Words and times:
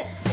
it. 0.00 0.31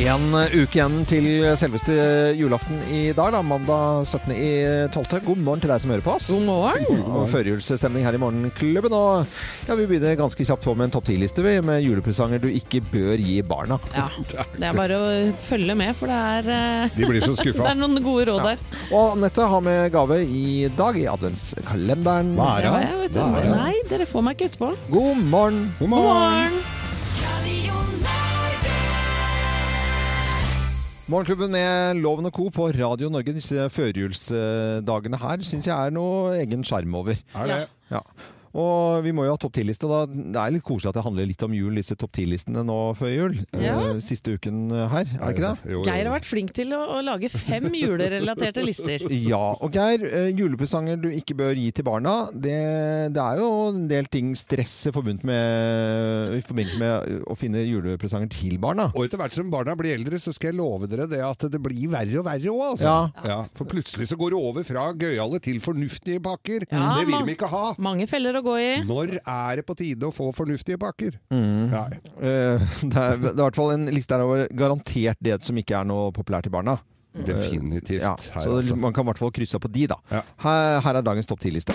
En 0.00 0.32
uke 0.32 0.78
igjen 0.78 1.02
til 1.04 1.26
selveste 1.60 1.92
julaften 2.38 2.78
i 2.88 3.10
dag, 3.12 3.34
da, 3.34 3.42
mandag 3.44 4.06
17. 4.08 4.30
i 4.32 4.52
12. 4.94 5.18
God 5.26 5.42
morgen 5.44 5.60
til 5.60 5.68
deg 5.68 5.82
som 5.82 5.92
hører 5.92 6.04
på 6.06 6.14
oss. 6.14 6.30
God 6.32 6.46
morgen. 6.46 7.02
Og 7.04 7.26
førjulsstemning 7.28 8.06
her 8.06 8.16
i 8.16 8.20
Morgenklubben. 8.22 8.96
Og 8.96 9.68
ja, 9.68 9.76
vi 9.76 9.84
begynner 9.90 10.16
ganske 10.16 10.46
kjapt 10.48 10.64
på 10.64 10.72
med 10.72 10.88
en 10.88 10.94
topp 10.96 11.10
10-liste 11.12 11.44
vi, 11.44 11.58
med 11.68 11.84
julepresanger 11.84 12.40
du 12.40 12.48
ikke 12.48 12.80
bør 12.88 13.20
gi 13.20 13.36
barna. 13.44 13.76
Ja, 13.92 14.08
det 14.56 14.70
er 14.70 14.80
bare 14.80 14.96
å 14.96 15.12
følge 15.50 15.76
med, 15.76 15.92
for 16.00 16.08
det 16.08 16.18
er, 16.32 16.50
eh, 16.56 16.96
De 16.96 17.12
blir 17.12 17.20
så 17.26 17.36
det 17.44 17.54
er 17.60 17.78
noen 17.84 18.00
gode 18.00 18.30
råd 18.32 18.44
der. 18.54 18.66
Og 18.88 19.18
Anette 19.18 19.52
har 19.52 19.64
med 19.68 19.92
gave 19.92 20.22
i 20.24 20.44
dag 20.80 20.96
i 20.96 21.08
adventskalenderen. 21.12 22.36
Hva 22.40 22.52
er 22.56 22.70
det? 22.70 22.92
er 23.04 23.16
det? 23.20 23.48
Nei, 23.52 23.72
dere 23.92 24.08
får 24.08 24.30
meg 24.30 24.40
ikke 24.40 24.54
utpå. 24.54 24.76
God 24.88 25.26
morgen! 25.28 25.66
God 25.76 25.98
morgen. 25.98 26.06
God 26.08 26.14
morgen! 26.14 26.79
Morgenklubben 31.10 31.50
med 31.50 31.98
Loven 32.04 32.28
og 32.28 32.32
Co. 32.36 32.44
på 32.54 32.68
Radio 32.70 33.08
Norge 33.10 33.32
disse 33.34 33.64
førjulsdagene 33.74 35.18
her 35.18 35.40
syns 35.42 35.66
jeg 35.66 35.74
er 35.74 35.90
noe 35.90 36.36
egen 36.38 36.62
sjarm 36.62 36.94
over. 37.00 37.18
Er 37.34 37.48
det? 37.50 37.56
Ja. 37.90 37.98
Og 38.58 39.04
vi 39.04 39.12
må 39.14 39.26
jo 39.26 39.34
ha 39.34 39.38
topp 39.40 39.54
ti-liste. 39.58 39.86
Det 40.10 40.40
er 40.40 40.54
litt 40.54 40.64
koselig 40.66 40.90
at 40.90 40.98
det 40.98 41.04
handler 41.06 41.28
litt 41.28 41.42
om 41.46 41.52
jul, 41.54 41.74
disse 41.78 41.94
topp 41.98 42.14
ti-listene 42.18 42.64
nå 42.66 42.78
før 42.98 43.12
jul. 43.14 43.36
Ja. 43.60 43.76
Eh, 43.92 44.00
Siste 44.02 44.34
uken 44.34 44.72
her, 44.90 45.06
er 45.06 45.20
det 45.22 45.34
ikke 45.36 45.44
det? 45.44 45.70
Jo, 45.70 45.76
jo. 45.78 45.84
Geir 45.86 46.08
har 46.08 46.14
vært 46.16 46.26
flink 46.28 46.50
til 46.56 46.74
å, 46.74 46.80
å 46.96 47.00
lage 47.06 47.30
fem 47.32 47.68
julerelaterte 47.74 48.64
lister. 48.66 49.06
Ja. 49.30 49.52
Og 49.62 49.74
Geir, 49.74 50.02
eh, 50.08 50.30
julepresanger 50.34 50.98
du 50.98 51.08
ikke 51.14 51.36
bør 51.38 51.58
gi 51.58 51.68
til 51.76 51.84
barna. 51.86 52.14
Det, 52.32 52.56
det 53.14 53.22
er 53.22 53.38
jo 53.42 53.50
en 53.70 53.84
del 53.90 54.08
ting 54.10 54.32
stresset 54.38 54.94
forbundet 54.96 55.26
med 55.28 56.34
i 56.38 56.42
forbindelse 56.46 56.80
med 56.80 57.20
å 57.30 57.36
finne 57.38 57.62
julepresanger 57.66 58.30
til 58.32 58.56
barna. 58.62 58.88
Og 58.96 59.04
etter 59.06 59.20
hvert 59.20 59.36
som 59.36 59.50
barna 59.52 59.76
blir 59.78 59.94
eldre, 59.98 60.18
så 60.22 60.32
skal 60.34 60.50
jeg 60.50 60.58
love 60.58 60.88
dere 60.90 61.06
det 61.10 61.20
at 61.26 61.46
det 61.52 61.60
blir 61.62 61.90
verre 61.92 62.18
og 62.22 62.26
verre 62.26 62.50
òg, 62.50 62.64
altså. 62.72 62.96
Ja. 63.28 63.38
For 63.58 63.68
plutselig 63.70 64.08
så 64.10 64.18
går 64.20 64.34
det 64.34 64.40
over 64.40 64.66
fra 64.66 64.88
gøyale 64.98 65.40
til 65.44 65.60
fornuftige 65.62 66.22
pakker. 66.24 66.66
Ja, 66.72 66.96
det 66.98 67.06
vil 67.10 67.26
vi 67.28 67.36
ikke 67.36 67.50
ha. 67.52 67.62
Mange 67.82 68.08
feller 68.10 68.39
å 68.40 68.46
gå 68.46 68.56
i. 68.60 68.68
Når 68.88 69.16
er 69.20 69.60
det 69.60 69.66
på 69.68 69.76
tide 69.78 70.08
å 70.08 70.14
få 70.14 70.30
fornuftige 70.36 70.80
pakker? 70.80 71.16
Mm. 71.32 71.72
Ja. 71.72 71.84
Eh, 72.20 72.68
Det 72.90 72.96
er, 72.96 73.18
det 73.20 73.34
er 73.34 73.38
i 73.38 73.44
hvert 73.44 73.58
fall 73.60 73.74
en 73.76 73.88
liste 73.94 74.16
her 74.16 74.24
over 74.26 74.46
garantert 74.56 75.20
det 75.22 75.40
som 75.46 75.58
ikke 75.60 75.78
er 75.80 75.88
noe 75.88 76.10
populært 76.16 76.48
til 76.48 76.54
barna. 76.56 76.78
Definitivt. 77.26 78.02
Ja, 78.04 78.14
her, 78.14 78.44
så 78.44 78.56
altså. 78.60 78.76
man 78.78 78.94
kan 78.94 79.04
i 79.04 79.10
hvert 79.10 79.18
fall 79.18 79.32
krysse 79.34 79.58
av 79.58 79.64
på 79.64 79.72
de, 79.74 79.88
da. 79.90 79.98
Ja. 80.14 80.22
Her, 80.44 80.80
her 80.86 81.00
er 81.00 81.06
dagens 81.06 81.30
topp 81.30 81.42
10-liste. 81.42 81.74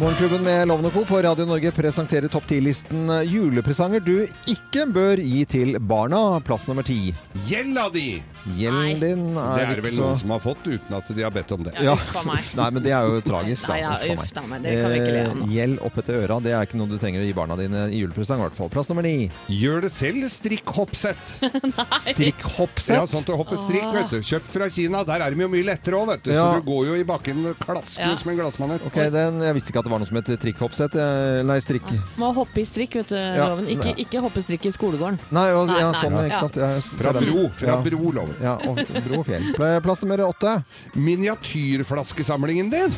Morgenklubben 0.00 0.42
med 0.42 0.68
Lovende 0.68 0.90
Co. 0.90 1.04
på 1.04 1.22
Radio 1.22 1.44
Norge 1.46 1.70
presenterer 1.70 2.26
topp 2.28 2.44
10-listen 2.50 3.06
julepresanger 3.30 4.00
du 4.02 4.24
ikke 4.50 4.88
bør 4.90 5.20
gi 5.22 5.44
til 5.46 5.76
barna. 5.78 6.40
Plass 6.42 6.64
nummer 6.66 6.82
ti. 6.82 7.12
Gjelda 7.46 7.84
di! 7.94 8.16
Gjelden 8.58 8.98
din 9.00 9.20
Det 9.32 9.40
er, 9.40 9.60
er 9.70 9.78
det 9.78 9.84
vel 9.86 9.94
noen 10.02 10.18
som 10.20 10.32
har 10.34 10.40
fått 10.42 10.66
uten 10.66 10.96
at 10.98 11.06
de 11.16 11.22
har 11.24 11.30
bedt 11.32 11.52
om 11.54 11.62
det. 11.64 11.72
Ja, 11.80 11.94
uff 11.94 12.16
a 12.20 12.24
meg. 12.26 12.42
Nei, 12.58 12.66
men 12.74 12.84
det 12.84 12.90
er 12.92 13.06
jo 13.06 13.20
tragisk, 13.24 13.70
da. 13.70 13.92
Uff 13.94 14.34
a 14.34 14.42
meg, 14.50 14.66
det 14.66 14.74
kan 14.82 14.90
vi 14.92 14.98
ikke 14.98 15.12
le 15.14 15.22
av. 15.28 15.38
Eh, 15.38 15.54
Gjeld 15.54 15.78
opp 15.86 16.00
etter 16.02 16.18
øra, 16.24 16.40
det 16.44 16.52
er 16.58 16.66
ikke 16.66 16.80
noe 16.82 16.90
du 16.90 16.96
trenger 17.00 17.22
å 17.22 17.28
gi 17.28 17.36
barna 17.38 17.56
dine 17.62 17.84
i 17.94 18.02
julepresang, 18.02 18.42
i 18.42 18.46
hvert 18.48 18.58
fall. 18.58 18.72
Plass 18.74 18.90
nummer 18.90 19.06
ni. 19.06 19.14
Gjør 19.62 19.86
det 19.86 19.92
selv 19.94 20.26
strikkhoppsett. 20.34 21.36
Strikkhoppsett. 22.10 22.98
Ja, 22.98 23.06
sånn 23.14 23.24
til 23.30 23.36
å 23.38 23.40
hoppe 23.44 23.56
strikk, 23.62 23.86
vet 23.94 24.12
du. 24.12 24.18
Kjøpt 24.26 24.50
fra 24.58 24.68
Kina. 24.74 25.04
Der 25.08 25.24
er 25.28 25.32
de 25.38 25.46
jo 25.46 25.50
mye 25.54 25.64
lettere 25.70 26.02
òg, 26.02 26.10
vet 26.16 26.26
du. 26.26 26.34
Ja. 26.34 26.50
Så 26.50 26.60
du 26.60 26.68
går 26.68 26.90
jo 26.90 26.98
i 27.00 27.06
bakken 27.14 27.46
klaskende 27.62 28.10
Ja. 28.12 28.20
som 28.20 28.34
en 28.34 28.40
glassmanet. 28.42 28.84
Okay, 28.90 29.08
den, 29.14 29.40
Jeg 29.46 29.56
visste 29.60 29.72
ikke 29.72 29.83
at 29.83 29.83
det 29.84 29.92
var 29.92 30.00
noe 30.02 30.08
som 30.08 30.16
het 30.18 30.30
trikkhoppsett. 30.42 30.94
eh, 30.96 31.42
Nei, 31.46 31.58
strikk... 31.62 31.86
Må 32.20 32.30
hoppe 32.36 32.60
i 32.62 32.64
strikk, 32.68 32.96
vet 33.00 33.12
du, 33.12 33.16
Ja, 33.18 33.48
Loven. 33.52 33.68
Ikke, 33.70 33.92
ikke 34.00 34.22
hoppe 34.24 34.42
strikk 34.44 34.66
i 34.66 34.72
skolegården. 34.74 35.18
Nei, 35.34 35.46
og, 35.54 35.68
Nei, 35.70 35.78
ja, 35.80 35.90
nei, 35.92 36.00
sånn, 36.00 36.16
ja. 36.18 36.24
ikke 36.30 36.40
sant. 36.42 36.56
Ja, 36.58 36.70
Fra 37.02 37.12
bro. 37.18 37.44
Fra 37.60 37.68
ja. 37.70 37.76
bro, 37.84 38.12
Loven. 38.16 38.36
Ja, 38.42 38.54
og 38.68 38.80
bro 39.06 39.20
og 39.20 39.26
fjell. 39.28 39.46
Pla- 39.58 39.80
Plass 39.84 40.02
nummer 40.04 40.24
åtte. 40.28 40.54
Miniatyrflaskesamlingen 40.94 42.70
din, 42.72 42.92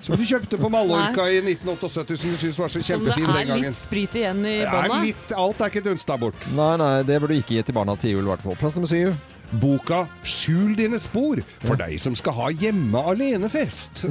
som 0.00 0.16
du 0.16 0.24
kjøpte 0.24 0.58
på 0.60 0.70
Mallorca 0.72 1.26
i 1.30 1.38
1978, 1.42 2.16
som 2.20 2.30
du 2.30 2.36
syntes 2.40 2.58
var 2.58 2.72
så 2.72 2.82
kjempefin 2.84 3.28
den 3.28 3.52
gangen. 3.52 3.54
Som 3.54 3.54
det 3.54 3.60
er 3.60 3.68
litt 3.68 3.80
sprit 3.82 4.18
igjen 4.20 4.42
i 4.46 4.56
Det 4.62 4.70
er 4.70 4.88
bånda. 4.90 5.38
alt 5.44 5.60
er 5.60 5.72
ikke 5.72 5.84
dunsta 5.90 6.16
bort. 6.20 6.48
Nei, 6.54 6.72
nei, 6.80 6.92
det 7.06 7.20
burde 7.22 7.34
du 7.36 7.42
ikke 7.42 7.58
gi 7.58 7.62
til 7.70 7.76
barna 7.76 7.96
til 8.00 8.16
jul, 8.16 8.24
i 8.26 8.32
hvert 8.32 8.44
fall. 8.46 8.56
Plass 8.60 8.76
nummer 8.78 8.90
syv. 8.90 9.14
Boka 9.50 10.04
'Skjul 10.24 10.74
dine 10.78 10.98
spor' 10.98 11.42
for 11.64 11.78
deg 11.78 11.98
som 12.00 12.16
skal 12.18 12.36
ha 12.38 12.48
hjemme 12.50 13.00
alene-fest. 13.12 14.04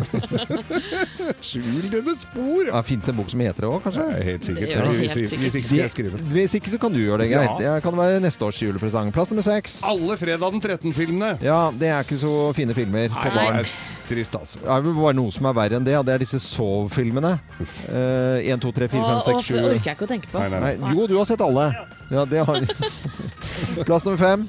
Skjul 1.50 1.90
dine 1.92 2.16
spor, 2.20 2.62
ja. 2.68 2.74
Ja, 2.74 2.84
Fins 2.86 3.06
det 3.06 3.14
en 3.14 3.20
bok 3.22 3.32
som 3.34 3.44
heter 3.44 3.66
det 3.66 3.72
òg, 3.72 3.80
kanskje? 3.84 4.06
Er 4.14 4.28
helt 4.32 4.48
sikkert. 4.48 4.70
Ja, 4.70 4.86
helt 4.88 5.16
sikkert. 5.16 5.40
hvis 5.44 5.58
ikke 5.58 5.68
skal 5.68 5.82
jeg 5.82 5.96
skrive. 5.96 6.22
Hvis 6.34 6.58
ikke, 6.60 6.74
så 6.74 6.80
kan 6.82 6.94
du 6.96 7.02
gjøre 7.02 7.24
det, 7.24 7.32
greit. 7.34 7.58
Ja. 7.64 7.76
Det 7.76 7.84
kan 7.86 7.98
være 7.98 8.22
neste 8.24 8.48
års 8.48 8.62
julepresang. 8.62 9.12
Plass 9.16 9.34
nummer 9.34 9.46
seks. 9.46 9.82
Alle 9.88 10.18
fredag 10.18 10.56
den 10.56 10.64
13-filmene. 10.64 11.36
Ja, 11.44 11.60
det 11.76 11.92
er 11.92 12.06
ikke 12.06 12.20
så 12.22 12.54
fine 12.56 12.76
filmer 12.78 13.12
for 13.14 13.44
er 13.44 13.68
trist, 14.08 14.36
altså. 14.36 14.60
Det 14.64 14.72
er 14.72 14.82
vel 14.86 14.98
bare 14.98 15.16
noe 15.18 15.32
som 15.34 15.48
er 15.50 15.56
verre 15.58 15.80
enn 15.80 15.86
det, 15.88 15.96
og 16.00 16.08
det 16.08 16.16
er 16.16 16.24
disse 16.24 16.40
sov-filmene. 16.44 17.36
Uh, 17.60 18.40
1, 18.44 18.60
2, 18.64 18.74
3, 18.80 18.90
4, 18.92 19.06
5, 19.12 19.22
6, 19.30 19.48
7 19.48 19.54
det 19.54 19.64
orker 19.70 19.92
jeg 19.92 19.98
ikke 19.98 20.08
å 20.08 20.12
tenke 20.12 20.32
på. 20.32 20.42
Nei, 20.42 20.50
nei, 20.52 20.64
nei. 20.64 20.74
Nei, 20.82 20.98
jo, 20.98 21.08
du 21.10 21.16
har 21.20 21.30
sett 21.30 21.44
alle. 21.44 21.70
Ja, 22.12 22.26
det 22.30 22.44
har 22.46 22.60
Plass 23.88 24.06
nummer 24.06 24.20
fem. 24.20 24.46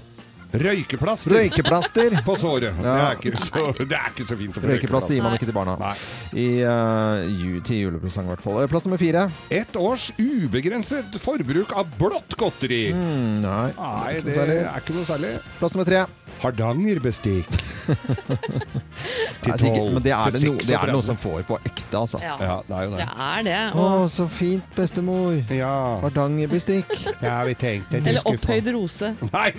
Røykeplaster 0.61 1.35
Røykeplaster. 1.35 2.19
på 2.29 2.37
såret. 2.41 2.77
Det, 2.81 2.95
er 2.95 3.39
så, 3.41 3.67
det 3.91 3.99
er 3.99 4.11
ikke 4.13 4.27
så 4.29 4.39
fint 4.41 4.59
å 4.59 4.63
få 4.63 4.71
Røykeplaster 4.71 5.17
gir 5.17 5.25
man 5.27 5.37
ikke 5.39 5.49
til 5.51 5.57
barna. 5.57 5.77
Nei. 5.81 5.95
I, 6.33 6.49
uh, 6.63 7.25
ju, 7.29 7.61
til 7.67 7.85
julepresang, 7.87 8.29
i 8.29 8.35
hvert 8.35 8.45
fall. 8.45 8.61
Plass 8.71 8.89
nummer 8.89 9.01
fire. 9.01 9.27
Et 9.55 9.81
års 9.81 10.11
ubegrenset 10.19 11.19
forbruk 11.23 11.75
av 11.77 11.91
blått 12.01 12.39
godteri. 12.41 12.85
Mm, 12.95 13.41
nei. 13.45 13.71
Nei, 13.79 14.13
det 14.25 14.39
er 14.39 14.71
ikke 14.79 14.99
noe 14.99 15.09
særlig. 15.09 15.37
Plass 15.61 15.77
nummer 15.77 15.91
tre. 15.91 16.05
Hardangerbestikk. 16.43 17.49
til 19.45 19.53
tolv. 19.61 19.93
men 19.95 20.03
det 20.05 20.13
er 20.17 20.31
det, 20.33 20.41
no, 20.47 20.53
det 20.61 20.77
er 20.77 20.91
noe 20.93 21.05
som 21.05 21.19
får 21.21 21.43
på 21.49 21.59
ekte, 21.69 21.99
altså. 21.99 22.21
Ja, 22.23 22.37
Ja, 22.41 22.57
det 22.69 22.77
er 22.79 22.85
jo 22.87 22.91
det 22.95 23.01
det. 23.01 23.09
er 23.27 23.43
det. 23.49 23.59
Å, 23.81 23.87
så 24.13 24.27
fint, 24.33 24.65
bestemor. 24.77 25.37
Ja, 25.53 25.73
Hardangerbestikk. 26.05 26.95
ja 27.23 27.37
vi 27.49 27.55
tenkte 27.61 28.01
eller 28.01 28.25
opphøyd 28.31 28.71
rose. 28.77 29.13
Nei! 29.35 29.51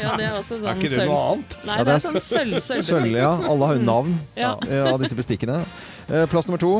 Ja, 0.00 0.14
det 0.20 0.28
er 0.28 0.36
også 0.38 0.60
sånn 0.60 0.70
Er 0.70 0.78
ikke 0.80 0.92
det 0.92 1.00
sølv. 1.00 1.10
noe 1.12 1.24
annet? 1.32 1.56
Nei, 1.64 1.78
Ja, 1.80 1.84
det 1.88 1.96
er 1.96 2.04
sånn 2.04 2.20
sølv, 2.20 2.60
Sølv, 2.60 2.84
sølvbestikk. 2.84 3.16
ja. 3.18 3.32
Alle 3.54 3.70
har 3.72 3.80
jo 3.80 3.84
navn 3.88 4.14
Ja. 4.36 4.52
av 4.92 5.00
disse 5.02 5.16
bestikkene. 5.18 5.62
Eh, 6.08 6.26
Plass 6.30 6.46
nummer 6.48 6.60
to. 6.60 6.74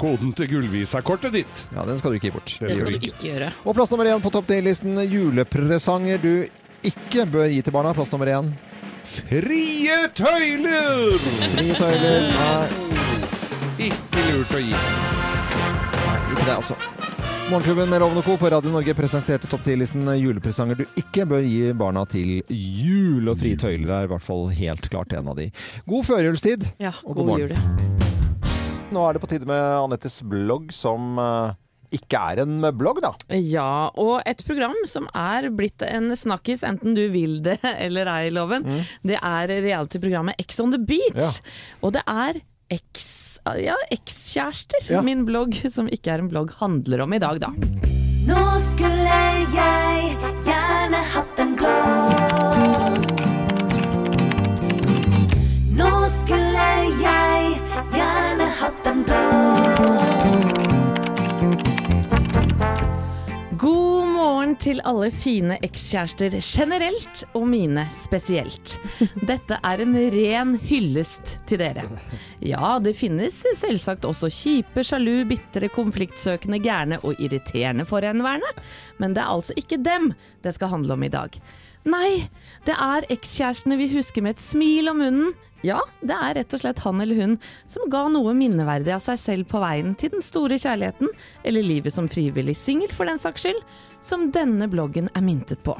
Koden 0.00 0.32
til 0.34 0.48
gullvisakortet 0.50 1.32
ditt. 1.32 1.64
Ja, 1.72 1.84
den 1.86 1.98
skal 2.00 2.10
du 2.10 2.18
ikke 2.18 2.26
gi 2.32 2.34
bort. 2.34 2.56
Det 2.58 2.66
Det 2.68 2.76
skal 2.80 2.90
du 2.90 2.98
du 2.98 3.06
ikke 3.08 3.28
gjøre. 3.30 3.52
Og 3.64 3.76
plass 3.78 3.92
nummer 3.94 4.08
én 4.10 4.20
på 4.20 4.32
topp 4.34 4.48
10-listen 4.50 4.98
julepresanger 5.06 6.18
du 6.20 6.32
ikke 6.84 7.24
bør 7.30 7.46
gi 7.48 7.62
til 7.62 7.72
barna. 7.72 7.94
Plass 7.94 8.10
nummer 8.12 8.26
én. 8.26 8.50
Frie 9.04 9.96
tøyler! 10.16 11.14
Frie 11.20 11.74
tøyler. 11.76 12.28
Nei, 12.34 13.88
Ikke 13.90 14.22
lurt 14.30 14.52
å 14.56 14.60
gi. 14.62 14.72
nei, 14.74 16.18
ikke 16.30 16.44
det, 16.46 16.54
altså. 16.56 16.76
Morgenklubben 17.50 17.90
med 17.92 18.00
Lovende 18.00 18.22
Co. 18.24 18.38
på 18.40 18.48
Radio 18.48 18.70
Norge 18.72 18.94
presenterte 18.96 19.48
topp 19.50 19.66
10-listen 19.68 20.06
julepresanger 20.16 20.78
du 20.80 20.84
ikke 20.96 21.26
bør 21.28 21.44
gi 21.44 21.74
barna 21.76 22.06
til 22.08 22.38
jul. 22.48 23.28
Og 23.28 23.36
frie 23.42 23.58
tøyler 23.60 23.92
er 23.98 24.06
i 24.08 24.12
hvert 24.14 24.24
fall 24.24 24.46
helt 24.56 24.88
klart 24.88 25.12
en 25.18 25.28
av 25.34 25.36
de. 25.36 25.50
God 25.84 26.06
førjulstid. 26.08 26.64
Ja, 26.80 26.94
Og 27.04 27.12
god 27.12 27.20
god 27.20 27.28
morgen. 27.34 27.52
jul. 27.52 27.92
Nå 28.94 29.02
er 29.08 29.12
det 29.18 29.20
på 29.24 29.28
tide 29.34 29.48
med 29.48 29.60
Anettes 29.60 30.20
blogg, 30.24 30.72
som 30.72 31.18
eh, 31.20 31.52
ikke 31.96 32.20
er 32.32 32.42
en 32.44 32.56
blogg, 32.78 33.00
da. 33.04 33.12
Ja, 33.38 33.90
og 34.00 34.20
et 34.28 34.42
program 34.46 34.76
som 34.90 35.08
er 35.16 35.48
blitt 35.54 35.82
en 35.86 36.12
snakkis, 36.18 36.64
enten 36.66 36.96
du 36.96 37.04
vil 37.14 37.40
det 37.44 37.60
eller 37.86 38.10
ei, 38.14 38.32
Loven, 38.34 38.66
det 39.06 39.20
er 39.20 39.54
reality-programmet 39.64 40.40
Ex 40.42 40.60
on 40.62 40.74
the 40.74 40.80
Beach. 40.80 41.38
Mm. 41.40 41.52
Ja. 41.52 41.78
Og 41.82 41.94
det 41.98 42.04
er 42.10 42.42
X 42.74 43.12
Ja, 43.60 43.74
ekskjærester. 43.92 44.86
Ja. 44.88 45.02
Min 45.04 45.26
blogg, 45.28 45.58
som 45.68 45.90
ikke 45.92 46.14
er 46.14 46.22
en 46.22 46.30
blogg, 46.32 46.54
handler 46.62 47.04
om 47.04 47.12
i 47.12 47.20
dag, 47.20 47.42
da. 47.42 47.50
Nå 48.24 48.44
skulle 48.64 48.93
til 64.64 64.80
alle 64.88 65.10
fine 65.12 65.58
ekskjærester 65.64 66.38
generelt, 66.40 67.24
og 67.36 67.44
mine 67.52 67.84
spesielt. 67.98 68.78
Dette 69.28 69.58
er 69.60 69.82
en 69.84 69.92
ren 70.14 70.54
hyllest 70.64 71.34
til 71.48 71.60
dere. 71.60 71.84
Ja, 72.40 72.78
det 72.80 72.94
finnes 72.96 73.42
selvsagt 73.60 74.06
også 74.08 74.30
kjipe, 74.32 74.84
sjalu, 74.86 75.26
bitre, 75.28 75.68
konfliktsøkende, 75.74 76.62
gærne 76.64 77.00
og 77.04 77.20
irriterende 77.20 77.84
forhenværende, 77.88 78.54
men 79.02 79.16
det 79.16 79.24
er 79.24 79.34
altså 79.36 79.56
ikke 79.60 79.82
dem 79.84 80.14
det 80.44 80.56
skal 80.56 80.72
handle 80.72 80.96
om 80.96 81.04
i 81.04 81.12
dag. 81.12 81.36
Nei, 81.84 82.24
det 82.64 82.76
er 82.80 83.04
ekskjærestene 83.12 83.76
vi 83.76 83.92
husker 83.92 84.24
med 84.24 84.38
et 84.38 84.46
smil 84.46 84.88
om 84.88 85.04
munnen, 85.04 85.34
Ja, 85.64 85.78
det 86.04 86.12
er 86.12 86.34
rett 86.36 86.52
og 86.52 86.60
slett 86.60 86.82
han 86.84 87.00
eller 87.00 87.16
hun 87.16 87.34
som 87.64 87.88
ga 87.88 88.02
noe 88.12 88.34
minneverdig 88.36 88.92
av 88.92 89.00
seg 89.00 89.16
selv 89.22 89.48
på 89.48 89.62
veien 89.62 89.94
til 89.96 90.12
den 90.12 90.24
store 90.24 90.58
kjærligheten, 90.60 91.08
eller 91.40 91.64
livet 91.64 91.94
som 91.94 92.08
frivillig 92.10 92.56
singel 92.60 92.92
for 92.92 93.08
den 93.08 93.20
saks 93.22 93.46
skyld, 93.46 93.62
som 94.04 94.30
denne 94.34 94.68
bloggen 94.70 95.10
er 95.14 95.24
myntet 95.24 95.64
på. 95.64 95.76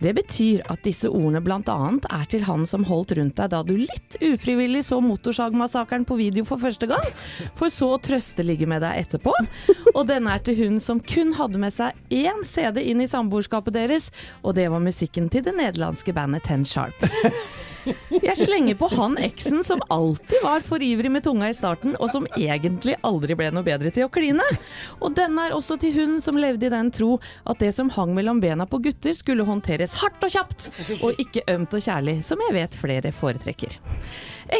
Det 0.00 0.12
betyr 0.16 0.62
at 0.72 0.82
disse 0.84 1.08
ordene 1.10 1.42
bl.a. 1.44 1.76
er 2.10 2.28
til 2.30 2.44
han 2.46 2.64
som 2.68 2.84
holdt 2.88 3.14
rundt 3.18 3.36
deg 3.38 3.52
da 3.52 3.60
du 3.66 3.74
litt 3.78 4.16
ufrivillig 4.24 4.82
så 4.88 5.00
Motorsagmassakren 5.04 6.06
på 6.08 6.18
video 6.20 6.46
for 6.48 6.60
første 6.62 6.88
gang, 6.90 7.04
for 7.58 7.72
så 7.72 7.92
å 7.94 8.00
trøste 8.02 8.46
ligge 8.46 8.68
med 8.70 8.82
deg 8.84 9.04
etterpå. 9.04 9.34
Og 9.94 10.02
denne 10.08 10.34
er 10.34 10.44
til 10.44 10.58
hun 10.64 10.80
som 10.82 11.02
kun 11.02 11.34
hadde 11.38 11.60
med 11.60 11.74
seg 11.76 11.96
én 12.10 12.44
CD 12.48 12.82
inn 12.90 13.04
i 13.04 13.10
samboerskapet 13.10 13.76
deres, 13.76 14.10
og 14.42 14.56
det 14.58 14.70
var 14.72 14.84
musikken 14.84 15.30
til 15.32 15.44
det 15.46 15.56
nederlandske 15.58 16.14
bandet 16.16 16.46
Ten 16.48 16.66
Sharp. 16.68 17.08
Jeg 17.86 18.36
slenger 18.36 18.76
på 18.80 18.88
han 18.92 19.16
eksen 19.20 19.62
som 19.64 19.80
alltid 19.88 20.42
var 20.44 20.64
for 20.66 20.82
ivrig 20.84 21.10
med 21.12 21.24
tunga 21.24 21.48
i 21.50 21.56
starten, 21.56 21.96
og 21.96 22.10
som 22.12 22.26
egentlig 22.36 22.96
aldri 23.06 23.36
ble 23.38 23.50
noe 23.54 23.66
bedre 23.66 23.92
til 23.94 24.06
å 24.06 24.12
kline. 24.12 24.44
Og 25.00 25.14
denne 25.16 25.48
er 25.48 25.56
også 25.56 25.78
til 25.80 25.94
hun 25.96 26.18
som 26.24 26.38
levde 26.40 26.68
i 26.68 26.72
den 26.72 26.90
tro 26.94 27.16
at 27.48 27.62
det 27.62 27.72
som 27.76 27.92
hang 27.94 28.12
mellom 28.16 28.42
bena 28.42 28.66
på 28.68 28.82
gutter, 28.84 29.16
skulle 29.16 29.46
håndteres 29.48 29.96
hardt 30.02 30.26
og 30.26 30.34
kjapt, 30.34 30.68
og 31.00 31.20
ikke 31.22 31.46
ømt 31.54 31.76
og 31.76 31.84
kjærlig, 31.86 32.20
som 32.26 32.42
jeg 32.46 32.56
vet 32.58 32.78
flere 32.78 33.14
foretrekker. 33.14 33.80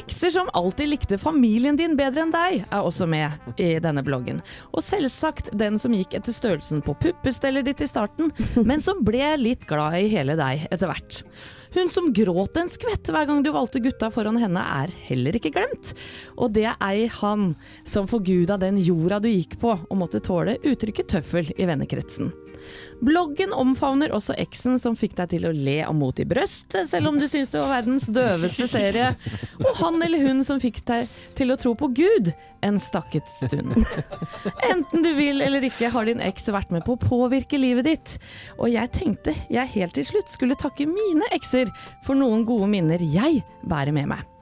Ekser 0.00 0.30
som 0.30 0.50
alltid 0.54 0.92
likte 0.92 1.18
familien 1.18 1.78
din 1.78 1.96
bedre 1.98 2.24
enn 2.24 2.34
deg, 2.34 2.60
er 2.62 2.84
også 2.86 3.08
med 3.10 3.60
i 3.60 3.72
denne 3.82 4.04
bloggen. 4.06 4.38
Og 4.70 4.84
selvsagt 4.86 5.50
den 5.58 5.80
som 5.82 5.94
gikk 5.96 6.14
etter 6.16 6.34
størrelsen 6.34 6.84
på 6.86 6.94
puppestellet 7.02 7.66
ditt 7.66 7.82
i 7.82 7.90
starten, 7.90 8.30
men 8.56 8.84
som 8.84 9.02
ble 9.04 9.34
litt 9.40 9.66
glad 9.68 9.98
i 9.98 10.12
hele 10.12 10.38
deg 10.38 10.68
etter 10.70 10.90
hvert. 10.90 11.24
Hun 11.70 11.90
som 11.90 12.08
gråt 12.12 12.56
en 12.58 12.70
skvett 12.72 13.06
hver 13.12 13.28
gang 13.28 13.44
du 13.46 13.52
valgte 13.54 13.82
gutta 13.82 14.08
foran 14.10 14.40
henne, 14.42 14.58
er 14.58 14.90
heller 15.06 15.36
ikke 15.38 15.52
glemt. 15.54 15.92
Og 16.34 16.50
det 16.56 16.66
er 16.72 16.80
ei 16.82 17.06
han 17.20 17.52
som 17.86 18.10
forguda 18.10 18.58
den 18.58 18.80
jorda 18.82 19.20
du 19.22 19.30
gikk 19.30 19.60
på, 19.62 19.76
og 19.78 20.00
måtte 20.00 20.22
tåle 20.24 20.58
uttrykket 20.66 21.12
tøffel 21.14 21.52
i 21.54 21.68
vennekretsen. 21.70 22.32
Bloggen 23.04 23.54
omfavner 23.56 24.12
også 24.14 24.36
eksen 24.40 24.78
som 24.82 24.96
fikk 24.98 25.16
deg 25.18 25.32
til 25.32 25.48
å 25.48 25.54
le 25.54 25.78
av 25.86 25.96
Mot 25.96 26.18
i 26.20 26.26
brøstet, 26.28 26.88
selv 26.90 27.10
om 27.10 27.18
du 27.20 27.26
syns 27.28 27.52
det 27.52 27.60
var 27.60 27.74
verdens 27.80 28.06
døveste 28.12 28.68
serie. 28.70 29.14
Og 29.62 29.72
han 29.80 30.00
eller 30.04 30.24
hun 30.26 30.44
som 30.46 30.60
fikk 30.62 30.82
deg 30.88 31.10
til 31.38 31.52
å 31.52 31.58
tro 31.60 31.74
på 31.78 31.90
Gud 31.96 32.32
en 32.66 32.80
stakket 32.80 33.28
stund. 33.40 33.72
Enten 34.70 35.04
du 35.04 35.12
vil 35.16 35.40
eller 35.44 35.64
ikke, 35.66 35.90
har 35.92 36.08
din 36.08 36.20
eks 36.24 36.50
vært 36.52 36.72
med 36.74 36.84
på 36.86 36.96
å 36.96 37.00
påvirke 37.00 37.60
livet 37.60 37.88
ditt. 37.88 38.16
Og 38.58 38.68
jeg 38.72 38.92
tenkte 38.96 39.36
jeg 39.52 39.74
helt 39.76 39.96
til 39.96 40.08
slutt 40.12 40.32
skulle 40.32 40.58
takke 40.60 40.88
mine 40.88 41.28
ekser 41.36 41.72
for 42.06 42.18
noen 42.18 42.44
gode 42.48 42.68
minner 42.72 43.00
jeg 43.00 43.42
bærer 43.64 43.96
med 43.96 44.12
meg. 44.12 44.39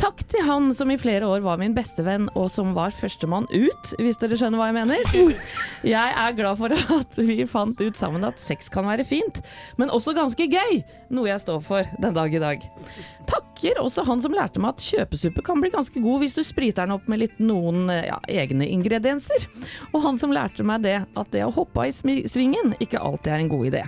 Takk 0.00 0.24
til 0.26 0.42
han 0.42 0.72
som 0.74 0.90
i 0.90 0.96
flere 0.98 1.26
år 1.30 1.42
var 1.44 1.60
min 1.60 1.74
bestevenn, 1.76 2.26
og 2.34 2.48
som 2.52 2.72
var 2.76 2.94
førstemann 2.94 3.46
ut, 3.52 3.92
hvis 4.02 4.18
dere 4.20 4.36
skjønner 4.38 4.58
hva 4.58 4.68
jeg 4.70 4.76
mener. 4.80 5.38
Jeg 5.94 6.16
er 6.24 6.36
glad 6.36 6.58
for 6.58 6.74
at 6.74 7.18
vi 7.20 7.44
fant 7.48 7.78
ut 7.78 7.98
sammen 8.00 8.26
at 8.26 8.42
sex 8.42 8.70
kan 8.72 8.88
være 8.88 9.06
fint, 9.06 9.38
men 9.78 9.92
også 9.94 10.16
ganske 10.16 10.48
gøy, 10.50 10.80
noe 11.14 11.28
jeg 11.28 11.42
står 11.44 11.60
for 11.62 11.94
den 12.02 12.16
dag 12.16 12.34
i 12.34 12.42
dag. 12.42 12.64
Takker 13.64 13.80
også 13.80 14.02
han 14.04 14.20
som 14.20 14.34
lærte 14.36 14.60
meg 14.60 14.74
at 14.74 14.82
kjøpesuppe 14.84 15.42
kan 15.44 15.60
bli 15.62 15.70
ganske 15.72 16.00
god 16.04 16.20
hvis 16.20 16.34
du 16.36 16.42
spriter 16.44 16.84
den 16.84 16.98
opp 16.98 17.06
med 17.08 17.22
litt 17.22 17.38
noen 17.40 17.88
ja, 17.88 18.18
egne 18.28 18.66
ingredienser. 18.68 19.46
Og 19.94 20.02
han 20.04 20.18
som 20.20 20.34
lærte 20.36 20.66
meg 20.66 20.82
det, 20.84 20.98
at 21.08 21.30
det 21.32 21.46
å 21.46 21.52
hoppe 21.54 21.86
i 21.88 21.94
svingen 21.94 22.74
ikke 22.76 23.00
alltid 23.00 23.32
er 23.32 23.40
en 23.40 23.48
god 23.48 23.70
idé. 23.70 23.82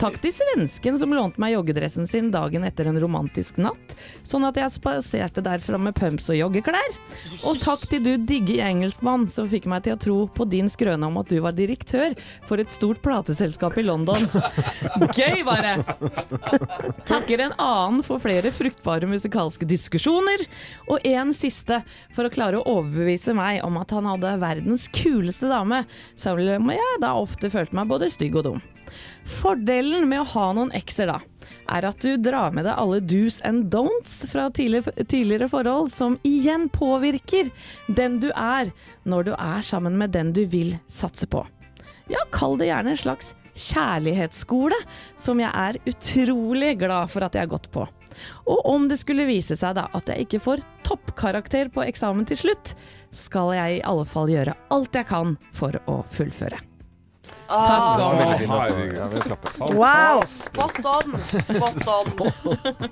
Takk 0.00 0.18
til 0.22 0.34
svensken 0.34 0.98
som 0.98 1.14
lånte 1.14 1.38
meg 1.42 1.54
joggedressen 1.54 2.08
sin 2.10 2.32
dagen 2.34 2.66
etter 2.66 2.90
en 2.90 2.98
romantisk 2.98 3.60
natt, 3.62 3.94
sånn 4.26 4.48
at 4.48 4.58
jeg 4.58 4.74
spaserte 4.74 5.44
derfra 5.46 5.78
med 5.78 5.94
pumps 5.94 6.32
og 6.34 6.40
joggeklær. 6.40 6.98
Og 7.46 7.62
takk 7.62 7.86
til 7.92 8.02
du 8.02 8.12
digge 8.18 8.58
engelskmann 8.66 9.28
som 9.30 9.46
fikk 9.52 9.70
meg 9.70 9.86
til 9.86 9.94
å 9.94 10.02
tro 10.08 10.18
på 10.26 10.48
din 10.50 10.72
skrøne 10.72 11.06
om 11.06 11.22
at 11.22 11.30
du 11.30 11.38
var 11.44 11.54
direktør 11.54 12.18
for 12.48 12.58
et 12.58 12.74
stort 12.74 12.98
plateselskap 13.06 13.78
i 13.78 13.86
London. 13.86 14.26
Gøy, 15.14 15.44
bare! 15.46 15.78
Takker 17.06 17.46
en 17.46 17.56
annen 17.62 18.02
for 18.02 18.18
flere 18.18 18.50
fruktbare 18.54 19.03
musikalske 19.10 19.68
diskusjoner, 19.68 20.44
og 20.88 21.04
en 21.08 21.32
siste 21.36 21.80
for 22.14 22.26
å 22.26 22.32
klare 22.32 22.60
å 22.60 22.78
overbevise 22.80 23.34
meg 23.36 23.62
om 23.66 23.78
at 23.80 23.94
han 23.94 24.08
hadde 24.08 24.36
verdens 24.42 24.86
kuleste 24.94 25.50
dame, 25.50 25.84
selv 26.16 26.56
om 26.58 26.72
jeg 26.74 27.02
da 27.02 27.14
ofte 27.18 27.52
følte 27.52 27.76
meg 27.78 27.90
både 27.90 28.12
stygg 28.12 28.40
og 28.40 28.48
dum. 28.48 28.62
Fordelen 29.40 30.04
med 30.08 30.20
å 30.20 30.28
ha 30.34 30.48
noen 30.54 30.72
ekser 30.76 31.08
da, 31.08 31.16
er 31.72 31.86
at 31.88 32.04
du 32.04 32.18
drar 32.20 32.52
med 32.54 32.66
deg 32.68 32.76
alle 32.78 33.00
do's 33.00 33.40
and 33.48 33.70
don'ts 33.72 34.20
fra 34.30 34.50
tidligere 34.52 35.48
forhold, 35.50 35.90
som 35.96 36.18
igjen 36.22 36.68
påvirker 36.72 37.50
den 37.88 38.20
du 38.22 38.28
er, 38.30 38.70
når 39.08 39.30
du 39.30 39.32
er 39.38 39.64
sammen 39.64 39.96
med 39.98 40.12
den 40.14 40.34
du 40.36 40.44
vil 40.46 40.76
satse 40.92 41.26
på. 41.26 41.42
Ja, 42.12 42.20
kall 42.30 42.58
det 42.60 42.68
gjerne 42.68 42.92
en 42.92 43.00
slags 43.00 43.32
kjærlighetsskole, 43.54 44.78
som 45.20 45.40
jeg 45.42 45.50
er 45.50 45.78
utrolig 45.90 46.74
glad 46.80 47.12
for 47.12 47.26
at 47.26 47.36
jeg 47.36 47.46
har 47.46 47.54
gått 47.54 47.70
på. 47.74 47.86
Og 48.46 48.66
om 48.70 48.86
det 48.90 49.00
skulle 49.00 49.26
vise 49.26 49.56
seg 49.58 49.74
da 49.78 49.88
at 49.96 50.10
jeg 50.10 50.26
ikke 50.26 50.42
får 50.44 50.62
toppkarakter 50.86 51.70
på 51.74 51.86
eksamen 51.86 52.26
til 52.28 52.44
slutt, 52.44 52.74
skal 53.14 53.54
jeg 53.56 53.78
i 53.78 53.82
alle 53.86 54.06
fall 54.06 54.30
gjøre 54.30 54.56
alt 54.74 54.94
jeg 54.94 55.08
kan 55.10 55.36
for 55.54 55.78
å 55.90 56.00
fullføre. 56.14 56.60
Takk! 57.44 58.00
Å, 58.00 58.08
altså. 58.16 58.48
herregud. 58.56 59.76
Wow! 59.76 60.22
Spot 60.28 60.78
on! 60.88 61.16
Spot 61.44 61.88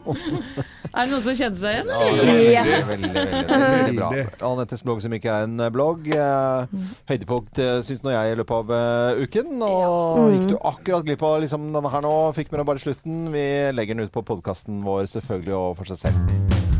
on. 0.04 0.64
Er 0.92 1.06
det 1.08 1.12
noen 1.14 1.22
som 1.24 1.36
kjenner 1.38 1.56
seg 1.56 1.72
igjen? 1.72 1.86
Ja, 1.88 2.00
veldig, 2.12 2.48
Yes. 2.52 2.88
veldig, 2.88 3.10
veldig, 3.14 3.46
veldig 3.48 3.94
bra. 3.96 4.08
Anettes 4.50 4.82
blogg 4.84 5.00
som 5.00 5.14
ikke 5.16 5.32
er 5.32 5.46
en 5.46 5.60
eh, 5.64 5.70
blogg. 5.72 6.10
Eh, 6.12 6.66
høydepunkt 7.08 7.62
eh, 7.64 7.78
syns 7.86 8.04
nå 8.04 8.12
jeg 8.12 8.34
i 8.34 8.36
løpet 8.42 8.58
av 8.58 9.22
uken. 9.22 9.56
Og 9.68 10.34
gikk 10.34 10.50
du 10.52 10.56
akkurat 10.60 11.08
glipp 11.08 11.24
av 11.24 11.38
liksom, 11.46 11.70
denne 11.72 11.94
her 11.96 12.04
nå, 12.04 12.12
fikk 12.36 12.52
med 12.52 12.60
deg 12.60 12.68
bare 12.74 12.84
slutten. 12.84 13.24
Vi 13.32 13.46
legger 13.72 13.96
den 13.96 14.04
ut 14.04 14.12
på 14.12 14.24
podkasten 14.34 14.84
vår 14.84 15.08
selvfølgelig 15.16 15.56
og 15.62 15.72
for 15.80 15.94
seg 15.94 16.04
selv. 16.04 16.71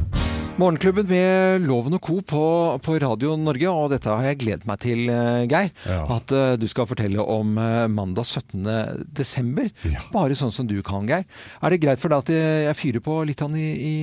Morgenklubben 0.62 1.08
med 1.10 1.64
Loven 1.66 1.96
og 1.96 2.04
Co. 2.06 2.20
på, 2.22 2.40
på 2.84 2.94
Radio 3.02 3.32
Norge, 3.40 3.66
og 3.66 3.88
dette 3.90 4.06
har 4.12 4.28
jeg 4.28 4.38
gledet 4.44 4.66
meg 4.68 4.78
til, 4.84 5.00
eh, 5.10 5.42
Geir. 5.50 5.72
Ja. 5.90 6.04
At 6.14 6.30
uh, 6.30 6.52
du 6.60 6.68
skal 6.70 6.86
fortelle 6.86 7.18
om 7.18 7.56
uh, 7.58 7.88
mandag 7.90 8.28
17. 8.28 8.68
desember. 9.10 9.72
Ja. 9.90 10.04
Bare 10.14 10.36
sånn 10.38 10.54
som 10.54 10.68
du 10.70 10.76
kan, 10.86 11.08
Geir. 11.10 11.26
Er 11.58 11.74
det 11.74 11.80
greit 11.82 11.98
for 12.02 12.14
deg 12.14 12.22
at 12.22 12.30
jeg 12.30 12.60
jeg 12.68 12.78
fyrer 12.78 13.02
på 13.02 13.16
litt 13.26 13.42
han 13.42 13.56
i, 13.58 13.66
i 13.74 13.94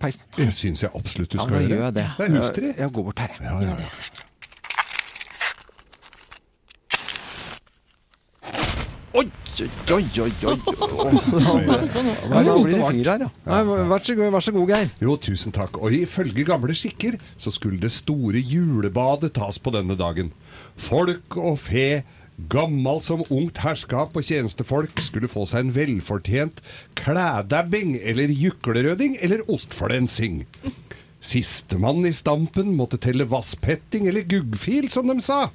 peisen? 0.00 0.24
Det 0.38 0.48
syns 0.56 0.86
jeg 0.86 0.94
absolutt 0.96 1.34
du 1.34 1.36
Ja, 1.36 1.44
skal 1.44 1.58
da 1.58 1.60
gjøre. 1.66 1.74
gjør 1.74 1.84
jeg 1.84 1.98
det. 2.00 2.06
Det 2.16 2.30
er 2.30 2.34
hustrig. 2.38 2.72
Jeg 2.80 2.94
går 2.96 3.06
bort 3.10 3.22
her. 3.26 3.36
Ja, 3.44 3.58
ja, 3.66 3.76
ja. 3.84 4.25
Oi, 9.56 9.64
oi, 9.94 10.02
oi, 10.20 10.32
oi. 10.44 10.56
Pass 10.66 11.86
på 11.88 12.02
nå. 12.04 12.12
Nå 12.28 12.56
blir 12.60 12.74
det 12.76 12.88
fyr 12.92 13.08
her, 13.08 13.22
ja. 13.24 13.28
Nei, 13.48 13.60
vær, 13.88 14.02
så 14.04 14.16
god, 14.18 14.28
vær 14.34 14.44
så 14.44 14.52
god, 14.52 14.72
Geir. 14.74 14.90
Jo, 15.00 15.14
tusen 15.16 15.54
takk. 15.56 15.78
Og 15.80 15.96
ifølge 15.96 16.44
gamle 16.44 16.76
skikker 16.76 17.16
så 17.40 17.52
skulle 17.54 17.80
det 17.80 17.94
store 17.94 18.42
julebadet 18.42 19.32
tas 19.38 19.56
på 19.56 19.72
denne 19.72 19.96
dagen. 19.96 20.28
Folk 20.76 21.38
og 21.40 21.56
fe, 21.64 22.02
gammal 22.52 23.00
som 23.06 23.24
ungt 23.32 23.62
herskap 23.64 24.12
og 24.12 24.28
tjenestefolk 24.28 25.00
skulle 25.00 25.30
få 25.32 25.46
seg 25.48 25.64
en 25.64 25.72
velfortjent 25.78 26.60
klædabbing 27.00 27.96
eller 27.96 28.28
juklerøding 28.36 29.16
eller 29.24 29.46
ostflensing. 29.48 30.42
Sistemann 31.26 32.04
i 32.06 32.12
stampen 32.14 32.74
måtte 32.76 33.00
telle 33.02 33.24
vasspetting 33.30 34.04
eller 34.10 34.28
guggfil, 34.28 34.90
som 34.92 35.08
de 35.08 35.16
sa. 35.24 35.46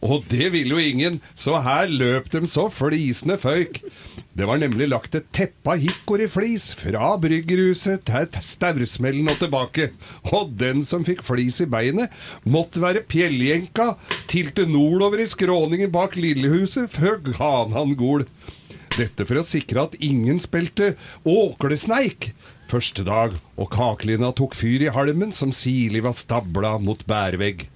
Og 0.00 0.24
det 0.32 0.48
ville 0.54 0.72
jo 0.72 0.80
ingen, 0.80 1.18
så 1.36 1.58
her 1.60 1.90
løp 1.92 2.30
de 2.32 2.40
så 2.48 2.68
flisene 2.72 3.36
føyk. 3.40 3.82
Det 4.32 4.46
var 4.48 4.60
nemlig 4.62 4.86
lagt 4.88 5.16
et 5.18 5.26
teppe 5.36 5.74
av 5.74 5.82
hikkoriflis 5.82 6.70
fra 6.80 7.10
bryggerhuset 7.20 8.06
til 8.08 8.38
Staursmellen 8.46 9.28
og 9.28 9.36
tilbake. 9.42 9.90
Og 10.32 10.54
den 10.60 10.80
som 10.88 11.04
fikk 11.04 11.20
flis 11.26 11.60
i 11.60 11.68
beinet, 11.68 12.14
måtte 12.48 12.80
være 12.80 13.04
pjelljenka 13.04 13.92
til 14.30 14.48
til 14.56 14.70
nordover 14.72 15.20
i 15.20 15.28
skråningen 15.28 15.92
bak 15.92 16.16
lillehuset 16.16 16.88
før 16.94 17.20
gav 17.26 17.74
han 17.76 17.92
gol. 18.00 18.24
Dette 18.96 19.26
for 19.28 19.40
å 19.40 19.46
sikre 19.46 19.84
at 19.84 19.98
ingen 20.00 20.40
spilte 20.42 20.94
åklesneik 21.28 22.32
første 22.70 23.04
dag, 23.06 23.34
og 23.58 23.68
kakelina 23.74 24.30
tok 24.36 24.54
fyr 24.54 24.86
i 24.86 24.94
halmen 24.94 25.34
som 25.34 25.52
sirlig 25.54 26.04
var 26.06 26.16
stabla 26.18 26.76
mot 26.78 27.02
bærvegg. 27.08 27.66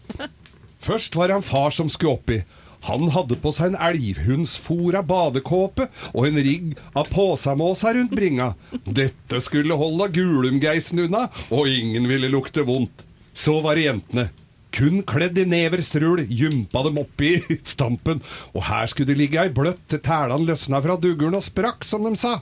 Først 0.85 1.17
var 1.17 1.31
det 1.31 1.39
en 1.39 1.47
far 1.47 1.73
som 1.73 1.89
skulle 1.93 2.19
oppi. 2.19 2.43
Han 2.85 3.09
hadde 3.15 3.39
på 3.41 3.49
seg 3.57 3.73
en 3.73 3.81
elghundsfora 3.81 5.01
badekåpe 5.09 5.87
og 6.13 6.27
en 6.29 6.41
rigg 6.45 6.75
av 6.93 7.09
påsamåsa 7.09 7.95
rundt 7.97 8.13
bringa. 8.13 8.51
Dette 8.85 9.41
skulle 9.41 9.79
holde 9.81 10.11
gulumgeisen 10.13 11.07
unna, 11.07 11.31
og 11.49 11.71
ingen 11.71 12.09
ville 12.11 12.29
lukte 12.33 12.67
vondt. 12.69 13.07
Så 13.33 13.57
var 13.65 13.81
det 13.81 13.87
jentene. 13.87 14.27
Kun 14.75 15.01
kledd 15.07 15.39
i 15.39 15.47
neverstrul 15.49 16.27
gympa 16.29 16.83
dem 16.85 17.01
oppi 17.01 17.39
stampen, 17.73 18.21
og 18.53 18.67
her 18.69 18.91
skulle 18.91 19.15
det 19.15 19.21
ligge 19.23 19.41
ei 19.41 19.55
bløtt 19.55 19.81
til 19.89 20.03
tælene 20.05 20.51
løsna 20.51 20.83
fra 20.85 20.99
duggeren 21.01 21.39
og 21.39 21.47
sprakk, 21.47 21.87
som 21.87 22.05
de 22.05 22.19
sa. 22.21 22.37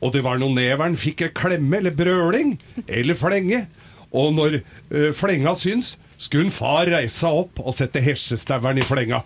Og 0.00 0.14
det 0.14 0.22
var 0.24 0.40
når 0.40 0.54
neveren 0.56 0.96
fikk 0.96 1.26
ei 1.26 1.34
klemme 1.36 1.82
eller 1.82 1.92
brøling 1.98 2.56
eller 2.86 3.18
flenge. 3.18 3.66
Og 4.16 4.32
når 4.36 4.60
eh, 4.62 5.12
flenga 5.16 5.52
syns, 5.58 5.96
skulle 6.16 6.54
far 6.54 6.88
reise 6.90 7.28
opp 7.28 7.60
og 7.62 7.74
sette 7.76 8.02
hesjestaueren 8.04 8.80
i 8.80 8.86
flenga. 8.86 9.22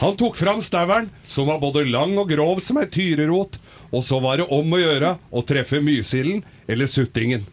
Han 0.00 0.16
tok 0.18 0.36
fram 0.36 0.62
staueren, 0.64 1.10
som 1.22 1.48
var 1.50 1.60
både 1.62 1.84
lang 1.86 2.16
og 2.18 2.30
grov 2.32 2.62
som 2.64 2.80
ei 2.80 2.88
tyrerot, 2.90 3.58
og 3.94 4.02
så 4.04 4.18
var 4.22 4.40
det 4.40 4.48
om 4.52 4.72
å 4.74 4.80
gjøre 4.80 5.16
å 5.30 5.42
treffe 5.46 5.82
mysilden 5.84 6.42
eller 6.68 6.90
suttingen. 6.90 7.44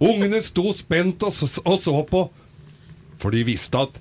Ungene 0.00 0.40
sto 0.44 0.70
spent 0.72 1.22
og, 1.26 1.34
så 1.34 1.96
på, 2.08 2.22
for 3.20 3.36
de 3.36 3.42
visste 3.44 3.82
at 3.82 3.98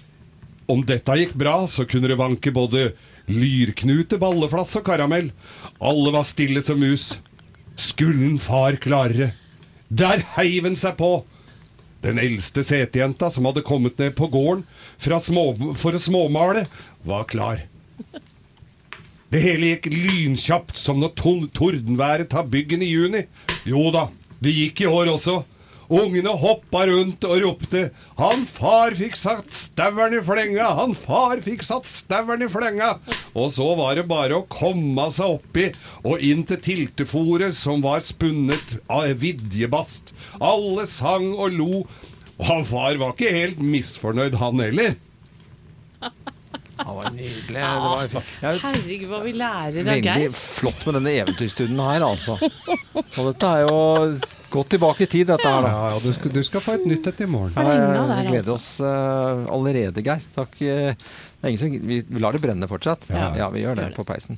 om 0.70 0.84
dette 0.86 1.16
gikk 1.18 1.34
bra, 1.40 1.64
så 1.68 1.84
kunne 1.90 2.12
det 2.12 2.20
vanke 2.20 2.54
både 2.54 2.92
lyrknute, 3.30 4.20
balleflass 4.22 4.76
og 4.80 4.86
karamell. 4.86 5.32
Alle 5.82 6.14
var 6.14 6.28
stille 6.30 6.62
som 6.66 6.80
mus. 6.80 7.16
Skulle 7.80 8.28
en 8.28 8.40
far 8.42 8.78
klare? 8.82 9.34
Der 9.90 10.24
heiv 10.38 10.70
han 10.70 10.78
seg 10.78 10.98
på! 11.00 11.24
Den 12.04 12.20
eldste 12.22 12.64
setejenta 12.64 13.28
som 13.30 13.48
hadde 13.50 13.66
kommet 13.68 13.98
ned 14.00 14.16
på 14.16 14.30
gården 14.32 14.64
små, 15.00 15.74
for 15.76 15.96
å 15.96 16.00
småmale, 16.00 16.66
var 17.04 17.26
klar. 17.28 17.66
Det 19.30 19.42
hele 19.44 19.74
gikk 19.74 19.90
lynkjapt 19.92 20.80
som 20.80 21.00
når 21.02 21.14
tordenværet 21.54 22.32
tar 22.32 22.48
byggen 22.50 22.82
i 22.82 22.90
juni. 22.90 23.26
Jo 23.68 23.92
da, 23.94 24.08
det 24.40 24.56
gikk 24.56 24.82
i 24.82 24.90
år 24.90 25.12
også. 25.14 25.44
Ungene 25.90 26.36
hoppa 26.38 26.84
rundt 26.86 27.24
og 27.26 27.40
ropte 27.42 27.90
'Han 28.20 28.46
far 28.46 28.94
fikk 28.94 29.16
satt 29.18 29.50
stauren 29.50 30.14
i 30.14 30.22
flenga! 30.22 30.68
Han 30.78 30.94
far 30.94 31.42
fikk 31.42 31.66
satt 31.66 31.90
stauren 31.90 32.46
i 32.46 32.50
flenga!' 32.52 33.00
Og 33.34 33.50
så 33.56 33.74
var 33.80 33.96
det 33.98 34.06
bare 34.08 34.38
å 34.38 34.46
komme 34.46 35.08
seg 35.12 35.40
oppi 35.40 35.72
og 36.04 36.22
inn 36.22 36.46
til 36.46 36.62
tiltefòret 36.62 37.58
som 37.58 37.82
var 37.82 38.06
spunnet 38.06 38.78
av 38.86 39.18
vidjebast. 39.18 40.14
Alle 40.40 40.86
sang 40.86 41.34
og 41.34 41.58
lo. 41.58 41.84
Og 42.40 42.46
han 42.46 42.66
far 42.66 43.02
var 43.02 43.18
ikke 43.18 43.34
helt 43.34 43.60
misfornøyd, 43.60 44.38
han 44.40 44.62
heller. 44.62 44.96
Det 46.80 46.86
var 46.86 47.12
nydelig. 47.12 47.60
Det 47.60 47.64
var. 47.84 48.26
Jeg 48.42 48.60
Herregud, 48.62 49.08
hva 49.10 49.20
vi 49.26 49.34
lærer 49.36 49.82
av 49.82 49.90
Veldig 49.90 50.30
flott 50.40 50.86
med 50.88 50.96
denne 51.02 51.16
eventyrstunden 51.26 51.82
her, 51.84 52.06
altså. 52.08 52.38
Og 53.18 53.34
dette 53.34 53.50
er 53.58 53.66
jo 53.66 53.80
godt 54.54 54.74
tilbake 54.76 55.06
i 55.06 55.10
tid, 55.10 55.28
dette 55.30 55.48
her, 55.48 55.66
da. 55.66 55.72
Ja, 55.74 55.90
ja, 55.94 56.04
du 56.04 56.14
skal, 56.16 56.34
du 56.34 56.44
skal 56.46 56.64
få 56.66 56.78
et 56.80 56.86
nytt 56.90 57.10
et 57.12 57.24
i 57.26 57.30
morgen. 57.30 57.56
Vi 57.56 58.30
gleder 58.30 58.54
oss 58.56 58.70
uh, 58.84 59.46
allerede, 59.54 60.06
Geir. 60.06 60.24
Takk. 60.36 60.58
Uh, 60.62 60.94
Det 61.40 61.48
er 61.48 61.54
ingen 61.54 61.62
som, 61.62 61.88
vi, 61.88 62.02
vi 62.04 62.20
lar 62.20 62.36
det 62.36 62.42
brenne 62.44 62.68
fortsatt. 62.68 63.08
Ja. 63.08 63.32
Ja, 63.40 63.48
vi 63.54 63.64
gjør 63.64 63.80
det 63.80 63.94
på 63.96 64.04
peisen. 64.04 64.36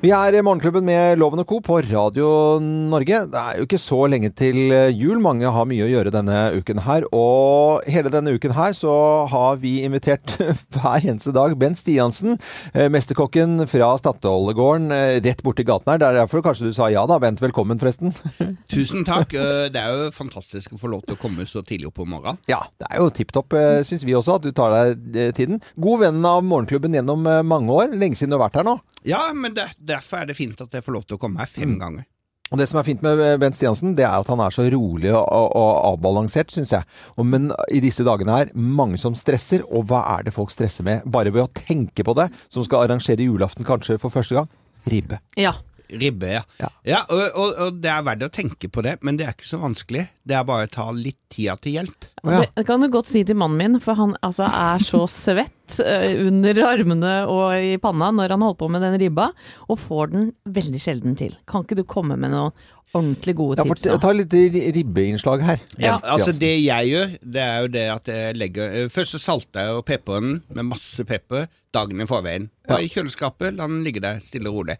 Vi 0.00 0.08
er 0.16 0.32
Morgenklubben 0.40 0.86
med 0.88 1.18
Loven 1.20 1.42
og 1.42 1.44
Co. 1.50 1.58
på 1.60 1.74
Radio 1.84 2.56
Norge. 2.64 3.18
Det 3.28 3.36
er 3.36 3.58
jo 3.58 3.66
ikke 3.66 3.76
så 3.82 3.98
lenge 4.08 4.30
til 4.32 4.56
jul. 4.96 5.18
Mange 5.20 5.44
har 5.52 5.66
mye 5.68 5.84
å 5.84 5.90
gjøre 5.90 6.12
denne 6.14 6.36
uken 6.56 6.78
her. 6.86 7.04
Og 7.12 7.84
hele 7.84 8.08
denne 8.08 8.32
uken 8.32 8.54
her 8.56 8.72
så 8.72 8.94
har 9.28 9.58
vi 9.60 9.74
invitert 9.84 10.38
hver 10.72 11.04
eneste 11.04 11.34
dag 11.36 11.52
Bent 11.60 11.76
Stiansen, 11.82 12.38
eh, 12.72 12.88
mesterkokken 12.88 13.66
fra 13.68 13.90
Statoilegården 14.00 14.88
eh, 14.96 15.18
rett 15.20 15.44
borti 15.44 15.66
gaten 15.68 15.92
her. 15.92 16.00
Det 16.00 16.08
er 16.08 16.18
derfor 16.22 16.46
kanskje 16.48 16.70
du 16.70 16.78
sa 16.80 16.88
ja 16.88 17.04
da, 17.04 17.20
Bent. 17.20 17.44
Velkommen, 17.44 17.76
forresten. 17.84 18.16
Tusen 18.72 19.04
takk. 19.04 19.36
Eh, 19.36 19.66
Det 19.68 19.84
er 19.84 19.92
jo 20.06 20.08
fantastisk 20.16 20.72
å 20.72 20.80
få 20.80 20.94
lov 20.94 21.04
til 21.04 21.18
å 21.18 21.20
komme 21.20 21.44
så 21.44 21.60
tidlig 21.60 21.90
opp 21.92 22.00
om 22.06 22.14
morgenen. 22.16 22.40
Ja, 22.48 22.62
det 22.80 22.88
er 22.88 23.04
jo 23.04 23.12
tipp 23.20 23.36
topp, 23.36 23.52
syns 23.84 24.08
vi 24.08 24.16
også, 24.16 24.40
at 24.40 24.48
du 24.48 24.54
tar 24.56 24.78
deg 24.96 25.36
tiden. 25.36 25.60
God 25.76 26.06
venn 26.06 26.24
av 26.24 26.40
Morgenklubben 26.48 26.96
gjennom 26.96 27.28
mange 27.52 27.76
år. 27.84 27.92
Lenge 28.00 28.16
siden 28.16 28.32
du 28.32 28.40
har 28.40 28.46
vært 28.48 28.62
her 28.62 28.70
nå. 28.72 28.78
Ja, 29.08 29.22
men 29.32 29.54
det, 29.56 29.64
derfor 29.90 30.22
er 30.22 30.30
det 30.30 30.38
fint 30.38 30.62
at 30.62 30.72
jeg 30.74 30.86
får 30.86 30.96
lov 30.96 31.06
til 31.06 31.18
å 31.18 31.22
komme 31.22 31.42
her 31.42 31.50
fem 31.50 31.76
ganger. 31.80 32.06
Og 32.50 32.58
Det 32.58 32.66
som 32.66 32.80
er 32.80 32.86
fint 32.86 33.02
med 33.04 33.20
Bent 33.38 33.54
Stiansen, 33.54 33.92
det 33.94 34.02
er 34.08 34.16
at 34.18 34.30
han 34.30 34.40
er 34.42 34.50
så 34.50 34.64
rolig 34.74 35.12
og, 35.12 35.22
og, 35.22 35.52
og 35.54 35.70
avbalansert, 35.92 36.50
syns 36.50 36.72
jeg. 36.74 36.86
Og, 37.14 37.22
men 37.30 37.52
i 37.70 37.78
disse 37.82 38.02
dagene 38.06 38.40
her, 38.40 38.50
mange 38.54 38.98
som 38.98 39.14
stresser. 39.14 39.62
Og 39.70 39.86
hva 39.90 40.02
er 40.16 40.26
det 40.26 40.34
folk 40.34 40.50
stresser 40.50 40.86
med? 40.86 41.06
Bare 41.06 41.30
ved 41.30 41.44
å 41.44 41.52
tenke 41.54 42.02
på 42.06 42.16
det, 42.18 42.26
som 42.50 42.66
skal 42.66 42.88
arrangere 42.88 43.22
julaften 43.22 43.66
kanskje 43.68 44.00
for 44.02 44.10
første 44.10 44.40
gang. 44.40 44.50
Ribbe. 44.90 45.20
Ja. 45.38 45.54
Ribbe, 45.90 46.32
ja. 46.36 46.42
Ja. 46.60 46.70
ja 46.86 47.00
og, 47.08 47.22
og, 47.34 47.60
og 47.66 47.78
det 47.82 47.90
er 47.92 48.06
verdt 48.06 48.26
å 48.26 48.30
tenke 48.32 48.70
på 48.72 48.84
det, 48.86 48.96
men 49.06 49.18
det 49.18 49.26
er 49.26 49.36
ikke 49.36 49.48
så 49.48 49.60
vanskelig. 49.62 50.06
Det 50.26 50.36
er 50.38 50.46
bare 50.48 50.68
å 50.68 50.72
ta 50.72 50.88
litt 50.94 51.18
tida 51.32 51.56
til 51.60 51.78
hjelp. 51.80 52.08
Oh, 52.22 52.32
ja. 52.34 52.42
Det 52.56 52.66
kan 52.68 52.82
du 52.82 52.90
godt 52.92 53.10
si 53.10 53.24
til 53.26 53.38
mannen 53.40 53.60
min, 53.60 53.80
for 53.82 53.98
han 53.98 54.16
altså, 54.26 54.48
er 54.48 54.82
så 54.86 55.04
svett 55.10 55.80
eh, 55.82 56.18
under 56.26 56.62
armene 56.68 57.14
og 57.30 57.54
i 57.58 57.78
panna 57.82 58.10
når 58.14 58.36
han 58.36 58.46
holder 58.46 58.60
på 58.62 58.72
med 58.74 58.86
den 58.86 58.98
ribba, 59.02 59.30
og 59.68 59.80
får 59.82 60.12
den 60.14 60.28
veldig 60.58 60.82
sjelden 60.82 61.16
til. 61.18 61.34
Kan 61.50 61.66
ikke 61.66 61.80
du 61.80 61.86
komme 61.88 62.18
med 62.20 62.34
noen 62.34 62.54
ordentlig 62.96 63.34
gode 63.38 63.58
Ja, 63.60 63.66
for, 63.66 63.78
tips 63.78 63.92
nå? 63.92 63.98
ta 64.02 64.12
litt 64.14 64.34
ribbeinnslag 64.76 65.44
her. 65.46 65.62
Ja, 65.78 65.98
altså 66.00 66.34
Det 66.34 66.50
jeg 66.58 66.90
gjør, 66.90 67.14
det 67.22 67.44
er 67.44 67.62
jo 67.62 67.70
det 67.76 67.86
at 67.92 68.10
jeg 68.10 68.38
legger 68.38 68.74
eh, 68.74 68.90
Først 68.92 69.16
så 69.16 69.22
salter 69.22 69.68
jeg 69.68 69.78
og 69.78 69.86
peprer 69.88 70.24
den 70.24 70.40
med 70.48 70.70
masse 70.72 71.04
pepper 71.06 71.46
dagen 71.74 72.02
i 72.02 72.08
forveien. 72.10 72.50
Bare 72.68 72.86
i 72.86 72.90
kjøleskapet, 72.90 73.54
la 73.58 73.68
den 73.70 73.84
ligge 73.86 74.02
der 74.02 74.18
stille 74.24 74.50
og 74.50 74.60
rolig. 74.60 74.78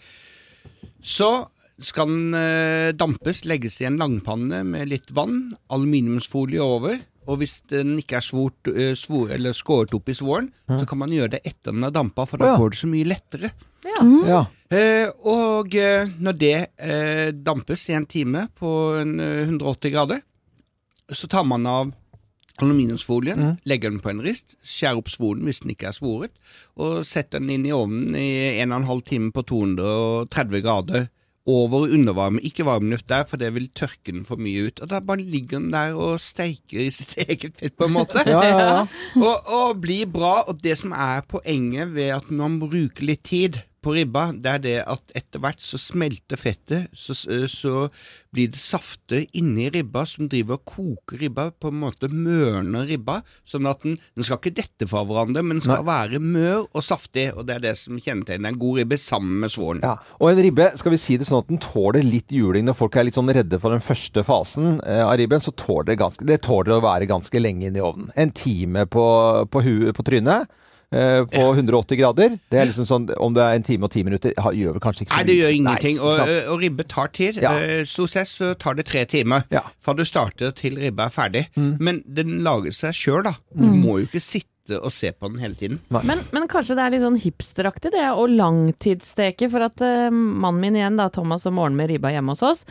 Så 1.02 1.30
skal 1.80 2.10
den 2.10 2.34
eh, 2.36 2.90
dampes, 2.92 3.44
legges 3.48 3.78
i 3.80 3.88
en 3.88 3.98
langpanne 4.00 4.62
med 4.68 4.90
litt 4.90 5.12
vann, 5.16 5.54
aluminiumsfolie 5.72 6.60
over. 6.60 7.00
Og 7.30 7.40
hvis 7.40 7.60
den 7.70 7.94
ikke 8.00 8.18
er 8.18 8.26
svort, 8.26 8.70
eh, 8.72 8.92
svor, 8.98 9.30
eller 9.32 9.56
skåret 9.56 9.94
opp 9.96 10.08
i 10.10 10.16
svoren, 10.16 10.50
så 10.68 10.84
kan 10.88 11.00
man 11.00 11.12
gjøre 11.14 11.36
det 11.36 11.42
etter 11.46 11.74
den 11.74 11.86
er 11.86 11.94
dampa, 11.94 12.26
for 12.28 12.40
da 12.40 12.52
ja. 12.52 12.60
går 12.60 12.74
det 12.74 12.80
så 12.80 12.90
mye 12.90 13.08
lettere. 13.08 13.52
Ja. 13.86 14.42
Eh, 14.70 15.08
og 15.26 15.74
eh, 15.74 16.10
når 16.20 16.36
det 16.38 16.56
eh, 16.78 17.30
dampes 17.34 17.88
i 17.90 17.96
en 17.96 18.06
time 18.06 18.46
på 18.58 18.70
en, 19.00 19.16
eh, 19.20 19.48
180 19.48 19.94
grader, 19.94 20.20
så 21.10 21.26
tar 21.30 21.46
man 21.48 21.66
av 21.66 21.94
aluminiumsfolien, 22.64 23.54
legger 23.68 23.92
den 23.92 24.02
på 24.02 24.12
en 24.12 24.22
rist, 24.24 24.56
skjærer 24.66 25.00
opp 25.00 25.10
svoren 25.12 25.46
hvis 25.46 25.62
den 25.64 25.72
ikke 25.74 25.90
er 25.90 25.96
svoret, 25.96 26.34
og 26.80 27.04
setter 27.08 27.42
den 27.42 27.52
inn 27.54 27.68
i 27.68 27.74
ovnen 27.74 28.16
i 28.18 28.60
en 28.60 28.74
og 28.74 28.82
en 28.82 28.90
halv 28.90 29.06
time 29.08 29.32
på 29.34 29.44
230 29.48 30.62
grader. 30.66 31.08
Over 31.48 31.88
undervarme, 31.96 32.38
ikke 32.44 32.66
varmluft 32.68 33.08
der, 33.08 33.24
for 33.26 33.40
det 33.40 33.48
vil 33.56 33.70
tørke 33.74 34.12
den 34.12 34.26
for 34.28 34.38
mye 34.38 34.68
ut. 34.68 34.82
Og 34.84 34.90
da 34.90 35.00
bare 35.00 35.24
ligger 35.24 35.56
den 35.58 35.70
der 35.72 35.96
og 35.96 36.20
steiker 36.20 36.82
i 36.84 36.90
sitt 36.94 37.16
eget 37.24 37.56
fett, 37.56 37.74
på 37.80 37.88
en 37.88 37.94
måte. 37.96 38.22
Ja, 38.28 38.42
ja, 38.44 38.58
ja. 38.60 38.82
Og, 39.24 39.48
og 39.48 39.80
blir 39.80 40.04
bra. 40.06 40.44
Og 40.52 40.60
det 40.62 40.76
som 40.78 40.92
er 40.92 41.24
poenget 41.26 41.94
ved 41.96 42.12
at 42.20 42.28
man 42.30 42.60
bruker 42.60 43.08
litt 43.08 43.24
tid 43.26 43.62
på 43.80 43.94
ribba, 43.96 44.30
det 44.36 44.50
er 44.52 44.62
det 44.64 44.76
at 44.84 45.14
etter 45.16 45.40
hvert 45.42 45.62
så 45.64 45.78
smelter 45.80 46.40
fettet, 46.40 46.90
så, 46.92 47.14
så 47.48 47.86
blir 48.34 48.50
det 48.52 48.60
safter 48.60 49.24
inni 49.36 49.68
ribba 49.72 50.04
som 50.08 50.28
driver 50.30 50.58
og 50.58 50.66
koker 50.68 51.22
ribba, 51.24 51.48
på 51.50 51.72
en 51.72 51.80
måte 51.80 52.10
mørner 52.12 52.86
ribba, 52.90 53.20
sånn 53.48 53.68
at 53.70 53.82
den, 53.84 53.96
den 54.16 54.26
skal 54.26 54.40
ikke 54.40 54.54
dette 54.60 54.88
fra 54.90 55.02
hverandre, 55.08 55.42
men 55.46 55.58
den 55.58 55.64
skal 55.64 55.86
være 55.88 56.20
mør 56.22 56.66
og 56.68 56.84
saftig, 56.84 57.30
og 57.34 57.48
det 57.48 57.56
er 57.56 57.66
det 57.70 57.74
som 57.80 57.98
kjennetegner 57.98 58.52
en 58.52 58.60
god 58.60 58.82
ribbe 58.82 59.00
sammen 59.00 59.40
med 59.44 59.54
svoren. 59.54 59.82
Ja, 59.86 59.96
og 60.20 60.32
en 60.32 60.42
ribbe, 60.44 60.70
skal 60.80 60.94
vi 60.94 61.00
si 61.00 61.18
det 61.20 61.28
sånn 61.28 61.40
at 61.42 61.50
den 61.50 61.62
tåler 61.62 62.04
litt 62.04 62.32
juling 62.34 62.68
når 62.68 62.78
folk 62.78 63.00
er 63.00 63.08
litt 63.08 63.18
sånn 63.18 63.32
redde 63.32 63.60
for 63.62 63.74
den 63.74 63.84
første 63.84 64.24
fasen 64.26 64.78
eh, 64.84 65.02
av 65.06 65.16
ribben, 65.20 65.42
så 65.42 65.54
tåler 65.56 65.92
det 65.92 66.00
ganske, 66.04 66.28
det 66.28 66.42
tåler 66.44 66.76
å 66.76 66.84
være 66.84 67.08
ganske 67.10 67.42
lenge 67.42 67.70
inn 67.70 67.78
i 67.78 67.84
ovnen. 67.84 68.12
En 68.20 68.32
time 68.36 68.84
på, 68.90 69.04
på, 69.50 69.64
huet, 69.64 69.94
på 69.96 70.06
trynet. 70.06 70.50
Eh, 70.92 71.24
På 71.30 71.46
180 71.54 71.98
grader. 72.00 72.36
Det 72.50 72.58
er 72.60 72.68
liksom 72.70 72.86
sånn, 72.88 73.08
Om 73.16 73.34
det 73.36 73.42
er 73.46 73.54
en 73.58 73.66
time 73.66 73.84
og 73.88 73.94
ti 73.94 74.02
minutter, 74.06 74.34
ha- 74.38 74.52
gjør 74.52 74.76
vel 74.78 74.84
kanskje 74.84 75.06
ikke 75.06 75.14
så 75.14 75.18
mye. 75.20 75.24
Nei, 75.24 75.30
det 75.32 75.38
gjør 75.40 75.56
ingenting. 75.60 75.96
Nei, 76.00 76.04
og, 76.10 76.52
og 76.54 76.60
ribbe 76.64 76.86
tar 76.90 77.08
tid. 77.16 77.40
Ja. 77.42 77.54
Eh, 77.58 77.82
Stort 77.88 78.10
sett 78.14 78.28
så 78.30 78.52
tar 78.58 78.74
det 78.78 78.86
tre 78.90 79.04
timer 79.10 79.44
Ja. 79.54 79.62
fra 79.80 79.94
du 79.94 80.04
starter 80.04 80.52
til 80.56 80.76
ribba 80.80 81.06
er 81.10 81.14
ferdig. 81.14 81.46
Mm. 81.56 81.74
Men 81.80 82.02
den 82.06 82.40
lager 82.46 82.72
seg 82.74 82.94
sjøl, 82.96 83.22
da. 83.26 83.36
Du 83.54 83.66
må 83.66 84.00
jo 84.00 84.06
ikke 84.10 84.20
sitte 84.22 84.46
og 84.70 84.92
se 84.94 85.08
på 85.10 85.26
den 85.32 85.40
hele 85.42 85.56
tiden. 85.58 85.78
Men, 85.90 86.20
men 86.30 86.44
kanskje 86.46 86.76
det 86.78 86.82
er 86.84 86.92
litt 86.94 87.02
sånn 87.02 87.16
hipsteraktig 87.18 87.90
det 87.90 88.04
å 88.14 88.26
langtidssteke. 88.30 89.48
For 89.50 89.64
at 89.66 89.80
uh, 89.82 90.10
mannen 90.14 90.60
min 90.62 90.76
igjen, 90.78 90.98
da, 91.00 91.08
Thomas 91.10 91.46
om 91.48 91.56
morgenen 91.58 91.80
med 91.80 91.90
ribba 91.90 92.12
hjemme 92.14 92.36
hos 92.36 92.42
oss, 92.46 92.62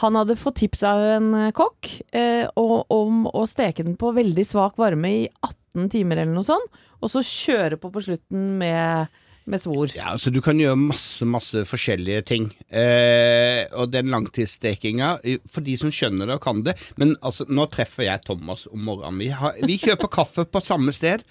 han 0.00 0.16
hadde 0.16 0.38
fått 0.40 0.62
tips 0.62 0.84
av 0.88 1.02
en 1.18 1.26
eh, 1.36 1.50
kokk 1.52 1.90
uh, 2.16 2.46
om 2.56 3.26
å 3.28 3.44
steke 3.50 3.84
den 3.84 3.98
på 4.00 4.14
veldig 4.16 4.46
svak 4.48 4.78
varme 4.80 5.10
i 5.12 5.26
18 5.42 5.58
timer 5.92 6.20
eller 6.20 6.34
noe 6.34 6.46
sånt, 6.46 6.80
og 7.02 7.10
så 7.12 7.22
kjøre 7.26 7.78
på 7.80 7.90
på 7.94 8.02
slutten 8.04 8.56
med, 8.60 9.08
med 9.44 9.62
svor. 9.62 9.90
Ja, 9.96 10.12
altså 10.14 10.30
Du 10.30 10.40
kan 10.44 10.60
gjøre 10.60 10.78
masse 10.78 11.26
masse 11.26 11.64
forskjellige 11.68 12.22
ting. 12.28 12.48
Eh, 12.70 13.64
og 13.74 13.90
den 13.92 14.10
langtidsstekinga, 14.12 15.16
for 15.50 15.64
de 15.66 15.76
som 15.80 15.92
skjønner 15.92 16.28
det 16.30 16.36
og 16.38 16.42
kan 16.44 16.62
det 16.66 16.74
Men 17.00 17.14
altså, 17.20 17.46
nå 17.48 17.66
treffer 17.72 18.06
jeg 18.06 18.22
Thomas 18.26 18.66
om 18.70 18.84
morgenen. 18.86 19.18
Vi, 19.22 19.30
har, 19.34 19.58
vi 19.62 19.78
kjøper 19.82 20.10
kaffe 20.12 20.44
på 20.46 20.62
samme 20.64 20.94
sted. 20.94 21.24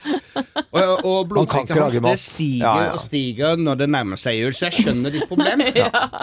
Og, 0.72 1.06
og 1.06 1.30
blodtrykket 1.32 1.78
hans 1.78 2.00
det 2.02 2.16
stiger 2.22 2.66
Ja, 2.66 2.74
ja. 2.88 2.92
og 2.96 3.06
stiger 3.06 3.60
når 3.60 3.82
det 3.84 3.90
nærmer 3.92 4.20
seg 4.20 4.40
jul, 4.40 4.54
så 4.56 4.70
jeg 4.70 4.86
skjønner 4.86 5.14
ditt 5.14 5.28
problem. 5.30 5.64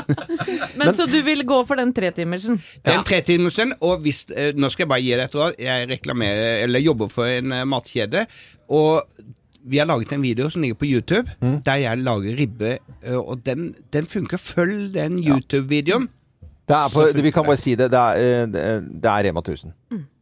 Men, 0.79 0.93
så 0.97 1.09
du 1.09 1.19
vil 1.25 1.45
gå 1.49 1.63
for 1.69 1.81
den 1.81 1.93
tretimersen? 1.97 2.61
Den 2.85 2.95
er 2.95 3.01
en 3.01 3.09
tretimersen, 3.09 3.75
og 3.85 4.05
hvis, 4.05 4.25
eh, 4.35 4.53
nå 4.57 4.71
skal 4.73 4.87
jeg 4.87 4.93
bare 4.93 5.05
gi 5.05 5.13
deg 5.15 5.27
et 5.27 5.37
råd. 5.39 5.59
Jeg 5.63 5.91
reklamerer, 5.93 6.63
eller 6.67 6.85
jobber 6.85 7.13
for 7.13 7.31
en 7.31 7.55
eh, 7.55 7.67
matkjede, 7.69 8.25
og 8.69 9.09
vi 9.67 9.79
har 9.79 9.87
laget 9.87 10.13
en 10.13 10.23
video 10.23 10.49
som 10.51 10.63
ligger 10.63 10.75
på 10.79 10.87
YouTube, 10.87 11.29
Mm. 11.43 11.63
der 11.65 11.75
jeg 11.75 11.99
lager 11.99 12.37
ribbe, 12.39 12.79
eh, 13.03 13.17
og 13.17 13.41
den, 13.45 13.75
den 13.93 14.07
funker. 14.07 14.37
Følg 14.39 14.93
den 14.95 15.19
YouTube-videoen. 15.25 16.09
Det 16.69 16.77
er 16.77 16.89
på, 16.93 17.01
vi 17.23 17.31
kan 17.33 17.45
bare 17.45 17.57
si 17.57 17.75
det. 17.75 17.91
Det 17.91 17.99
er, 17.99 18.43
eh, 18.43 18.47
det 18.47 19.05
er- 19.05 19.23
Rema 19.25 19.41
1000. 19.41 19.73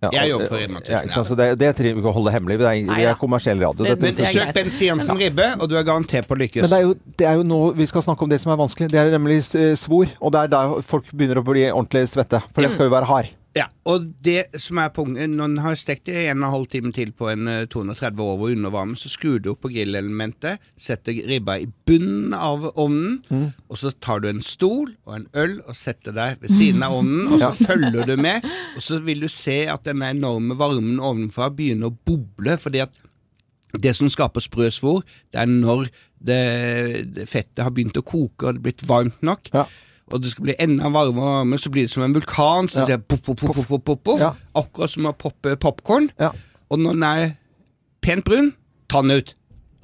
Ja, 0.03 0.09
Jeg 0.13 0.31
jobber 0.31 0.47
for 0.49 0.57
Rema 0.57 0.79
1000, 0.79 0.91
Ja, 0.91 1.01
ikke 1.03 1.13
sant? 1.13 1.27
Så 1.27 1.35
det, 1.37 1.59
det 1.59 1.75
trenger 1.77 1.95
vi 1.95 2.01
ikke 2.01 2.13
å 2.13 2.15
holde 2.15 2.31
hemmelig. 2.31 2.59
Det 2.59 2.67
er, 2.67 2.95
vi 2.95 3.03
er 3.03 3.15
kommersiell 3.15 3.59
radio. 3.59 3.83
Det- 3.85 4.05
er 4.21 4.25
Søk 4.33 4.55
Ben 4.55 4.71
Stiansen 4.71 5.19
ribbe, 5.19 5.61
og 5.61 5.69
du 5.69 5.75
er 5.77 5.83
garantert 5.83 6.29
på 6.29 6.37
å 6.37 6.39
lykkes. 6.39 6.63
Men 6.63 6.71
det 6.71 6.79
er, 6.79 6.83
jo, 6.83 6.95
det 7.19 7.27
er 7.27 7.35
jo 7.35 7.43
nå 7.43 7.75
vi 7.75 7.87
skal 7.87 8.03
snakke 8.03 8.23
om 8.23 8.29
det 8.29 8.41
som 8.41 8.53
er 8.53 8.57
vanskelig. 8.57 8.89
Det 8.93 8.95
er 8.95 9.11
nemlig 9.19 9.39
eh, 9.57 9.75
svor. 9.75 10.07
Og 10.21 10.31
det 10.33 10.41
er 10.45 10.47
da 10.47 10.81
folk 10.83 11.05
begynner 11.11 11.43
å 11.43 11.45
bli 11.45 11.67
ordentlig 11.71 12.07
svette. 12.07 12.41
For 12.55 12.63
den 12.63 12.71
skal 12.71 12.87
jo 12.87 12.95
være 12.95 13.07
hard. 13.07 13.27
Ja, 13.57 13.71
og 13.89 14.11
det 14.21 14.51
som 14.61 14.77
er 14.83 14.91
punktet 14.93 15.31
Når 15.33 15.47
en 15.49 15.61
har 15.65 15.79
stekt 15.81 16.11
det 16.11 16.17
i 16.21 16.27
en 16.29 16.43
og 16.43 16.49
en 16.51 16.53
halv 16.53 16.67
time 16.75 16.91
til 16.93 17.09
på 17.17 17.31
en 17.33 17.49
eh, 17.49 17.63
230 17.73 18.21
over 18.21 18.51
undervarme, 18.53 18.97
så 19.01 19.09
skrur 19.09 19.39
du 19.41 19.49
opp 19.55 19.63
på 19.65 19.71
grillelementet, 19.73 20.61
setter 20.77 21.17
ribba 21.31 21.55
i 21.63 21.69
bunnen 21.89 22.35
av 22.37 22.67
ovnen, 22.75 23.23
Mm. 23.31 23.49
og 23.71 23.79
så 23.81 23.91
tar 24.01 24.21
du 24.21 24.29
en 24.29 24.43
stol 24.45 24.93
og 25.07 25.15
en 25.17 25.25
øl 25.35 25.57
og 25.67 25.75
setter 25.79 26.13
deg 26.15 26.37
ved 26.43 26.53
siden 26.53 26.85
av 26.85 26.99
ovnen, 26.99 27.31
og 27.33 27.41
så 27.41 27.51
følger 27.71 28.07
du 28.07 28.15
med, 28.21 28.45
og 28.77 28.83
så 28.85 29.01
vil 29.03 29.25
du 29.25 29.29
se 29.33 29.57
at 29.73 29.85
den 29.89 30.05
enorme 30.05 30.55
varmen 30.61 31.01
ovenfra 31.01 31.49
begynner 31.57 31.89
å 31.91 31.97
boble, 32.07 32.59
fordi 32.61 32.85
at 32.85 32.93
det 33.77 33.97
som 33.97 34.09
skaper 34.13 34.45
sprø 34.45 34.69
svor, 34.73 35.03
det 35.33 35.41
er 35.43 35.51
når 35.51 35.89
det, 36.21 36.43
det 37.17 37.27
fettet 37.29 37.65
har 37.65 37.73
begynt 37.75 37.99
å 37.99 38.05
koke 38.07 38.47
og 38.47 38.55
det 38.55 38.61
er 38.61 38.65
blitt 38.69 38.87
varmt 38.89 39.23
nok. 39.27 39.51
Ja. 39.55 39.67
Og 40.13 40.23
det 40.23 40.31
skal 40.31 40.45
bli 40.47 40.55
enda 40.63 40.85
varmere 40.89 41.09
og 41.11 41.17
varmere, 41.17 41.59
så 41.59 41.71
blir 41.75 41.83
det 41.89 41.91
som 41.91 42.03
en 42.07 42.15
vulkan. 42.15 42.69
Så 42.71 42.81
Ja. 42.85 42.97
det 42.97 43.09
pop, 43.09 43.25
pop, 43.25 44.05
poff. 44.05 44.21
Ja. 44.21 44.35
Akkurat 44.55 44.91
som 44.91 45.05
å 45.07 45.13
poppe 45.17 45.57
popkorn. 45.57 46.11
Ja. 46.21 46.31
Og 46.71 46.79
når 46.79 46.93
den 46.93 47.03
er 47.03 47.37
pent 48.03 48.25
brun, 48.25 48.53
ta 48.89 49.01
den 49.03 49.11
ut. 49.11 49.35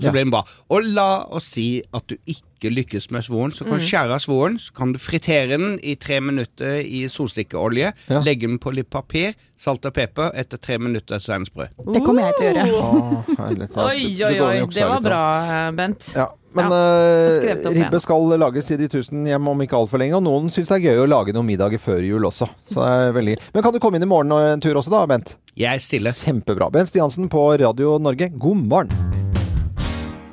Så 0.01 0.07
Ja. 0.07 0.11
blir 0.13 0.25
den 0.25 0.31
bra. 0.31 0.45
Og 0.71 0.83
la 0.85 1.25
oss 1.31 1.45
si 1.53 1.83
at 1.95 2.07
du 2.09 2.17
ikke 2.27 2.71
lykkes 2.71 3.11
med 3.11 3.23
svoren, 3.23 3.53
så 3.53 3.65
kan 3.65 3.79
du 3.79 3.85
skjære 3.85 4.11
av 4.15 4.19
svoren. 4.21 4.59
Så 4.59 4.73
kan 4.75 4.93
du 4.93 4.99
fritere 4.99 5.49
den 5.59 5.79
i 5.83 5.95
tre 5.97 6.21
minutter 6.21 6.81
i 6.81 7.07
solsikkeolje. 7.09 7.93
Ja. 8.09 8.21
Legge 8.23 8.47
den 8.49 8.59
på 8.59 8.73
litt 8.75 8.91
papir, 8.91 9.35
salt 9.59 9.85
og 9.87 9.95
pepper. 9.95 10.33
Etter 10.35 10.57
tre 10.59 10.79
minutter 10.79 11.19
så 11.19 11.35
er 11.35 11.39
den 11.39 11.47
sprø. 11.47 11.67
Det 11.93 12.03
kommer 12.05 12.23
jeg 12.31 12.35
til 12.39 12.47
å 12.47 12.67
gjøre. 12.67 12.83
Oh, 12.83 13.25
herlig. 13.39 13.69
Oi, 13.77 14.25
oi, 14.25 14.41
oi. 14.41 14.67
Det 14.67 14.89
var 14.89 15.01
bra, 15.01 15.71
Bent. 15.73 16.13
Ja, 16.17 16.29
men 16.57 16.69
Ja, 16.69 16.81
uh, 16.81 17.71
ribbe 17.73 17.97
igjen. 17.97 18.03
skal 18.05 18.35
lages 18.43 18.71
i 18.75 18.79
de 18.81 18.89
tusen 18.93 19.27
hjem 19.29 19.49
om 19.53 19.65
ikke 19.65 19.79
altfor 19.79 20.03
lenge. 20.03 20.19
Og 20.19 20.25
noen 20.27 20.51
syns 20.53 20.69
det 20.71 20.79
er 20.81 20.87
gøy 20.93 21.05
å 21.05 21.09
lage 21.11 21.35
noen 21.37 21.49
middager 21.49 21.83
før 21.83 22.05
jul 22.07 22.29
også. 22.29 22.49
Så 22.71 22.83
det 22.83 22.93
er 23.09 23.17
veldig 23.17 23.39
Men 23.55 23.65
kan 23.67 23.75
du 23.75 23.81
komme 23.83 24.01
inn 24.01 24.07
i 24.07 24.11
morgen 24.11 24.33
og 24.35 24.45
en 24.53 24.63
tur 24.63 24.79
også, 24.81 24.93
da, 24.93 25.07
Bent? 25.11 25.37
Jeg 25.57 25.77
er 25.77 25.83
stille. 25.85 26.15
Kjempebra. 26.17 26.71
Bent 26.73 26.89
Stiansen 26.93 27.29
på 27.33 27.51
Radio 27.61 27.99
Norge, 28.01 28.31
god 28.41 28.65
morgen. 28.69 29.12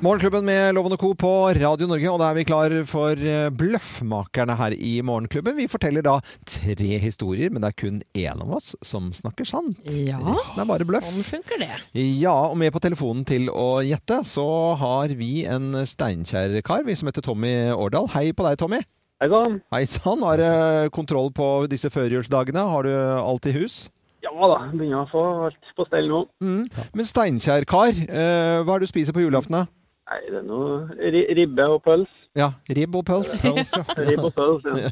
Morgenklubben 0.00 0.46
med 0.48 0.72
Loven 0.74 0.94
og 0.94 1.00
Co. 1.02 1.10
på 1.12 1.30
Radio 1.58 1.84
Norge, 1.84 2.08
og 2.08 2.20
da 2.22 2.30
er 2.30 2.36
vi 2.38 2.44
klar 2.48 2.72
for 2.88 3.20
eh, 3.20 3.50
Bløffmakerne 3.52 4.54
her 4.56 4.72
i 4.72 4.94
Morgenklubben. 5.04 5.58
Vi 5.58 5.66
forteller 5.68 6.00
da 6.06 6.14
tre 6.48 6.94
historier, 7.02 7.50
men 7.52 7.60
det 7.60 7.68
er 7.68 7.76
kun 7.82 7.98
én 8.16 8.40
av 8.40 8.54
oss 8.56 8.70
som 8.80 9.10
snakker 9.12 9.44
sant. 9.44 9.76
Ja, 9.84 10.16
Resten 10.24 10.62
er 10.62 10.68
bare 10.70 10.86
bløff. 10.88 11.04
sånn 11.04 11.26
funker 11.26 11.60
det. 11.60 11.68
Ja, 12.16 12.32
og 12.48 12.56
med 12.62 12.72
på 12.72 12.80
telefonen 12.80 13.26
til 13.28 13.50
å 13.52 13.82
gjette, 13.84 14.22
så 14.24 14.46
har 14.80 15.12
vi 15.18 15.42
en 15.44 15.74
Steinkjer-kar, 15.84 16.86
vi 16.88 16.96
som 16.96 17.10
heter 17.10 17.26
Tommy 17.26 17.52
Årdal. 17.74 18.08
Hei 18.14 18.30
på 18.32 18.46
deg, 18.48 18.56
Tommy. 18.62 18.80
Hei 19.20 19.28
sann. 19.28 19.58
Hei 19.76 19.82
sann. 19.84 20.22
Har 20.24 20.40
du 20.40 20.88
kontroll 20.96 21.28
på 21.36 21.50
disse 21.68 21.90
førjulsdagene? 21.92 22.62
Har 22.72 22.88
du 22.88 22.94
alt 23.20 23.50
i 23.52 23.52
hus? 23.58 23.82
Ja 24.24 24.32
da, 24.32 24.62
begynner 24.72 25.02
å 25.04 25.10
få 25.12 25.26
alt 25.50 25.68
på 25.76 25.84
stell 25.90 26.08
nå. 26.08 26.22
Mm. 26.40 26.64
Men 26.96 27.08
Steinkjer-kar, 27.12 27.92
eh, 28.08 28.62
hva 28.64 28.78
er 28.78 28.80
det 28.80 28.88
du 28.88 28.92
spiser 28.94 29.16
på 29.16 29.26
julaften? 29.26 29.58
da? 29.60 29.66
Nei, 30.10 30.22
det 30.26 30.40
er 30.40 30.46
noe 30.46 31.10
ri 31.14 31.20
ribbe 31.38 31.66
og 31.70 31.84
pøls. 31.86 32.10
Ja, 32.38 32.48
ribb 32.66 32.96
og 32.98 33.04
pøls. 33.06 33.36
Ribb 34.08 34.24
og 34.26 34.32
pøls, 34.34 34.66
ja. 34.66 34.90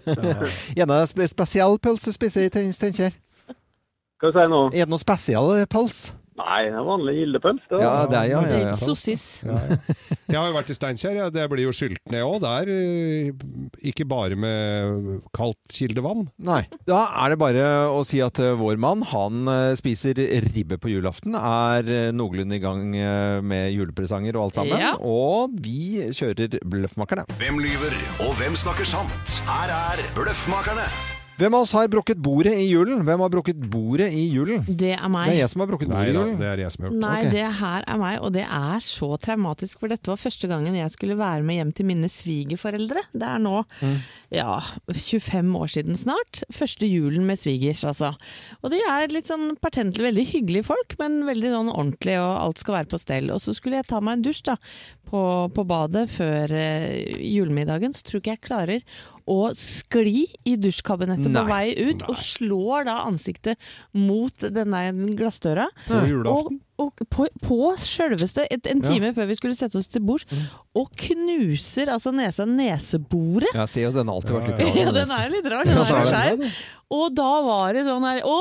Gjerne 0.79 0.99
spe 1.11 1.27
du 2.07 2.13
spiser 2.15 2.47
jeg 2.47 2.53
til 2.55 2.71
Steinkjer. 2.75 3.17
Hva 4.19 4.31
sier 4.35 4.47
du 4.47 4.55
nå? 4.55 4.63
Er 4.75 4.87
det 4.87 4.91
noe 4.91 5.03
spesialpøls? 5.03 6.01
Nei, 6.39 6.59
det 6.71 6.77
er 6.79 6.85
vanlig 6.87 7.15
gildepøls. 7.19 7.65
Det, 7.71 7.81
Ja, 7.83 7.93
det 8.07 8.19
er 8.21 8.27
ja, 8.31 8.41
ja, 8.47 8.59
ja. 8.69 8.75
Sossis. 8.79 9.25
Jeg 10.31 10.37
har 10.39 10.47
jo 10.51 10.55
vært 10.55 10.71
i 10.71 10.77
Steinkjer. 10.77 11.17
Ja. 11.19 11.27
Det 11.35 11.47
blir 11.51 11.65
jo 11.67 11.73
skylt 11.75 11.99
ned 12.13 12.23
òg 12.23 12.39
der. 12.45 12.71
eh, 12.71 13.33
Ikke 13.91 14.07
bare 14.09 14.39
med 14.39 15.19
kaldt 15.35 15.59
kildevann. 15.75 16.29
Nei. 16.39 16.61
Da 16.87 17.01
er 17.25 17.35
det 17.35 17.41
bare 17.43 17.67
å 17.91 18.05
si 18.07 18.23
at 18.25 18.39
eh, 18.45 18.55
vår 18.61 18.79
mann, 18.79 19.03
han 19.11 19.51
eh, 19.51 19.75
spiser 19.81 20.15
ribbe 20.47 20.79
på 20.79 20.93
julaften. 20.95 21.35
Er 21.39 22.13
noenlunde 22.15 22.59
i 22.61 22.63
gang 22.63 22.87
med 23.43 23.73
julepresanger 23.75 24.39
og 24.39 24.49
alt 24.49 24.61
sammen. 24.61 24.79
Ja. 24.79 24.95
Og 25.03 25.59
vi 25.65 26.07
kjører 26.15 26.59
Bløffmakerne. 26.63 27.27
Hvem 27.43 27.59
lyver, 27.67 27.99
og 28.29 28.35
hvem 28.39 28.55
snakker 28.59 28.87
sant? 28.89 29.41
Her 29.51 29.75
er 29.75 30.05
Bløffmakerne. 30.15 30.87
Hvem 31.39 31.55
av 31.55 31.63
oss 31.63 31.73
har 31.77 31.87
brukket 31.87 32.19
bordet 32.19 32.51
i 32.59 32.65
julen? 32.67 33.05
Hvem 33.07 33.21
har 33.23 33.31
brukket 33.31 33.59
bordet 33.71 34.09
i 34.11 34.25
julen? 34.27 34.65
Det 34.67 34.91
er 34.97 35.11
meg. 35.13 35.29
Det 35.31 35.37
er 35.37 35.45
jeg 35.45 35.51
som 35.53 35.63
har 35.63 35.69
brukket 35.71 35.93
bordet 35.93 36.11
i 36.11 36.15
julen. 36.17 36.33
Nei, 36.33 36.39
det 36.41 36.49
er 36.49 36.63
jeg 36.65 36.75
som 36.75 36.83
har 36.83 36.91
gjort 36.91 37.03
Nei, 37.05 37.19
okay. 37.21 37.31
det 37.37 37.45
her 37.61 37.85
er 37.93 38.01
meg, 38.01 38.17
og 38.27 38.33
det 38.35 38.43
er 38.43 38.83
så 38.83 39.11
traumatisk. 39.23 39.79
For 39.79 39.93
dette 39.95 40.11
var 40.11 40.19
første 40.19 40.51
gangen 40.51 40.75
jeg 40.75 40.91
skulle 40.97 41.19
være 41.21 41.47
med 41.47 41.61
hjem 41.61 41.71
til 41.79 41.87
mine 41.93 42.11
svigerforeldre. 42.11 43.05
Det 43.15 43.29
er 43.29 43.45
nå 43.45 43.55
ja, 44.35 44.59
25 44.91 45.55
år 45.61 45.71
siden 45.77 46.01
snart. 46.01 46.43
Første 46.59 46.91
julen 46.91 47.23
med 47.29 47.39
svigers, 47.39 47.85
altså. 47.87 48.17
Og 48.65 48.75
de 48.75 48.83
er 48.83 49.15
litt 49.15 49.31
sånn 49.31 49.53
pertentlig 49.63 50.09
veldig 50.09 50.27
hyggelige 50.33 50.67
folk, 50.73 50.99
men 50.99 51.21
veldig 51.29 51.55
sånn 51.55 51.71
ordentlig, 51.71 52.19
og 52.19 52.33
alt 52.35 52.65
skal 52.65 52.81
være 52.81 52.91
på 52.91 53.01
stell. 53.05 53.31
Og 53.31 53.39
så 53.47 53.55
skulle 53.55 53.79
jeg 53.79 53.87
ta 53.93 54.03
meg 54.03 54.19
en 54.19 54.27
dusj 54.27 54.43
da, 54.51 54.59
på, 55.09 55.23
på 55.55 55.65
badet 55.71 56.09
før 56.13 56.53
eh, 56.53 57.15
julemiddagen, 57.31 57.95
så 57.95 58.05
tror 58.05 58.21
ikke 58.21 58.35
jeg 58.35 58.45
klarer 58.45 58.99
å 59.29 59.51
skli 59.57 60.27
i 60.49 60.57
dusjkabinettet 60.61 61.29
Nei. 61.31 61.37
på 61.37 61.45
vei 61.51 61.91
ut, 61.91 62.07
og 62.09 62.17
slår 62.21 62.89
da 62.89 63.01
ansiktet 63.09 63.61
mot 63.97 64.49
denne 64.55 64.89
glassdøra. 65.19 65.69
På 65.89 66.07
julaften. 66.09 66.63
Og, 66.79 67.03
på, 67.11 67.27
på 67.43 67.59
sjølveste, 67.83 68.45
et, 68.55 68.67
en 68.71 68.81
time 68.85 69.11
før 69.17 69.27
vi 69.27 69.35
skulle 69.35 69.57
sette 69.59 69.81
oss 69.81 69.89
til 69.91 70.05
bords, 70.07 70.29
og 70.79 70.93
knuser 70.95 71.91
altså 71.91 72.13
nesa 72.15 72.47
neseboret. 72.47 73.51
Jeg 73.55 73.73
ser 73.73 73.89
jo 73.89 73.95
den 73.99 74.07
har 74.13 74.21
alltid 74.21 74.37
vært 74.39 74.51
litt 74.53 74.63
rar. 74.63 74.83
Ja, 74.85 74.93
den 75.01 75.15
er 75.19 75.33
litt 75.35 75.49
rar, 75.51 75.67
den 75.67 75.81
er 75.83 75.95
det 75.99 76.11
skeiv. 76.13 76.51
Og 76.89 77.11
da 77.13 77.33
var 77.45 77.75
det 77.77 77.83
sånn 77.85 78.05
her 78.09 78.23
Å, 78.25 78.37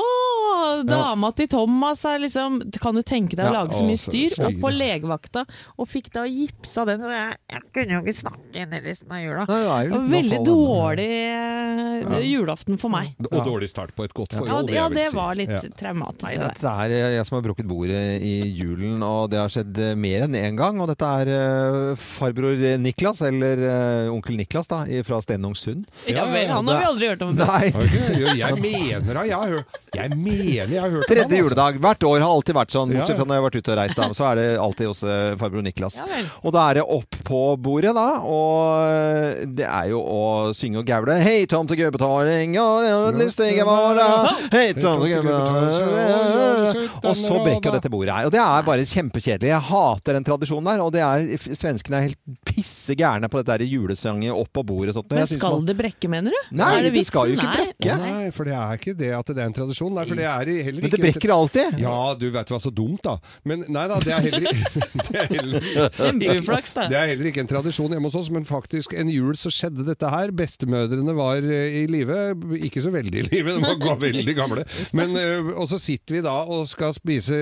dama 0.88 1.28
til 1.36 1.50
Thomas 1.52 2.00
er 2.08 2.22
liksom 2.22 2.54
Kan 2.80 2.96
du 2.96 3.02
tenke 3.04 3.36
deg 3.36 3.44
å 3.44 3.50
Ja, 3.50 3.58
lage 3.58 3.76
så 3.76 3.82
mye 3.84 3.98
så 4.00 4.08
styr? 4.08 4.36
Og 4.46 4.56
på 4.62 4.70
legevakta, 4.72 5.42
og 5.76 5.90
fikk 5.92 6.08
da 6.14 6.22
gipsa 6.24 6.86
den. 6.88 7.04
Og 7.04 7.12
jeg, 7.12 7.36
jeg 7.52 7.66
kunne 7.76 7.98
jo 7.98 8.00
ikke 8.06 8.16
snakke 8.22 8.62
inn 8.62 8.72
i 8.72 8.80
resten 8.86 9.12
av 9.12 9.20
jula. 9.20 9.44
Nei, 9.50 9.58
det 9.58 9.90
jo 9.90 9.98
var 9.98 10.08
Veldig 10.14 10.40
dårlig 10.48 11.10
ja. 11.12 12.22
julaften 12.24 12.80
for 12.80 12.94
meg. 12.94 13.12
Og 13.28 13.36
dårlig 13.50 13.68
start 13.68 13.92
på 13.98 14.08
et 14.08 14.16
godt 14.16 14.32
Ja, 14.32 14.40
forhold. 14.40 14.70
det, 14.70 14.78
ja, 14.78 14.86
jeg 14.86 14.94
vil 14.96 15.02
det 15.02 15.12
var 15.18 15.38
litt 15.42 15.52
Ja. 15.58 15.60
traumatisk. 15.82 16.24
Nei, 16.28 16.48
det 16.48 16.72
er 16.72 16.96
eh, 16.96 17.14
jeg 17.18 17.28
som 17.28 17.36
har 17.36 17.44
brukket 17.50 17.68
bordet 17.68 18.02
i 18.24 18.27
julen, 18.58 19.02
og 19.04 19.30
det 19.32 19.38
har 19.40 19.52
skjedd 19.52 19.78
eh, 19.82 19.94
mer 19.98 20.24
enn 20.26 20.36
én 20.38 20.58
gang. 20.58 20.78
Og 20.82 20.88
dette 20.90 21.08
er 21.22 21.30
eh, 21.32 21.92
farbror 21.98 22.62
Niklas, 22.82 23.22
eller 23.28 23.62
eh, 23.64 24.10
onkel 24.12 24.38
Niklas, 24.38 24.68
da, 24.70 24.82
fra 25.06 25.20
Stenungsund. 25.24 25.86
Ja 26.10 26.26
vel, 26.30 26.50
han 26.52 26.68
har 26.68 26.80
vi 26.82 26.88
aldri 26.92 27.10
hørt 27.12 27.24
om 27.26 27.34
Det. 27.36 27.46
Nei, 27.48 27.70
Har? 27.74 27.86
Jeg 28.38 28.60
mener 28.62 29.20
jeg 29.28 29.34
har 29.34 29.52
hørt 29.52 29.76
Jeg 29.94 30.16
mener 30.16 30.72
jeg 30.74 30.82
har 30.82 30.90
hørt 30.90 30.98
om 30.98 31.02
han, 31.02 31.08
Tredje 31.08 31.24
altså. 31.26 31.40
juledag. 31.42 31.80
Hvert 31.84 32.06
år 32.10 32.18
har 32.24 32.34
alltid 32.34 32.58
vært 32.58 32.74
sånn, 32.74 32.94
bortsett 32.96 33.20
fra 33.20 33.26
når 33.28 33.34
jeg 33.38 33.42
har 33.42 33.46
vært 33.48 33.58
ute 33.58 33.72
og 33.72 33.78
reist. 33.80 33.98
Da, 33.98 34.08
så 34.18 34.28
er 34.30 34.40
det 34.40 34.46
alltid 34.62 34.90
hos 34.92 35.02
farbror 35.40 35.64
Niklas. 35.66 35.98
Ja. 36.02 36.22
Og 36.42 36.54
da 36.56 36.66
er 36.70 36.80
det 36.80 36.86
opp 36.98 37.18
på 37.28 37.42
bordet, 37.62 37.94
da. 37.96 38.06
Og 38.28 39.54
det 39.58 39.66
er 39.68 39.90
jo 39.92 40.02
å 40.02 40.22
synge 40.56 40.82
og 40.82 40.88
gaule. 40.88 41.18
Hei, 41.22 41.42
tomte 41.50 41.78
gubbetaling, 41.78 42.56
har 42.58 43.16
det 43.18 43.28
er 43.28 43.34
til 43.38 43.64
vara. 43.68 44.06
Hei, 44.52 44.66
tomte 44.76 45.08
gubbetaling 45.10 46.88
Og 47.02 47.14
så 47.18 47.40
brekker 47.44 47.74
dette 47.78 47.90
bordet 47.92 48.17
her. 48.18 48.28
Og 48.28 48.32
det 48.34 48.40
er 48.42 48.66
bare 48.66 48.84
kjempekjedelig. 48.88 49.50
Jeg 49.52 49.64
hater 49.70 50.18
den 50.18 50.26
tradisjonen 50.26 50.68
der. 50.70 50.82
Og 50.84 50.92
det 50.94 51.02
er, 51.04 51.38
svenskene 51.58 51.98
er 52.00 52.06
helt 52.08 52.38
pisse 52.48 52.96
gærne 52.98 53.30
på 53.32 53.42
dette 53.42 53.66
julesanget 53.68 54.32
opp 54.34 54.50
på 54.58 54.64
bordet. 54.66 54.92
og 54.94 55.00
Sånt. 55.02 55.14
Men 55.16 55.26
skal 55.30 55.56
man- 55.58 55.66
det 55.68 55.76
brekke, 55.78 56.08
mener 56.10 56.34
du? 56.34 56.56
Nei, 56.56 56.82
det, 56.82 56.92
det 56.94 57.04
skal 57.06 57.28
jo 57.32 57.38
ikke 57.38 57.48
Nei. 57.48 57.56
brekke. 57.62 57.96
Nei, 58.02 58.30
for 58.34 58.44
det 58.48 58.54
er 58.58 58.78
ikke 58.80 58.96
det 58.98 59.10
at 59.18 59.26
det 59.32 59.38
er 59.38 59.46
en 59.48 59.56
tradisjon. 59.56 59.94
Nei, 59.94 60.04
for 60.08 60.14
det 60.18 60.24
er 60.28 60.48
i- 60.48 60.62
heller 60.62 60.82
Men 60.82 60.90
det 60.90 61.00
brekker 61.00 61.32
alltid. 61.34 61.78
Ja, 61.80 62.14
du 62.18 62.28
vet 62.30 62.48
hva 62.52 62.60
så 62.60 62.72
dumt, 62.74 63.02
da. 63.02 63.16
Men 63.44 63.64
nei 63.68 63.86
da, 63.88 63.98
det 64.00 64.12
er 64.12 64.20
heller, 64.28 64.62
det 65.08 65.20
er 65.22 65.28
heller, 65.32 65.68
Kjempeuflaks, 65.98 66.72
da. 66.74 66.86
det 66.90 66.96
er 66.98 67.10
heller 67.12 67.28
ikke 67.30 67.42
en 67.44 67.50
tradisjon 67.50 67.92
hjemme 67.94 68.08
hos 68.10 68.16
oss, 68.18 68.30
men 68.34 68.44
faktisk 68.48 68.94
en 68.98 69.08
jul 69.12 69.34
så 69.38 69.50
skjedde 69.52 69.84
dette 69.86 70.08
her. 70.10 70.32
Bestemødrene 70.34 71.14
var 71.16 71.38
eh, 71.44 71.82
i 71.82 71.86
live. 71.90 72.18
Ikke 72.64 72.82
så 72.84 72.92
veldig 72.94 73.22
i 73.22 73.26
live, 73.28 73.56
de 73.58 73.84
var 73.84 74.00
veldig 74.08 74.34
gamle. 74.38 74.64
Men, 74.96 75.14
eh, 75.18 75.52
og 75.54 75.68
så 75.70 75.78
sitter 75.80 76.18
vi 76.18 76.24
da 76.26 76.34
og 76.48 76.66
skal 76.70 76.94
spise 76.96 77.38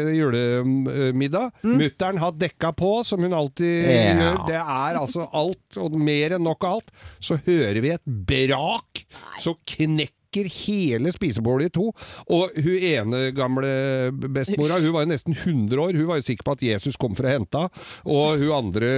julemiddag. 0.67 1.55
Mutter'n 1.67 2.21
har 2.23 2.37
dekka 2.37 2.73
på, 2.77 2.93
som 3.07 3.23
hun 3.25 3.37
alltid 3.37 3.87
yeah. 3.87 4.21
Gjør. 4.21 4.43
Det 4.51 4.61
er 4.61 5.01
altså 5.01 5.29
alt, 5.37 5.81
og 5.83 5.97
mer 5.99 6.37
enn 6.37 6.47
nok 6.47 6.67
av 6.67 6.79
alt. 6.79 6.93
Så 7.21 7.39
hører 7.47 7.81
vi 7.85 7.95
et 7.95 8.07
brak. 8.07 9.07
Så 9.43 9.57
knekker 9.65 10.16
knekker 10.37 10.51
hele 10.67 11.13
spisebordet 11.15 11.71
i 11.71 11.75
to. 11.77 11.87
Og 12.33 12.51
hun 12.57 12.77
ene 12.85 13.21
gamle 13.37 13.71
bestemora, 14.33 14.79
hun 14.83 14.93
var 14.95 15.07
jo 15.07 15.11
nesten 15.13 15.35
100 15.37 15.81
år. 15.81 15.97
Hun 15.97 16.07
var 16.11 16.21
jo 16.21 16.27
sikker 16.27 16.45
på 16.47 16.53
at 16.57 16.63
Jesus 16.67 16.97
kom 17.01 17.15
for 17.17 17.27
å 17.29 17.33
hente 17.33 17.57
henne. 17.57 17.85
Og 18.07 18.39
hun 18.43 18.53
andre 18.57 18.91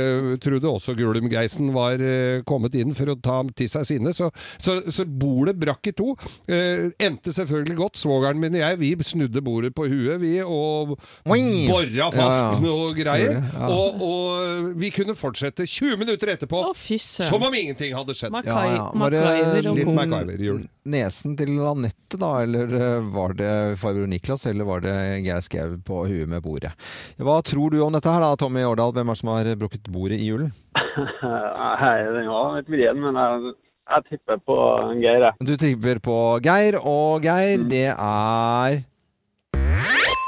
trodde 0.42 0.68
også 0.70 0.94
Gulumgeisen 0.98 1.70
var 1.74 2.00
eh, 2.02 2.42
kommet 2.48 2.74
inn 2.78 2.94
for 2.96 3.12
å 3.12 3.18
ta 3.22 3.40
til 3.56 3.70
seg 3.70 3.86
sinne. 3.88 4.12
Så, 4.16 4.30
så, 4.58 4.78
så 4.92 5.06
bordet 5.06 5.56
brakk 5.60 5.90
i 5.90 5.94
to. 5.96 6.14
Eh, 6.48 6.88
endte 7.02 7.34
selvfølgelig 7.34 7.78
godt. 7.78 7.98
Svogeren 7.98 8.40
min 8.40 8.56
og 8.58 8.62
jeg, 8.62 8.78
vi 8.82 8.92
snudde 9.06 9.42
bordet 9.44 9.72
på 9.76 9.86
huet, 9.90 10.18
vi, 10.22 10.36
og 10.44 10.96
bora 11.28 12.10
fast 12.12 12.18
Ja, 12.18 12.52
ja. 12.52 12.58
noe 12.62 12.92
greier. 12.96 13.38
Ja. 13.38 13.68
Og, 13.72 14.02
og 14.04 14.72
vi 14.78 14.90
kunne 14.94 15.14
fortsette 15.18 15.66
20 15.68 15.98
minutter 16.00 16.34
etterpå. 16.34 16.64
oh. 16.70 16.86
Som 16.98 17.42
om 17.44 17.54
ingenting 17.54 17.94
hadde 17.96 18.14
skjedd. 18.16 18.32
Mackay- 18.34 18.48
Ja, 18.48 18.74
ja. 18.74 18.86
Var 18.98 19.10
det 19.14 19.20
MacGyver 19.24 19.74
Litt. 19.76 19.88
MacGyver-jul. 19.98 20.62
Nesen 20.88 21.27
til 21.36 21.58
Anette, 21.66 22.16
da, 22.20 22.30
eller 22.44 22.72
eh, 22.78 23.08
var 23.14 23.34
det 23.36 23.52
farbror 23.80 24.08
Niklas, 24.08 24.46
eller 24.48 24.68
var 24.68 24.84
det 24.84 24.94
Geir 25.26 25.44
Skau 25.44 25.76
på 25.84 26.02
huet 26.08 26.30
med 26.30 26.44
bordet? 26.44 26.72
Hva 27.20 27.38
tror 27.44 27.74
du 27.74 27.80
om 27.84 27.92
dette 27.92 28.12
her 28.12 28.24
da, 28.24 28.32
Tommy 28.40 28.64
Årdal? 28.64 28.94
Hvem 28.96 29.12
er 29.12 29.16
det 29.18 29.20
som 29.20 29.32
har 29.34 29.50
brukket 29.60 29.90
bordet 29.92 30.20
i 30.20 30.28
julen? 30.30 30.52
Nei, 30.78 31.96
den 32.16 32.30
var 32.32 32.54
litt 32.56 32.70
vrien, 32.72 33.00
men 33.02 33.18
jeg, 33.20 33.56
jeg 33.92 34.06
tipper 34.12 34.40
på 34.48 34.58
Geir, 35.02 35.28
jeg. 35.28 35.48
Du 35.50 35.56
tipper 35.60 36.00
på 36.04 36.18
Geir, 36.44 36.80
og 36.80 37.26
Geir, 37.26 37.66
det 37.68 37.88
er 37.92 38.80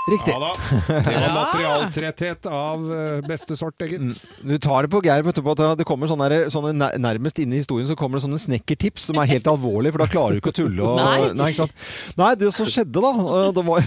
Riktig. 0.09 0.33
Ja 0.33 0.39
da. 0.41 0.51
Det 0.89 1.13
var 1.13 1.35
materialtretthet 1.37 2.47
av 2.51 2.87
eh, 2.95 3.21
beste 3.29 3.57
sort, 3.59 3.77
egentlig. 3.85 4.17
Du 4.43 4.55
tar 4.59 4.87
det 4.87 4.91
på 4.95 5.03
Geir 5.05 5.23
vet 5.27 5.37
du, 5.37 5.43
på 5.45 5.53
at 5.53 5.79
det 5.79 5.85
kommer 5.87 6.09
sånne, 6.11 6.29
der- 6.33 6.49
sånne 6.51 6.73
nærmest 6.99 7.39
inne 7.43 7.59
i 7.59 7.61
historien 7.61 7.87
så 7.87 7.95
kommer 8.01 8.17
det 8.19 8.25
sånne 8.25 8.41
snekkertips 8.41 9.11
som 9.11 9.21
er 9.21 9.29
helt 9.31 9.47
alvorlige, 9.51 9.93
for 9.95 10.03
da 10.03 10.09
klarer 10.11 10.35
du 10.39 10.41
ikke 10.41 10.55
å 10.55 10.57
tulle. 10.57 10.81
Og, 10.89 11.37
Nei. 11.37 11.51
ikke 11.53 11.61
sant? 11.61 11.75
Nei, 12.19 12.31
det 12.41 12.51
som 12.57 12.67
skjedde 12.71 13.03
da, 13.05 13.13
øh, 13.13 13.51
det 13.55 13.65
var 13.69 13.85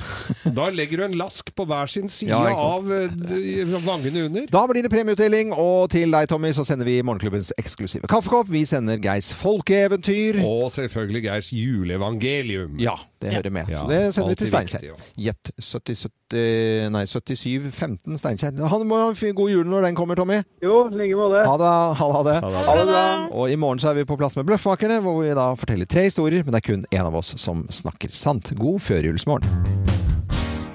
Da 0.59 0.69
legger 0.69 1.01
du 1.01 1.05
en 1.09 1.17
lask 1.23 1.49
på 1.57 1.65
hver 1.67 1.89
sin 1.91 2.07
side 2.13 2.29
Ja, 2.29 2.53
av 2.61 2.87
eh, 2.93 3.73
vangene 3.83 4.27
under. 4.29 4.47
Da 4.53 4.63
blir 4.69 4.85
det 4.85 4.93
premieutdeling, 4.93 5.51
og 5.57 5.89
til 5.95 6.13
deg, 6.13 6.29
Tommy, 6.31 6.53
så 6.55 6.63
sender 6.67 6.87
vi 6.87 6.99
Morgenklubbens 7.03 7.51
eksklusive 7.59 8.07
kaffekopp. 8.11 8.47
Vi 8.53 8.63
sender 8.69 9.01
Geirs 9.03 9.31
folkeeventyr. 9.41 10.39
Og 10.45 10.69
selvfølgelig 10.77 11.25
Geirs 11.27 11.51
juleevangelium. 11.55 12.77
Ja, 12.83 12.95
det 13.23 13.33
hører 13.33 13.53
med. 13.55 13.71
Ja, 13.71 13.81
Så 13.81 13.89
det 13.89 13.99
sender 14.15 14.33
vi 14.33 14.39
til 14.41 14.51
Steinkjer. 14.51 15.03
Gjett 15.25 15.51
70, 15.59 16.03
70, 16.03 16.89
nei, 16.93 17.03
77 17.09 17.71
15 17.71 18.19
Steinkjer. 18.21 18.63
Han 18.73 18.85
må 18.89 18.99
ha 19.01 19.09
en 19.13 19.35
god 19.39 19.53
jul 19.53 19.65
når 19.69 19.87
den 19.89 19.97
kommer, 19.99 20.19
Tommy. 20.19 20.41
Jo, 20.63 20.83
like 20.91 21.17
måte. 21.19 21.43
Ha 21.47 21.57
det. 21.63 21.73
Ha 22.01 22.09
det. 22.29 22.37
Ha 22.43 22.51
det. 22.53 22.65
Ha 22.69 22.77
det. 22.91 23.03
Og 23.33 23.51
i 23.51 23.57
morgen 23.59 23.81
så 23.81 23.91
er 23.93 24.01
vi 24.01 24.07
på 24.09 24.19
plass 24.19 24.37
med 24.39 24.47
Bløffmakerne, 24.49 25.01
hvor 25.03 25.21
vi 25.23 25.33
da 25.37 25.51
forteller 25.59 25.89
tre 25.89 26.07
historier, 26.09 26.43
men 26.43 26.53
det 26.55 26.63
er 26.63 26.69
kun 26.73 26.85
én 26.91 27.05
av 27.05 27.15
oss 27.15 27.33
som 27.41 27.65
snakker 27.71 28.13
sant. 28.13 28.53
God 28.59 28.79
førjulsmorgen. 28.83 30.12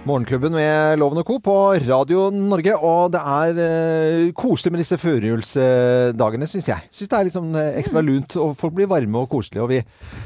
Morgenklubben 0.09 0.55
med 0.57 0.97
Loven 0.97 1.21
og 1.21 1.27
Co. 1.29 1.35
på 1.45 1.55
Radio 1.85 2.31
Norge. 2.33 2.73
Og 2.81 3.11
det 3.13 3.21
er 3.21 3.59
eh, 3.61 4.31
koselig 4.33 4.73
med 4.73 4.81
disse 4.81 4.97
førjulsdagene, 5.03 6.49
syns 6.49 6.71
jeg. 6.71 6.89
Syns 6.95 7.11
det 7.13 7.19
er 7.19 7.29
eh, 7.61 7.77
ekstra 7.83 8.01
lunt, 8.01 8.39
og 8.41 8.55
folk 8.57 8.79
blir 8.79 8.89
varme 8.89 9.21
og 9.21 9.29
koselige. 9.35 9.67
Og 9.67 9.69
vi 9.75 9.83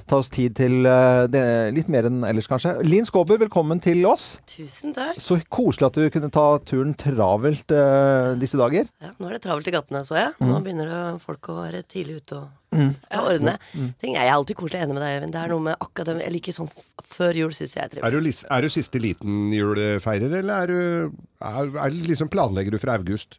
tar 0.07 0.23
oss 0.23 0.31
tid 0.31 0.55
til 0.61 0.87
eh, 0.87 1.25
det, 1.33 1.43
litt 1.75 1.91
mer 1.91 2.07
enn 2.07 2.23
ellers, 2.29 2.47
kanskje. 2.53 2.77
Linn 2.87 3.09
Skåber, 3.09 3.41
velkommen 3.43 3.83
til 3.83 4.07
oss. 4.07 4.37
Tusen 4.55 4.95
takk. 4.95 5.19
Så 5.19 5.41
koselig 5.51 5.91
at 5.91 5.99
du 5.99 6.07
kunne 6.15 6.31
ta 6.31 6.47
turen 6.63 6.95
travelt 6.95 7.75
disse 8.39 8.61
dager. 8.61 8.87
Ja, 9.03 9.17
nå 9.19 9.33
er 9.33 9.39
det 9.41 9.45
travelt 9.49 9.67
i 9.67 9.75
gatene, 9.75 10.07
så 10.07 10.21
jeg. 10.21 10.35
Nå 10.47 10.63
begynner 10.63 10.95
det 10.95 11.05
folk 11.27 11.51
å 11.51 11.63
være 11.65 11.83
tidlig 11.91 12.23
ute 12.23 12.45
og 12.45 12.51
Mm. 12.73 12.93
ja, 13.11 13.21
ordne. 13.21 13.53
mm. 13.77 13.89
jeg 14.01 14.17
er 14.23 14.33
alltid 14.33 14.57
koselig 14.57 14.81
enig 14.81 14.97
med 14.97 15.03
deg, 15.05 15.17
Øyvind. 15.19 15.35
Det 15.35 15.41
er 15.43 15.51
noe 15.53 15.65
med 15.67 15.83
akkurat 15.85 16.23
Jeg 16.23 16.33
liker 16.33 16.57
sånn 16.57 16.71
før 17.13 17.37
jul, 17.37 17.53
syns 17.53 17.75
jeg 17.77 17.83
er 17.83 17.91
Er 17.91 17.93
trivelig. 17.99 18.33
du, 18.33 18.47
er 18.57 18.65
du 18.65 18.73
siste 18.73 19.03
liten 19.03 19.53
julefeirer, 19.53 20.39
eller 20.41 20.63
er 20.63 20.73
du 20.73 20.79
er, 21.43 21.73
er 21.85 21.97
liksom 22.09 22.31
planlegger 22.33 22.73
du 22.73 22.79
fra 22.81 22.97
august? 22.97 23.37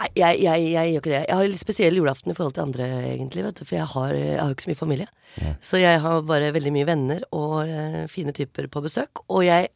Nei, 0.00 0.08
jeg, 0.18 0.40
jeg, 0.42 0.64
jeg 0.72 0.92
gjør 0.92 1.02
ikke 1.02 1.12
det. 1.12 1.20
Jeg 1.28 1.36
har 1.38 1.50
litt 1.52 1.62
spesiell 1.62 2.00
julaften 2.00 2.32
i 2.32 2.36
forhold 2.38 2.56
til 2.56 2.64
andre, 2.64 2.88
egentlig. 3.12 3.44
Vet 3.46 3.60
du, 3.60 3.66
for 3.68 3.78
jeg 3.78 3.90
har, 3.94 4.14
jeg 4.16 4.40
har 4.40 4.54
ikke 4.56 4.66
så 4.66 4.72
mye 4.72 4.80
familie. 4.82 5.10
Så 5.64 5.80
jeg 5.80 6.00
har 6.02 6.24
bare 6.28 6.50
veldig 6.56 6.72
mye 6.74 6.88
venner 6.88 7.22
og 7.32 7.62
uh, 7.68 8.02
fine 8.10 8.34
typer 8.36 8.68
på 8.72 8.82
besøk. 8.84 9.22
Og 9.28 9.46
jeg 9.46 9.70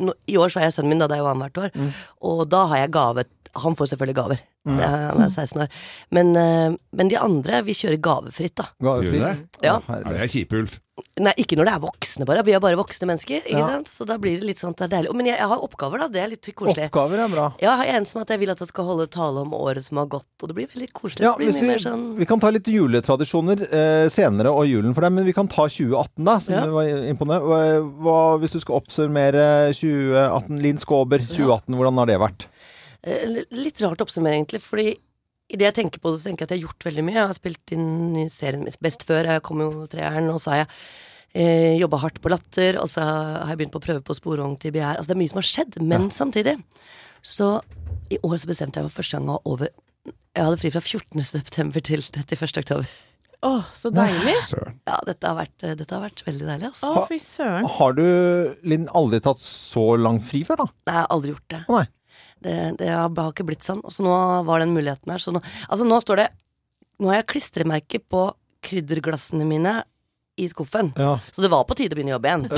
no, 0.00 0.14
I 0.30 0.38
år 0.40 0.52
så 0.52 0.62
er 0.62 0.68
jeg 0.68 0.78
sønnen 0.78 0.94
min, 0.94 1.02
da. 1.02 1.10
Det 1.10 1.18
er 1.18 1.24
jo 1.24 1.30
annethvert 1.30 1.60
år. 1.66 1.92
Og 2.30 2.42
da 2.50 2.64
har 2.70 2.84
jeg 2.84 2.94
gave. 2.96 3.26
Han 3.56 3.74
får 3.74 3.86
selvfølgelig 3.92 4.14
gaver. 4.16 4.38
Det 4.66 4.84
er, 4.84 5.06
han 5.10 5.22
er 5.24 5.30
16 5.32 5.62
år. 5.64 5.68
Men, 6.12 6.36
eh, 6.36 6.76
men 6.92 7.08
de 7.08 7.16
andre, 7.18 7.62
vi 7.64 7.72
kjører 7.74 7.98
gavefritt, 8.00 8.54
da. 8.60 8.68
Gavefritt? 8.82 9.22
det? 9.24 9.64
Ja. 9.66 9.78
Å. 9.80 9.82
Ja, 9.88 10.04
det 10.12 10.20
er 10.20 10.30
kjipe-Ulf. 10.30 10.78
Nei, 11.18 11.32
ikke 11.40 11.56
når 11.56 11.64
det 11.64 11.72
er 11.72 11.80
voksne, 11.80 12.26
bare. 12.28 12.42
Vi 12.44 12.52
er 12.52 12.60
bare 12.60 12.76
voksne 12.76 13.06
mennesker. 13.08 13.40
Ikke 13.48 13.56
Ja. 13.58 13.68
sant? 13.72 13.88
Så 13.88 14.04
da 14.06 14.18
blir 14.20 14.36
det 14.38 14.44
litt 14.44 14.58
sånn 14.60 14.74
at 14.76 14.76
det 14.76 14.84
er 14.84 14.96
deilig. 14.98 15.14
Men 15.16 15.26
jeg, 15.30 15.38
jeg 15.40 15.48
har 15.48 15.62
oppgaver, 15.64 15.98
da. 15.98 16.08
Det 16.12 16.20
er 16.20 16.28
litt 16.28 16.44
koselig. 16.54 16.90
Oppgaver 16.90 17.22
er 17.24 17.28
bra. 17.32 17.46
Ja, 17.58 17.72
jeg 17.72 17.78
har 17.80 17.96
en 17.96 18.04
som 18.04 18.20
at 18.20 18.28
jeg 18.28 18.38
vil 18.42 18.50
at 18.52 18.58
jeg 18.60 18.68
skal 18.68 18.84
holde 18.84 19.06
tale 19.08 19.40
om 19.40 19.54
året 19.56 19.82
som 19.82 19.96
har 19.96 20.06
gått, 20.12 20.26
og 20.42 20.48
det 20.52 20.56
blir 20.58 20.68
veldig 20.68 20.90
koselig. 20.92 21.24
Ja, 21.24 21.32
blir 21.40 21.48
mye 21.54 21.60
vi, 21.60 21.66
mer 21.72 21.78
sånn 21.80 22.04
vi 22.20 22.26
kan 22.28 22.38
ta 22.44 22.50
litt 22.52 22.68
juletradisjoner 22.68 23.64
eh, 23.72 24.08
senere 24.12 24.52
og 24.52 24.68
julen 24.68 24.92
for 24.94 25.00
deg, 25.08 25.12
men 25.16 25.24
vi 25.24 25.32
kan 25.32 25.48
ta 25.48 25.64
2018 25.72 26.24
da, 26.28 26.36
siden 26.38 26.58
Ja. 26.60 26.66
du 26.68 26.72
var 26.76 26.84
inne. 26.84 27.16
Hva, 27.48 27.60
hva- 28.04 28.38
hvis 28.44 28.52
du 28.52 28.60
skal 28.60 28.76
oppsummere 28.82 29.72
2018, 29.72 30.60
Linn 30.60 30.76
Skåber, 30.78 31.18
2018, 31.24 31.74
hvordan 31.80 31.96
har 31.96 32.06
det 32.12 32.20
vært? 32.20 32.46
Eh, 33.02 33.44
Litt 33.50 33.80
rart 33.84 34.02
oppsummering, 34.04 34.44
egentlig, 34.44 34.62
fordi 34.64 34.88
idet 35.50 35.66
jeg 35.70 35.78
tenker 35.80 36.02
på 36.02 36.12
det, 36.12 36.20
så 36.20 36.30
tenker 36.30 36.44
jeg 36.44 36.48
at 36.48 36.54
jeg 36.54 36.60
har 36.60 36.68
gjort 36.68 36.86
veldig 36.90 37.04
mye. 37.06 37.18
Jeg 37.18 37.30
har 37.32 37.38
spilt 37.38 37.74
inn 37.74 38.18
i 38.22 38.26
serien 38.30 38.68
Best 38.82 39.06
før, 39.08 39.26
jeg 39.34 39.44
kom 39.46 39.62
jo 39.64 39.86
treeren, 39.90 40.30
og 40.30 40.38
så 40.42 40.54
har 40.54 40.62
jeg 40.62 40.70
eh, 41.34 41.76
jobba 41.80 42.00
hardt 42.04 42.20
på 42.22 42.32
Latter, 42.32 42.78
og 42.82 42.88
så 42.92 43.04
har 43.04 43.52
jeg 43.52 43.60
begynt 43.62 43.74
på 43.74 43.82
å 43.82 43.86
prøve 43.88 44.04
på 44.06 44.16
Sporvogn 44.18 44.56
til 44.62 44.74
begjær. 44.76 45.00
Altså 45.00 45.10
det 45.10 45.16
er 45.18 45.22
mye 45.24 45.34
som 45.34 45.42
har 45.42 45.50
skjedd, 45.50 45.78
men 45.82 46.10
samtidig 46.14 46.56
så 47.26 47.58
i 48.10 48.18
år 48.24 48.38
så 48.40 48.48
bestemte 48.48 48.80
jeg 48.80 48.88
meg 48.88 48.96
første 48.96 49.18
gang 49.18 49.28
å 49.28 49.36
ha 49.36 49.52
over 49.52 49.68
Jeg 49.68 50.46
hadde 50.46 50.58
fri 50.62 50.70
fra 50.72 50.80
14. 50.80 51.24
september 51.26 51.82
til 51.84 52.02
31. 52.06 52.62
oktober. 52.62 52.90
Å, 53.40 53.50
så 53.74 53.88
deilig. 53.94 54.34
Ja, 54.84 54.98
dette 55.08 55.26
har 55.26 55.36
vært, 55.38 55.56
eh, 55.64 55.72
dette 55.78 55.96
har 55.96 56.02
vært 56.04 56.20
veldig 56.26 56.46
deilig, 56.46 56.68
altså. 56.70 56.90
Oh, 56.92 57.06
fy 57.08 57.16
søren. 57.24 57.64
Har 57.78 57.94
du, 57.96 58.04
Linn, 58.68 58.84
aldri 58.92 59.20
tatt 59.24 59.40
så 59.40 59.94
lang 59.96 60.20
fri 60.22 60.42
før, 60.44 60.60
da? 60.62 60.66
Nei, 60.70 60.94
jeg 60.94 61.00
har 61.00 61.08
aldri 61.16 61.32
gjort 61.32 61.54
det. 61.54 61.60
Oh, 61.66 61.78
nei. 61.80 61.86
Det, 62.40 62.56
det 62.80 62.88
har 62.88 63.10
ikke 63.30 63.44
blitt 63.48 63.64
sånn. 63.66 63.82
Og 63.84 63.92
så 63.92 64.00
nå 64.06 64.14
var 64.48 64.56
den 64.64 64.74
muligheten 64.76 65.10
her. 65.12 65.20
Så 65.22 65.30
nå, 65.34 65.40
altså 65.68 65.84
nå 65.88 65.96
står 66.04 66.16
det 66.24 66.28
Nå 67.00 67.04
har 67.08 67.16
jeg 67.22 67.30
klistremerke 67.32 67.98
på 68.12 68.22
krydderglassene 68.60 69.44
mine 69.48 69.72
i 70.40 70.46
skuffen. 70.48 70.92
Ja. 70.96 71.18
Så 71.32 71.40
det 71.44 71.50
var 71.52 71.64
på 71.68 71.74
tide 71.76 71.92
å 71.92 71.96
begynne 71.98 72.12
å 72.12 72.16
jobbe 72.18 72.28
igjen. 72.28 72.44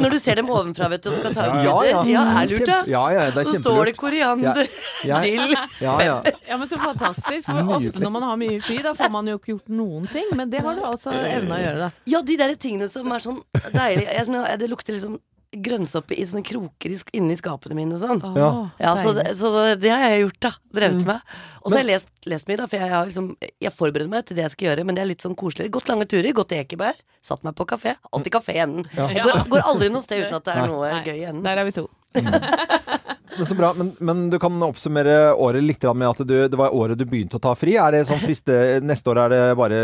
Når 0.00 0.10
du 0.14 0.18
ser 0.20 0.34
dem 0.40 0.48
ovenfra, 0.52 0.88
vet 0.92 1.02
du, 1.04 1.08
og 1.10 1.16
skal 1.18 1.32
ta 1.36 1.42
ut 1.48 1.54
Ja, 1.64 1.74
krydder. 1.80 1.90
ja. 1.90 2.00
Ja, 2.14 2.22
er 2.42 2.46
lurt. 2.50 2.68
Ja, 2.90 3.02
ja, 3.14 3.20
det 3.30 3.38
er 3.44 3.48
Så 3.50 3.54
står 3.62 3.82
det 3.90 3.94
koriander, 4.00 4.64
Ja. 5.04 5.20
dill 5.24 5.54
Ja, 5.80 5.94
ja. 6.04 6.16
Ja, 6.48 6.56
men 6.60 6.68
Så 6.68 6.76
fantastisk. 6.80 7.44
For 7.48 7.74
ofte 7.78 7.98
når 8.00 8.10
man 8.16 8.22
har 8.28 8.36
mye 8.40 8.60
fri, 8.64 8.76
da 8.82 8.92
får 8.94 9.10
man 9.10 9.26
jo 9.26 9.38
ikke 9.38 9.52
gjort 9.54 9.68
noen 9.68 10.08
ting. 10.12 10.26
Men 10.36 10.50
det 10.50 10.60
har 10.64 10.74
du 10.74 10.82
altså 10.82 11.10
evna 11.12 11.54
å 11.56 11.58
gjøre, 11.62 11.78
da. 11.78 11.90
Ja, 12.06 12.22
de 12.22 12.36
der 12.36 12.54
tingene 12.56 12.88
som 12.90 13.12
er 13.12 13.18
sånn 13.24 13.40
deilige. 13.72 14.12
Jeg, 14.12 14.26
det 14.60 14.68
lukter 14.70 14.92
liksom 14.96 15.18
grønnsoppe 15.62 16.16
i 16.18 16.24
sånne 16.26 16.42
kroker 16.46 16.90
i, 16.94 16.98
inni 17.18 17.36
skapene 17.36 17.74
mine 17.78 17.94
og 17.94 18.00
sånn. 18.02 18.22
Ja. 18.36 18.48
Ja, 18.80 18.94
så 18.96 19.12
det, 19.14 19.36
så 19.38 19.50
det- 19.78 19.90
har 19.92 20.10
jeg 20.10 20.24
gjort, 20.26 20.40
da. 20.40 20.50
Drevet 20.74 21.02
Mm. 21.02 21.06
med. 21.06 21.20
Og 21.62 21.70
så 21.70 21.76
har 21.76 21.84
jeg 21.84 21.90
lest, 21.92 22.08
lest 22.26 22.48
mye, 22.48 22.56
da, 22.56 22.66
for 22.66 22.76
jeg, 22.78 22.90
har 22.90 23.06
liksom, 23.06 23.36
jeg 23.60 23.72
forbereder 23.72 24.08
meg 24.08 24.26
til 24.26 24.36
det 24.36 24.42
jeg 24.44 24.50
skal 24.50 24.68
gjøre, 24.68 24.84
men 24.84 24.94
det 24.94 25.02
er 25.02 25.06
litt 25.12 25.22
sånn 25.22 25.36
koseligere. 25.36 25.70
Gått 25.70 25.88
lange 25.88 26.06
turer, 26.06 26.32
gått 26.32 26.48
til 26.48 26.58
Ekeberg, 26.64 26.96
satt 27.22 27.42
meg 27.44 27.54
på 27.54 27.64
kafé. 27.66 27.96
Alltid 28.12 28.32
kafé 28.32 28.54
i 28.56 28.62
enden. 28.64 28.84
Jeg 28.94 29.22
går, 29.22 29.48
går 29.48 29.62
aldri 29.64 29.88
noe 29.90 30.02
sted 30.02 30.24
uten 30.26 30.34
at 30.34 30.44
det 30.44 30.54
er 30.56 30.66
noe 30.66 30.90
Nei, 30.90 31.04
gøy 31.04 31.18
i 31.20 31.24
enden. 31.30 31.42
Der 31.42 31.56
er 31.58 31.64
vi 31.64 31.72
to. 31.72 31.88
Men 33.38 33.48
så 33.48 33.56
bra. 33.58 33.72
Men, 33.76 33.92
men 33.98 34.22
du 34.30 34.38
kan 34.42 34.62
oppsummere 34.66 35.34
året 35.34 35.64
litt 35.64 35.84
med 35.94 36.08
at 36.08 36.22
du, 36.26 36.34
det 36.48 36.58
var 36.58 36.74
året 36.74 36.98
du 36.98 37.04
begynte 37.08 37.38
å 37.38 37.42
ta 37.42 37.54
fri. 37.58 37.76
Er 37.80 37.94
det 37.94 38.04
sånn 38.08 38.22
friste 38.22 38.54
Neste 38.84 39.10
år 39.12 39.20
er 39.24 39.32
det 39.32 39.40
bare 39.58 39.78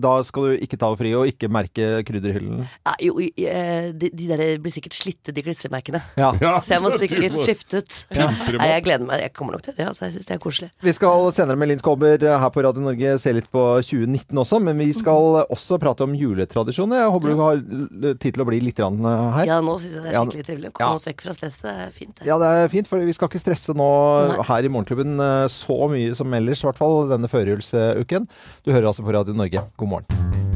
Da 0.00 0.16
skal 0.26 0.48
du 0.50 0.64
ikke 0.64 0.78
ta 0.80 0.90
fri 0.98 1.12
og 1.16 1.28
ikke 1.30 1.50
merke 1.52 2.02
krydderhyllen? 2.06 2.64
Ja, 2.86 2.94
jo, 3.04 3.16
eh, 3.20 3.90
de, 3.94 4.10
de 4.14 4.28
der 4.30 4.44
blir 4.62 4.74
sikkert 4.74 4.96
slitte, 4.96 5.34
de 5.34 5.44
klistremerkene. 5.44 6.00
Ja. 6.20 6.32
Så 6.64 6.74
jeg 6.76 6.84
må 6.84 6.92
sikkert 7.02 7.38
skifte 7.42 7.82
ut. 7.82 7.98
Ja. 8.14 8.28
Nei, 8.30 8.70
jeg 8.72 8.86
gleder 8.88 9.06
meg. 9.08 9.22
Jeg 9.26 9.34
kommer 9.36 9.56
nok 9.58 9.66
til 9.68 9.76
det. 9.76 9.88
Altså, 9.90 10.08
jeg 10.08 10.16
syns 10.16 10.30
det 10.30 10.36
er 10.38 10.42
koselig. 10.42 10.70
Vi 10.84 10.94
skal 10.96 11.28
senere 11.36 11.60
med 11.60 11.70
Linn 11.72 11.82
Skåber 11.82 12.24
her 12.24 12.50
på 12.54 12.64
Radio 12.66 12.84
Norge 12.84 13.16
se 13.22 13.34
litt 13.36 13.50
på 13.52 13.64
2019 13.84 14.42
også, 14.44 14.60
men 14.64 14.80
vi 14.80 14.90
skal 14.96 15.42
også 15.44 15.78
prate 15.82 16.06
om 16.06 16.14
juletradisjoner. 16.18 17.04
Jeg 17.04 17.14
håper 17.14 17.34
du 17.34 17.42
har 17.42 17.62
tid 18.22 18.30
til 18.34 18.44
å 18.44 18.48
bli 18.48 18.60
litt 18.64 18.78
grann 18.78 19.00
her. 19.04 19.44
Ja, 19.48 19.60
nå 19.64 19.76
syns 19.82 19.98
jeg 19.98 20.04
det 20.06 20.12
er 20.12 20.20
skikkelig 20.20 20.48
trivelig. 20.48 20.70
ja. 20.70 20.76
Komme 20.78 21.00
oss 21.00 21.08
vekk 21.08 21.24
fra 21.26 21.36
stresset. 21.36 21.70
Er 21.74 21.92
fint, 21.94 22.14
det. 22.18 22.28
Ja, 22.28 22.36
det 22.40 22.50
er 22.54 22.70
fint, 22.72 22.88
for 22.94 23.04
vi 23.10 23.16
skal 23.16 23.30
ikke 23.30 23.42
stresse 23.42 23.76
nå 23.76 23.90
Nei. 24.30 24.40
her 24.50 24.66
i 24.66 24.72
Morgenklubben 24.72 25.18
eh, 25.18 25.46
så 25.52 25.78
mye 25.90 26.14
som 26.18 26.38
ellers, 26.38 26.62
i 26.62 26.70
hvert 26.70 26.80
fall 26.80 27.10
denne 27.10 27.30
førjulsuken. 27.30 28.28
Du 28.64 28.74
hører 28.74 28.92
altså 28.92 29.06
på 29.06 29.16
Radio 29.16 29.36
Norge. 29.36 29.66
God 29.80 29.96
morgen. 29.96 30.53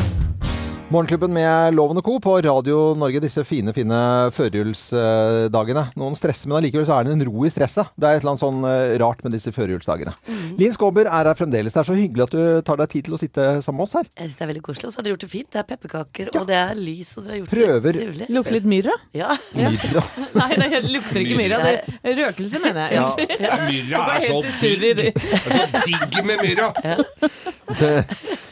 Morgenklubben 0.88 1.34
med 1.36 1.74
Loven 1.76 1.98
og 2.00 2.04
Co. 2.06 2.14
på 2.24 2.32
Radio 2.40 2.94
Norge 2.96 3.20
disse 3.20 3.42
fine, 3.44 3.74
fine 3.76 3.96
førjulsdagene. 4.32 5.82
Noen 6.00 6.14
stresser, 6.16 6.48
men 6.48 6.56
allikevel 6.62 6.86
så 6.88 6.94
er 6.96 7.04
det 7.04 7.12
en 7.12 7.24
ro 7.28 7.44
i 7.44 7.50
stresset. 7.52 7.90
Det 7.92 8.08
er 8.08 8.16
et 8.16 8.22
eller 8.24 8.32
annet 8.32 8.40
sånn 8.40 8.62
eh, 8.64 8.94
rart 9.02 9.20
med 9.26 9.34
disse 9.36 9.52
førjulsdagene. 9.52 10.14
Linn 10.56 10.72
Skåber 10.72 11.04
er 11.10 11.28
her 11.28 11.36
fremdeles. 11.36 11.74
Det 11.76 11.82
er 11.82 11.88
så 11.90 11.96
hyggelig 11.98 12.24
at 12.24 12.32
du 12.38 12.64
tar 12.64 12.80
deg 12.80 12.88
tid 12.94 13.04
til 13.04 13.18
å 13.18 13.20
sitte 13.20 13.44
sammen 13.66 13.82
med 13.82 13.84
oss 13.84 13.92
her. 13.98 14.08
Jeg 14.16 14.30
synes 14.30 14.38
det 14.40 14.46
er 14.46 14.50
veldig 14.54 14.64
koselig. 14.70 14.88
Og 14.88 14.94
så 14.94 15.02
har 15.02 15.06
dere 15.10 15.14
gjort 15.18 15.26
det 15.26 15.30
fint. 15.34 15.50
Det 15.52 15.60
er 15.60 15.68
pepperkaker, 15.74 16.32
og 16.40 16.48
det 16.48 16.56
er 16.62 16.80
lys, 16.80 17.12
og 17.18 17.20
dere 17.26 17.34
har 17.34 17.40
gjort 17.42 17.52
Prøver. 17.52 17.92
det 17.92 18.06
trivelig. 18.06 18.30
Lukter 18.38 18.56
litt 18.56 18.70
myrra? 18.72 18.96
Ja. 19.20 19.36
Myrra. 19.60 20.06
Nei, 20.40 20.50
det 20.56 20.82
lukter 20.88 21.20
ikke 21.26 21.38
myrra. 21.42 21.60
Det 21.68 21.76
er 22.00 22.18
røkelse, 22.22 22.64
mener 22.64 22.80
jeg. 22.86 22.96
Ja. 22.96 23.04
Unnskyld. 23.04 23.36
Myrra 23.68 24.08
Jeg 24.08 24.24
er 24.24 24.26
så 24.32 24.40
digg! 24.64 25.04
det. 25.04 25.12
Er 25.52 25.68
så 25.68 25.84
digg 25.84 26.20
med 26.32 26.36
myrra! 26.48 26.72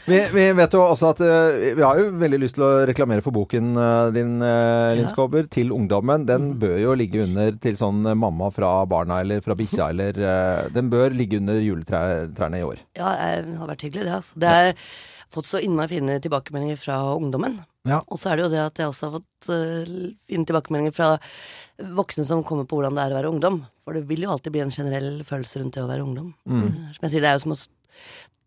Vi, 0.07 0.17
vi 0.31 0.43
vet 0.55 0.71
jo 0.71 0.79
også 0.87 1.09
at 1.11 1.19
eh, 1.25 1.73
vi 1.75 1.83
har 1.83 1.97
jo 1.99 2.05
veldig 2.27 2.39
lyst 2.43 2.57
til 2.57 2.65
å 2.67 2.71
reklamere 2.87 3.23
for 3.25 3.35
boken 3.35 3.73
eh, 3.79 4.11
din, 4.15 4.37
uh, 4.43 4.93
Linn. 4.97 5.09
Skåber, 5.11 5.47
til 5.51 5.73
ungdommen. 5.75 6.27
Den 6.27 6.51
bør 6.59 6.77
jo 6.81 6.95
ligge 6.99 7.23
under 7.25 7.55
til 7.63 7.77
sånn 7.79 8.03
eh, 8.05 8.17
mamma 8.17 8.51
fra 8.53 8.71
barna 8.89 9.21
eller 9.23 9.43
fra 9.45 9.57
bikkja, 9.57 9.89
eller 9.93 10.19
eh, 10.19 10.67
Den 10.75 10.91
bør 10.93 11.15
ligge 11.15 11.41
under 11.41 11.61
juletrærne 11.63 12.61
i 12.61 12.67
år. 12.67 12.83
Ja, 12.99 13.13
eh, 13.15 13.39
det 13.45 13.55
hadde 13.57 13.71
vært 13.73 13.87
hyggelig, 13.87 14.09
det. 14.09 14.17
Altså. 14.19 14.41
Det 14.43 14.53
har 14.57 14.73
fått 15.33 15.49
så 15.49 15.63
innmari 15.63 15.97
fine 15.97 16.19
tilbakemeldinger 16.23 16.79
fra 16.79 16.99
ungdommen. 17.15 17.61
Ja. 17.87 18.01
Og 18.11 18.19
så 18.19 18.31
er 18.31 18.37
det 18.37 18.45
jo 18.47 18.51
det 18.51 18.61
at 18.65 18.81
jeg 18.81 18.91
også 18.91 19.07
har 19.07 19.17
fått 19.19 19.49
eh, 19.53 19.95
fine 20.27 20.47
tilbakemeldinger 20.47 20.95
fra 20.95 21.09
voksne 21.97 22.25
som 22.27 22.43
kommer 22.45 22.67
på 22.67 22.79
hvordan 22.79 22.97
det 22.97 23.05
er 23.05 23.15
å 23.15 23.19
være 23.21 23.31
ungdom. 23.31 23.61
For 23.85 23.95
det 23.95 24.07
vil 24.09 24.25
jo 24.25 24.33
alltid 24.33 24.55
bli 24.55 24.63
en 24.65 24.73
generell 24.75 25.11
følelse 25.27 25.61
rundt 25.61 25.77
det 25.77 25.85
å 25.85 25.89
være 25.89 26.03
ungdom. 26.03 26.31
Mm. 26.49 26.65
Eh, 26.67 26.95
Som 26.97 27.07
jeg 27.07 27.15
sier, 27.15 27.23
det 27.23 27.31
er 27.31 27.37
jo 27.37 27.45
som 27.45 27.55
å 27.55 27.59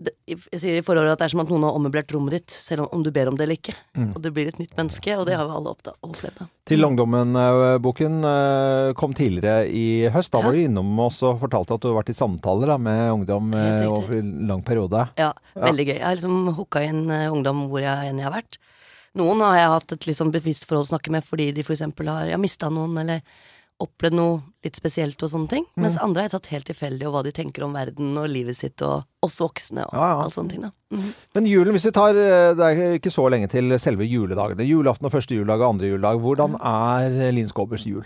jeg 0.00 0.60
sier 0.60 0.78
i 0.78 0.84
forordet 0.84 1.12
at 1.12 1.20
det 1.20 1.26
er 1.26 1.32
som 1.34 1.42
at 1.42 1.50
noen 1.52 1.64
har 1.66 1.76
ommøblert 1.76 2.12
rommet 2.14 2.38
ditt, 2.38 2.54
selv 2.54 2.86
om, 2.86 3.02
du 3.04 3.10
ber 3.12 3.28
om 3.28 3.36
det 3.36 3.44
eller 3.44 3.58
ikke. 3.58 3.74
Mm. 3.98 4.14
Og 4.14 4.22
det 4.24 4.32
blir 4.36 4.48
et 4.48 4.60
nytt 4.60 4.72
menneske, 4.78 5.16
og 5.18 5.26
det 5.28 5.36
har 5.36 5.44
vi 5.48 5.56
alle 5.58 5.74
opplevd. 5.74 6.40
Til 6.70 6.86
ungdommen-boken 6.88 8.16
eh, 8.30 8.92
kom 8.96 9.12
tidligere 9.16 9.66
i 9.68 10.08
høst. 10.14 10.32
Da 10.32 10.40
var 10.44 10.56
du 10.56 10.62
innom 10.62 11.04
oss 11.04 11.20
og 11.26 11.42
fortalte 11.42 11.76
at 11.76 11.84
du 11.84 11.90
har 11.90 11.98
vært 11.98 12.14
i 12.14 12.16
samtaler 12.16 12.72
da, 12.72 12.78
med 12.80 13.02
ungdom 13.18 13.52
eh, 13.58 13.84
over 13.90 14.16
en 14.22 14.32
lang 14.48 14.64
periode. 14.64 15.04
Ja, 15.20 15.34
veldig 15.68 15.88
gøy. 15.90 15.96
Jeg 15.98 16.06
har 16.06 16.16
liksom 16.16 16.52
hooka 16.56 16.84
inn 16.86 17.04
eh, 17.12 17.28
ungdom 17.28 17.66
hvor 17.68 17.84
jeg 17.84 18.10
enn 18.10 18.22
jeg 18.22 18.30
har 18.30 18.38
vært. 18.38 18.60
Noen 19.20 19.42
har 19.42 19.58
jeg 19.58 19.70
hatt 19.74 19.96
et 19.96 20.10
sånn 20.16 20.32
bevisst 20.32 20.68
forhold 20.70 20.86
å 20.86 20.92
snakke 20.94 21.12
med 21.12 21.26
fordi 21.26 21.50
de 21.52 21.66
for 21.66 21.74
eksempel 21.74 22.08
har 22.08 22.30
ja, 22.30 22.40
mista 22.40 22.70
noen, 22.72 22.96
eller 23.02 23.24
opplevd 23.81 24.14
noe 24.16 24.40
litt 24.64 24.77
spesielt 24.77 25.23
og 25.25 25.31
sånne 25.33 25.49
ting. 25.49 25.64
Mens 25.81 25.95
Mm. 25.97 26.03
andre 26.05 26.21
har 26.23 26.29
jeg 26.29 26.35
tatt 26.37 26.51
helt 26.53 26.66
tilfeldig, 26.69 27.07
og 27.09 27.12
hva 27.14 27.23
de 27.25 27.33
tenker 27.33 27.64
om 27.64 27.73
verden 27.73 28.16
og 28.21 28.29
livet 28.29 28.57
sitt, 28.57 28.83
og 28.83 29.05
oss 29.25 29.38
voksne 29.40 29.87
og 29.87 29.95
Ja, 29.95 30.09
ja. 30.12 30.21
alle 30.23 30.31
sånne 30.35 30.51
ting, 30.51 30.61
da. 30.62 30.71
Mm. 30.93 31.14
Men 31.35 31.47
julen, 31.47 31.73
hvis 31.73 31.85
vi 31.88 31.93
tar 31.97 32.11
eh, 32.19 32.55
Det 32.55 32.66
er 32.66 32.99
ikke 32.99 33.11
så 33.14 33.25
lenge 33.31 33.49
til 33.49 33.73
selve 33.79 34.05
juledagene. 34.05 34.66
Julaften 34.69 35.07
og 35.07 35.12
første 35.12 35.35
juledag 35.35 35.61
og 35.64 35.75
andre 35.75 35.90
juledag. 35.95 36.21
Hvordan 36.21 36.57
er 36.61 37.21
eh, 37.29 37.33
Linn 37.33 37.49
Skåbers 37.49 37.87
jul? 37.87 38.05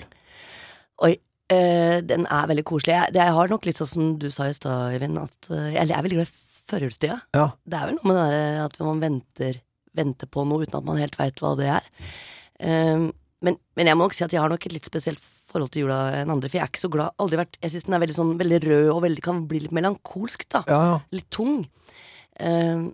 Oi. 1.03 1.17
øh, 1.53 2.01
den 2.07 2.27
er 2.31 2.47
veldig 2.47 2.65
koselig. 2.65 2.95
Jeg, 2.95 3.15
jeg 3.15 3.33
har 3.35 3.49
nok 3.49 3.67
litt 3.67 3.77
sånn 3.77 3.91
som 3.91 4.19
du 4.19 4.31
sa 4.31 4.47
i 4.49 4.55
stad, 4.57 4.95
Øyvind, 4.95 5.19
at 5.19 5.51
eh, 5.51 5.73
jeg 5.75 5.91
er 5.91 6.03
veldig 6.07 6.21
glad 6.21 6.29
i 6.31 6.39
førjulstida. 6.71 7.19
Ja. 7.35 7.49
Det 7.67 7.77
er 7.81 7.87
vel 7.91 7.99
noe 7.99 8.09
med 8.09 8.17
det 8.17 8.31
der 8.33 8.65
at 8.65 8.79
man 8.81 9.01
venter, 9.03 9.59
venter 9.95 10.27
på 10.31 10.47
noe 10.49 10.63
uten 10.65 10.79
at 10.79 10.85
man 10.87 10.97
helt 11.03 11.19
veit 11.21 11.43
hva 11.43 11.57
det 11.59 11.67
er. 11.77 11.85
Um, 12.65 13.11
men, 13.45 13.59
men 13.77 13.87
jeg 13.91 13.97
må 13.99 14.07
nok 14.07 14.15
si 14.17 14.25
at 14.25 14.33
jeg 14.33 14.41
har 14.41 14.49
nok 14.49 14.65
et 14.67 14.73
litt 14.73 14.87
spesielt 14.89 15.21
forhold 15.55 15.71
til 15.75 15.85
jula 15.87 16.01
enn 16.21 16.35
andre, 16.35 16.51
for 16.51 16.59
jeg 16.59 16.65
er 16.67 16.73
ikke 16.75 16.83
så 16.85 16.91
glad. 16.93 17.15
Aldri 17.23 17.39
vært 17.41 17.57
Jeg 17.63 17.73
syns 17.77 17.87
den 17.89 17.95
er 17.97 18.03
veldig 18.05 18.19
sånn 18.19 18.35
veldig 18.43 18.61
rød 18.67 18.91
og 18.97 19.01
veldig, 19.07 19.23
kan 19.25 19.41
bli 19.49 19.63
litt 19.65 19.75
melankolsk, 19.79 20.45
da. 20.53 20.65
Ja, 20.69 20.83
ja. 20.91 21.01
Litt 21.15 21.31
tung. 21.33 21.63
Uh, 22.41 22.91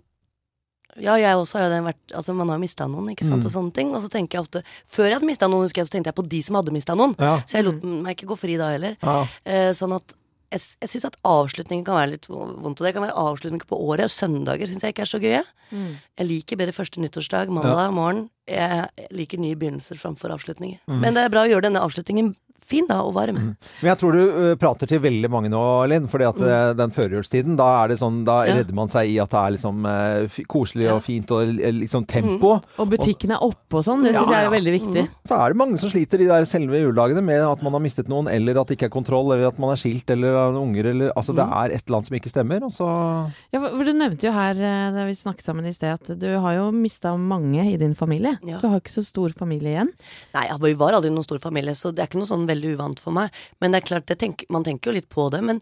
ja, 0.99 1.13
jeg 1.15 1.37
også 1.39 1.55
har 1.57 1.69
jo 1.69 1.71
den 1.71 1.85
vært 1.87 2.13
Altså, 2.19 2.33
man 2.35 2.49
har 2.51 2.57
jo 2.59 2.63
mista 2.65 2.85
noen, 2.91 3.11
ikke 3.13 3.23
sant, 3.23 3.39
Mm. 3.41 3.45
og 3.47 3.51
sånne 3.53 3.73
ting. 3.73 3.93
Og 3.95 4.01
så 4.03 4.09
tenker 4.11 4.37
jeg 4.37 4.43
ofte 4.43 4.63
Før 4.91 5.07
jeg 5.07 5.13
hadde 5.15 5.29
mista 5.29 5.47
noen, 5.47 5.63
husker 5.63 5.81
jeg, 5.81 5.87
så 5.87 5.95
tenkte 5.95 6.11
jeg 6.11 6.17
på 6.19 6.27
de 6.27 6.41
som 6.43 6.55
hadde 6.59 6.73
mista 6.75 6.95
noen. 6.95 7.15
Ja. 7.17 7.37
Så 7.47 7.57
jeg 7.59 7.65
lot 7.65 7.83
meg 7.83 8.17
ikke 8.17 8.27
gå 8.33 8.37
fri 8.37 8.57
da 8.59 8.71
heller. 8.73 8.97
Ja. 9.01 9.21
Eh, 9.45 9.71
sånn 9.77 9.95
at 9.95 10.13
jeg, 10.51 10.59
jeg 10.83 10.89
syns 10.91 11.05
at 11.07 11.15
avslutningen 11.23 11.85
kan 11.87 11.95
være 11.95 12.11
litt 12.11 12.27
vondt. 12.27 12.81
Og 12.81 12.83
det 12.83 12.91
kan 12.93 13.05
være 13.05 13.15
avslutning 13.15 13.63
på 13.63 13.79
året. 13.79 14.03
Og 14.03 14.11
søndager 14.11 14.67
syns 14.67 14.83
jeg 14.83 14.91
ikke 14.91 15.05
er 15.07 15.11
så 15.13 15.21
gøye. 15.23 15.43
Mm. 15.71 15.93
Jeg 16.19 16.27
liker 16.27 16.59
bedre 16.59 16.75
første 16.75 16.99
nyttårsdag, 16.99 17.47
mandag 17.55 17.93
morgen. 17.95 18.25
Jeg 18.51 18.89
liker 19.15 19.39
nye 19.39 19.55
begynnelser 19.55 19.95
framfor 19.95 20.35
avslutninger. 20.35 20.81
Men 20.91 21.15
det 21.15 21.23
er 21.23 21.31
bra 21.31 21.45
å 21.47 21.51
gjøre 21.53 21.69
denne 21.69 21.79
avslutningen 21.79 22.33
fin 22.65 22.85
da, 22.87 23.01
og 23.03 23.13
varm. 23.15 23.35
Men 23.81 23.89
jeg 23.91 23.97
tror 23.99 24.13
du 24.15 24.19
ø, 24.21 24.55
prater 24.55 24.87
til 24.87 24.99
veldig 25.03 25.29
mange 25.29 25.49
nå, 25.51 25.61
Linn. 25.89 26.07
fordi 26.07 26.27
at 26.29 26.77
den 26.77 26.91
førjulstiden, 26.91 27.57
da 27.59 27.83
er 27.83 27.87
det 27.89 27.99
sånn, 27.99 28.23
da 28.25 28.41
Mm. 28.41 28.47
Ja. 28.47 28.55
redder 28.61 28.73
man 28.73 28.87
seg 28.89 29.09
i 29.11 29.17
at 29.19 29.29
det 29.29 29.37
er 29.37 29.51
liksom 29.57 29.85
uh, 29.85 30.23
f- 30.25 30.45
koselig 30.47 30.87
og 30.91 31.01
fint 31.03 31.29
og 31.31 31.41
eh, 31.61 31.71
liksom 31.71 32.05
tempo. 32.07 32.61
Og 32.79 32.87
butikken 32.89 33.31
er 33.35 33.43
oppe 33.43 33.77
og 33.79 33.83
sånn. 33.85 34.03
Det 34.03 34.13
syns 34.15 34.23
Ja, 34.25 34.31
jeg 34.31 34.39
er 34.39 34.47
ja. 34.47 34.53
veldig 34.55 34.73
viktig. 34.79 35.03
Så 35.27 35.35
er 35.37 35.49
det 35.53 35.57
mange 35.57 35.77
som 35.77 35.89
sliter 35.91 36.17
de 36.17 36.27
der 36.27 36.45
selve 36.45 36.79
juledagene 36.81 37.21
med 37.23 37.41
at 37.41 37.61
man 37.63 37.73
har 37.73 37.81
mistet 37.83 38.07
noen, 38.09 38.27
eller 38.31 38.59
at 38.61 38.67
det 38.67 38.77
ikke 38.77 38.87
er 38.89 38.93
kontroll, 38.95 39.31
eller 39.33 39.47
at 39.47 39.59
man 39.59 39.71
er 39.73 39.79
skilt, 39.81 40.09
eller 40.09 40.33
har 40.37 40.53
unger, 40.61 40.85
eller 40.93 41.11
Altså 41.15 41.35
det 41.35 41.45
Mm. 41.45 41.53
er 41.53 41.65
et 41.75 41.83
eller 41.87 41.97
annet 41.97 42.05
som 42.07 42.17
ikke 42.17 42.31
stemmer, 42.31 42.63
og 42.63 42.71
så 42.71 43.31
Ja, 43.51 43.59
for 43.59 43.83
Du 43.83 43.91
nevnte 43.93 44.21
jo 44.27 44.31
her 44.31 44.51
eh, 44.55 44.91
da 44.91 45.05
vi 45.05 45.13
snakket 45.15 45.45
sammen 45.45 45.65
i 45.65 45.73
sted, 45.73 45.89
at 45.97 46.19
du 46.19 46.27
har 46.39 46.53
jo 46.55 46.71
mista 46.71 47.15
mange 47.17 47.61
i 47.73 47.77
din 47.77 47.95
familie. 47.95 48.37
Ja. 48.45 48.59
Du 48.61 48.67
har 48.69 48.79
ikke 48.79 48.93
så 48.93 49.03
stor 49.05 49.29
familie 49.37 49.73
igjen. 49.75 49.89
Nei, 50.33 50.45
ja, 50.47 50.57
vi 50.57 50.73
var 50.73 50.93
aldri 50.93 51.09
noen 51.11 51.23
stor 51.23 51.39
familie, 51.39 51.73
så 51.73 51.91
det 51.93 51.99
er 52.03 52.07
ikke 52.07 52.19
noe 52.21 52.29
sånn 52.29 52.47
veldig 52.47 52.60
uvant 52.65 52.99
for 52.99 53.11
meg. 53.11 53.31
Men 53.61 53.71
det 53.73 53.81
er 53.81 53.87
klart, 53.89 54.05
det 54.07 54.19
tenk, 54.19 54.45
man 54.49 54.63
tenker 54.63 54.91
jo 54.91 54.97
litt 54.99 55.09
på 55.09 55.29
det. 55.33 55.41
Men 55.43 55.61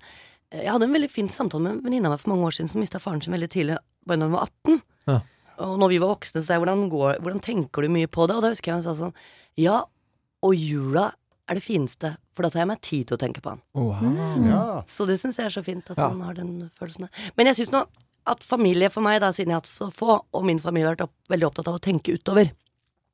eh, 0.52 0.64
jeg 0.66 0.72
hadde 0.74 0.84
en 0.90 0.94
veldig 0.98 1.10
fin 1.12 1.30
samtale 1.30 1.62
med 1.64 1.72
en 1.78 1.84
venninne 1.88 2.06
av 2.10 2.16
meg 2.18 2.20
for 2.24 2.34
mange 2.34 2.48
år 2.50 2.58
siden 2.58 2.70
som 2.70 2.82
mista 2.84 3.00
faren 3.00 3.22
sin 3.22 3.34
veldig 3.34 3.50
tidlig, 3.54 3.78
bare 4.06 4.18
når 4.22 4.32
hun 4.32 4.38
var 4.40 4.50
18. 4.50 4.82
Ja. 5.08 5.20
Og 5.60 5.78
når 5.82 5.90
vi 5.90 5.98
var 6.00 6.14
voksne, 6.14 6.40
så 6.42 6.46
sa 6.48 6.54
jeg 6.56 6.64
hvordan, 6.64 6.86
går, 6.92 7.18
hvordan 7.24 7.42
tenker 7.44 7.84
du 7.84 7.90
mye 7.92 8.08
på 8.08 8.28
det? 8.30 8.36
Og 8.38 8.44
da 8.46 8.52
husker 8.54 8.72
jeg 8.72 8.80
hun 8.80 8.86
sa 8.86 8.94
sånn 8.96 9.16
Ja, 9.60 9.82
og 10.44 10.54
jula 10.56 11.10
er 11.50 11.58
det 11.58 11.64
fineste, 11.66 12.14
for 12.38 12.46
da 12.46 12.52
tar 12.54 12.62
jeg 12.62 12.70
meg 12.70 12.82
tid 12.86 13.08
til 13.10 13.18
å 13.18 13.20
tenke 13.20 13.42
på 13.44 13.50
han. 13.50 13.64
Ja. 14.46 14.60
Så 14.88 15.08
det 15.10 15.18
syns 15.20 15.40
jeg 15.42 15.50
er 15.50 15.56
så 15.58 15.64
fint, 15.66 15.90
at 15.90 15.98
Ja. 15.98 16.08
man 16.14 16.22
har 16.28 16.34
den 16.38 16.70
følelsen 16.80 17.08
der. 17.08 17.26
Men 17.36 17.48
jeg 17.50 17.56
syns 17.58 17.72
nå 17.74 17.82
at 18.30 18.44
familie 18.46 18.92
for 18.94 19.02
meg, 19.02 19.20
da, 19.24 19.32
siden 19.34 19.50
jeg 19.50 19.58
har 19.58 19.64
hatt 19.64 19.72
så 19.72 19.90
få, 19.92 20.20
og 20.32 20.46
min 20.46 20.60
familie 20.62 20.86
har 20.88 20.96
vært 20.96 21.08
opp, 21.08 21.16
veldig 21.34 21.48
opptatt 21.50 21.68
av 21.68 21.80
å 21.80 21.82
tenke 21.82 22.14
utover, 22.14 22.52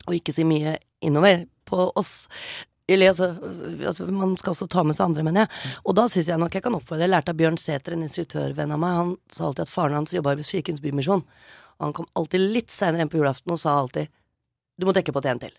og 0.06 0.14
ikke 0.18 0.34
si 0.36 0.44
mye 0.44 0.76
innover 1.02 1.46
på 1.66 1.92
oss 1.96 2.28
eller, 2.88 3.08
altså, 3.08 3.32
altså, 3.88 4.06
man 4.14 4.36
skal 4.38 4.54
også 4.54 4.68
ta 4.70 4.84
med 4.86 4.98
seg 4.98 5.08
andre, 5.08 5.26
mener 5.26 5.46
jeg. 5.46 5.74
Og 5.90 5.96
da 5.98 6.06
syns 6.12 6.30
jeg 6.30 6.42
nok 6.42 6.54
jeg 6.54 6.66
kan 6.68 6.78
oppfordre 6.78 7.08
Jeg 7.08 7.14
lærte 7.16 7.34
av 7.34 7.40
Bjørn 7.40 7.58
Sæther, 7.58 7.96
en 7.96 8.06
instruktørvenn 8.06 8.76
av 8.76 8.82
meg. 8.82 8.98
Han 9.00 9.14
sa 9.34 9.48
alltid 9.48 9.66
at 9.66 9.74
faren 9.74 9.98
hans 9.98 10.14
jobba 10.14 10.36
i 10.36 10.46
Kirkens. 10.46 10.84
Og 11.10 11.84
han 11.88 11.96
kom 11.98 12.08
alltid 12.14 12.46
litt 12.54 12.72
seinere 12.72 13.02
enn 13.04 13.12
på 13.12 13.18
julaften 13.18 13.56
og 13.56 13.60
sa 13.60 13.80
alltid 13.80 14.14
Du 14.78 14.86
må 14.86 14.94
dekke 14.94 15.16
på 15.16 15.24
til 15.24 15.34
en 15.34 15.42
til. 15.48 15.56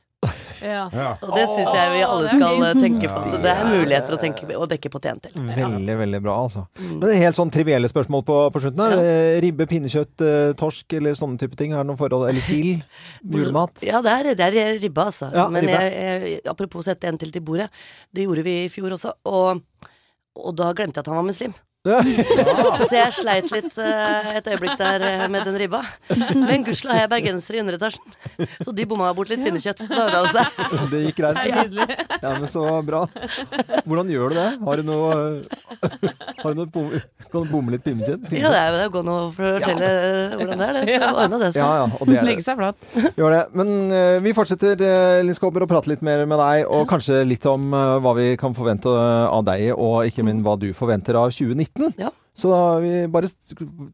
Ja. 0.66 0.86
Og 1.20 1.32
det 1.36 1.44
syns 1.50 1.72
jeg 1.76 1.92
vi 1.92 2.02
alle 2.06 2.30
skal 2.32 2.64
tenke 2.80 3.10
på. 3.10 3.20
At 3.20 3.44
det 3.44 3.52
er 3.52 3.68
muligheter 3.68 4.16
å, 4.16 4.18
tenke, 4.20 4.48
å 4.56 4.68
dekke 4.70 4.90
på 4.92 5.00
til. 5.04 5.34
Veldig, 5.34 5.96
veldig 6.00 6.20
bra, 6.24 6.36
altså. 6.46 6.64
Mm. 6.78 6.88
Men 6.94 7.04
det 7.04 7.12
er 7.14 7.22
helt 7.26 7.38
sånn 7.38 7.52
trivielle 7.54 7.90
spørsmål 7.92 8.24
på, 8.26 8.38
på 8.54 8.62
slutten 8.64 8.84
her. 8.84 8.96
Eh, 9.02 9.36
Ribbe, 9.44 9.68
pinnekjøtt, 9.70 10.24
eh, 10.24 10.54
torsk 10.58 10.96
eller 10.98 11.18
sånne 11.18 11.40
type 11.42 11.58
ting. 11.58 11.74
Er 11.74 11.84
det 11.84 11.90
noe 11.90 12.00
forhold 12.00 12.28
Eller 12.30 12.44
sild? 12.44 12.84
Julemat? 13.36 13.84
Ja, 13.86 14.02
det 14.04 14.16
er, 14.16 14.32
det 14.38 14.48
er 14.48 14.80
ribba, 14.82 15.10
altså. 15.12 15.30
Ja, 15.34 15.48
Men 15.52 15.68
jeg, 15.70 15.92
jeg, 15.92 16.40
apropos 16.50 16.88
sette 16.88 17.10
en 17.10 17.20
til 17.20 17.34
til 17.34 17.44
bordet. 17.44 17.68
Det 18.14 18.26
gjorde 18.26 18.46
vi 18.46 18.58
i 18.64 18.72
fjor 18.72 18.96
også. 18.96 19.16
Og, 19.28 19.62
og 20.36 20.58
da 20.58 20.72
glemte 20.76 21.00
jeg 21.00 21.06
at 21.06 21.12
han 21.12 21.20
var 21.20 21.30
muslim. 21.30 21.56
Ja. 21.86 22.00
Så 22.86 22.92
jeg 22.96 23.12
sleit 23.14 23.50
litt 23.54 23.76
uh, 23.78 24.30
et 24.36 24.46
øyeblikk 24.50 24.76
der 24.80 25.04
uh, 25.06 25.24
med 25.32 25.46
den 25.46 25.56
ribba. 25.60 25.82
Men 26.34 26.64
gudskjelov 26.66 26.96
har 26.96 27.04
jeg 27.04 27.10
bergensere 27.12 27.58
i 27.58 27.62
underetasjen, 27.62 28.16
så 28.64 28.74
de 28.74 28.86
bomma 28.88 29.12
bort 29.16 29.30
litt 29.32 29.42
pinnekjøtt. 29.44 29.84
Da 29.90 30.06
det 30.10 30.22
seg. 30.34 30.60
Det 30.92 31.02
gikk 31.06 31.20
greit. 31.20 31.38
Ja, 32.22 32.32
men 32.40 32.48
så 32.50 32.64
bra. 32.86 33.04
Hvordan 33.86 34.10
gjør 34.12 34.32
du 34.34 34.38
det? 34.40 34.46
Har 34.66 34.80
du 34.82 34.86
noe, 34.88 35.16
har 36.42 36.54
du 36.56 36.60
noe 36.62 36.68
bom, 36.74 36.90
Kan 37.30 37.46
du 37.46 37.50
bomme 37.52 37.74
litt 37.74 37.84
pinnekjøtt? 37.86 38.26
Ja, 38.36 38.50
det 38.52 38.60
er 38.60 38.80
jo 38.84 38.90
gå 38.96 39.02
nå 39.06 39.16
og 39.26 39.34
fortelle 39.36 39.88
eh, 39.90 40.36
hvordan 40.38 40.60
det 40.62 40.66
er. 40.68 40.78
Det. 40.80 40.96
Så 40.96 41.10
ordna 41.12 41.40
det 41.42 41.48
Ja, 41.48 41.52
seg. 41.52 41.62
ja, 41.62 41.86
og 42.00 42.10
det 42.10 42.18
er, 42.20 42.26
Legge 42.28 42.44
seg 42.46 42.60
flat. 42.60 42.90
gjør 43.18 43.34
det. 43.36 43.42
Men 43.58 43.72
uh, 43.92 44.18
vi 44.24 44.34
fortsetter, 44.36 44.82
uh, 44.82 45.22
Linn 45.26 45.36
Skåber, 45.38 45.64
å 45.66 45.70
prate 45.70 45.90
litt 45.92 46.02
mer 46.06 46.24
med 46.28 46.40
deg, 46.40 46.64
og 46.70 46.86
kanskje 46.90 47.22
litt 47.26 47.44
om 47.50 47.70
eh, 47.76 47.96
hva 48.02 48.12
vi 48.16 48.26
kan 48.40 48.54
forvente 48.56 48.90
eh, 48.90 49.26
av 49.30 49.42
deg, 49.46 49.68
og 49.74 50.06
ikke 50.08 50.24
minst 50.26 50.44
hva 50.46 50.54
du 50.60 50.68
forventer 50.76 51.18
av 51.20 51.30
2019. 51.34 51.75
Ja. 51.98 52.10
Så 52.36 52.50
da 52.52 52.62
vi 52.82 52.90
bare 53.08 53.30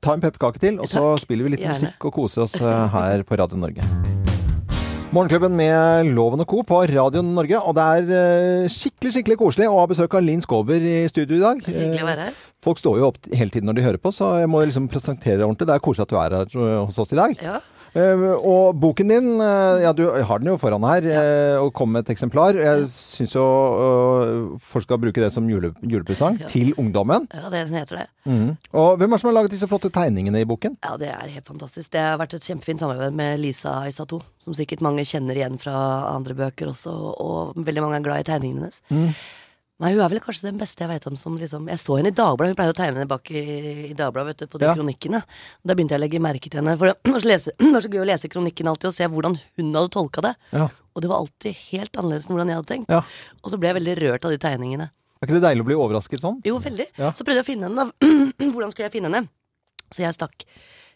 ta 0.03 0.16
en 0.16 0.23
pepperkake 0.25 0.59
til, 0.62 0.81
og 0.83 0.88
så 0.90 1.03
Takk. 1.12 1.21
spiller 1.27 1.47
vi 1.47 1.53
litt 1.57 1.62
Gjerne. 1.62 1.79
musikk 1.79 2.09
og 2.09 2.12
koser 2.16 2.42
oss 2.47 2.57
eh, 2.59 2.88
her 2.97 3.23
på 3.29 3.38
Radio 3.38 3.61
Norge. 3.62 3.87
Morgenklubben 5.12 5.53
med 5.53 6.09
Loven 6.16 6.40
og 6.40 6.49
Co. 6.49 6.62
på 6.64 6.79
Radio 6.88 7.21
Norge. 7.23 7.59
Og 7.61 7.75
det 7.77 7.85
er 7.85 8.12
eh, 8.16 8.68
skikkelig 8.73 9.12
skikkelig 9.12 9.37
koselig 9.42 9.66
å 9.68 9.77
ha 9.83 9.85
besøk 9.90 10.14
av 10.16 10.25
Linn 10.25 10.40
Skåber 10.40 10.81
i 10.81 10.95
studio 11.12 11.37
i 11.37 11.42
dag. 11.42 11.61
Hyggelig 11.66 12.01
å 12.01 12.09
være 12.09 12.29
her. 12.31 12.33
Eh, 12.33 12.49
Folk 12.64 12.79
står 12.81 12.99
jo 13.03 13.11
opp 13.11 13.18
hele 13.35 13.51
tiden 13.53 13.68
når 13.68 13.77
de 13.77 13.85
hører 13.85 14.01
på, 14.01 14.12
så 14.14 14.38
jeg 14.40 14.49
må 14.49 14.62
liksom 14.64 14.87
presentere 14.88 15.45
ordentlig. 15.45 15.66
Det 15.68 15.75
er 15.77 15.85
koselig 15.85 16.07
at 16.07 16.12
du 16.14 16.18
er 16.23 16.37
her 16.38 16.85
hos 16.87 16.99
oss 17.03 17.12
i 17.12 17.18
dag. 17.18 17.37
Ja. 17.45 17.59
Eh, 17.92 18.22
og 18.40 18.78
boken 18.81 19.11
din, 19.12 19.26
eh, 19.44 19.83
ja 19.85 19.92
du 19.92 20.07
har 20.09 20.40
den 20.40 20.48
jo 20.48 20.59
foran 20.61 20.85
her, 20.88 21.05
eh, 21.05 21.57
og 21.61 21.72
kom 21.76 21.92
med 21.92 22.07
et 22.07 22.14
eksemplar. 22.14 22.57
Jeg 22.57 22.87
syns 22.88 23.35
jo 23.37 23.44
eh, 23.44 24.59
folk 24.64 24.87
skal 24.87 25.00
bruke 25.02 25.20
det 25.20 25.33
som 25.35 25.48
jule, 25.50 25.74
julepresang 25.83 26.40
til 26.48 26.72
ungdommen. 26.81 27.28
Ja, 27.35 27.50
det, 27.52 27.66
heter 27.68 28.02
det. 28.02 28.07
Mm. 28.24 28.57
Og 28.72 28.96
hvem 28.96 29.12
er 29.12 29.16
det 29.16 29.20
som 29.20 29.28
har 29.28 29.37
laget 29.40 29.57
disse 29.57 29.68
flotte 29.68 29.92
tegningene 29.92 30.40
i 30.40 30.48
boken? 30.48 30.78
Ja, 30.81 30.96
det 30.96 31.12
er 31.12 31.37
helt 31.37 31.48
fantastisk. 31.48 31.90
Det 31.92 32.00
har 32.00 32.16
vært 32.20 32.38
et 32.38 32.48
kjempefint 32.48 32.81
samarbeid 32.81 33.12
med 33.18 33.42
Lisa 33.42 33.83
Isato, 33.90 34.22
som 34.40 34.57
sikkert 34.57 34.85
mange 34.85 35.05
kjenner 35.05 35.37
igjen 35.37 35.61
fra 35.61 35.76
andre 36.14 36.38
bøker 36.38 36.72
også, 36.72 36.96
og 37.20 37.61
veldig 37.61 37.85
mange 37.85 38.00
er 38.00 38.09
glad 38.09 38.24
i 38.24 38.28
tegningene 38.33 38.70
hennes. 38.70 38.83
Mm. 38.88 39.12
Nei, 39.83 39.90
Hun 39.97 40.03
er 40.05 40.12
vel 40.12 40.21
kanskje 40.23 40.47
den 40.47 40.59
beste 40.61 40.85
jeg 40.85 40.90
vet 40.92 41.07
om 41.11 41.16
som 41.18 41.35
liksom 41.40 41.66
Jeg 41.73 41.81
så 41.83 41.97
henne 41.99 42.12
i 42.12 42.14
Dagbladet, 42.14 42.53
hun 42.53 42.59
pleier 42.61 42.73
å 42.75 42.77
tegne 42.79 43.07
bak 43.11 43.31
i, 43.35 43.40
i 43.90 43.95
Dagbladet, 43.99 44.29
vet 44.37 44.45
du, 44.45 44.51
på 44.53 44.61
de 44.62 44.68
Ja. 44.68 44.75
kronikkene. 44.79 45.23
Da 45.66 45.75
begynte 45.75 45.97
jeg 45.97 46.01
å 46.01 46.05
legge 46.05 46.21
merke 46.23 46.49
til 46.53 46.61
henne. 46.62 46.77
For 46.79 46.92
det 46.92 47.12
var 47.12 47.21
så, 47.25 47.29
lese, 47.33 47.55
det 47.59 47.73
var 47.75 47.83
så 47.83 47.90
gøy 47.90 48.03
å 48.05 48.09
lese 48.12 48.31
kronikken 48.31 48.71
alltid 48.71 48.90
og 48.92 48.95
se 48.95 49.09
hvordan 49.11 49.38
hun 49.59 49.75
hadde 49.75 49.90
tolka 49.99 50.23
det. 50.29 50.35
Ja. 50.55 50.68
Og 50.95 51.03
det 51.03 51.11
var 51.11 51.23
alltid 51.25 51.57
helt 51.73 51.97
annerledes 51.99 52.29
enn 52.29 52.37
hvordan 52.37 52.53
jeg 52.53 52.61
hadde 52.61 52.71
tenkt. 52.75 52.92
Ja. 52.95 53.03
Og 53.42 53.51
så 53.51 53.59
ble 53.59 53.73
jeg 53.73 53.79
veldig 53.81 53.97
rørt 54.05 54.25
av 54.29 54.35
de 54.37 54.38
tegningene. 54.47 54.90
Er 55.23 55.27
ikke 55.29 55.38
det 55.38 55.45
deilig 55.49 55.62
å 55.64 55.68
bli 55.71 55.79
overrasket 55.79 56.23
sånn? 56.23 56.38
Jo, 56.47 56.57
veldig. 56.62 56.87
Ja. 56.99 57.11
Så 57.16 57.27
prøvde 57.27 57.42
jeg 57.42 57.47
å 57.47 57.51
finne 57.51 57.68
henne, 57.71 57.88
da. 57.90 58.12
Hvordan 58.55 58.73
skulle 58.75 58.87
jeg 58.88 58.95
finne 59.01 59.11
henne? 59.11 59.27
Så 59.92 60.03
jeg 60.07 60.14
stakk 60.16 60.47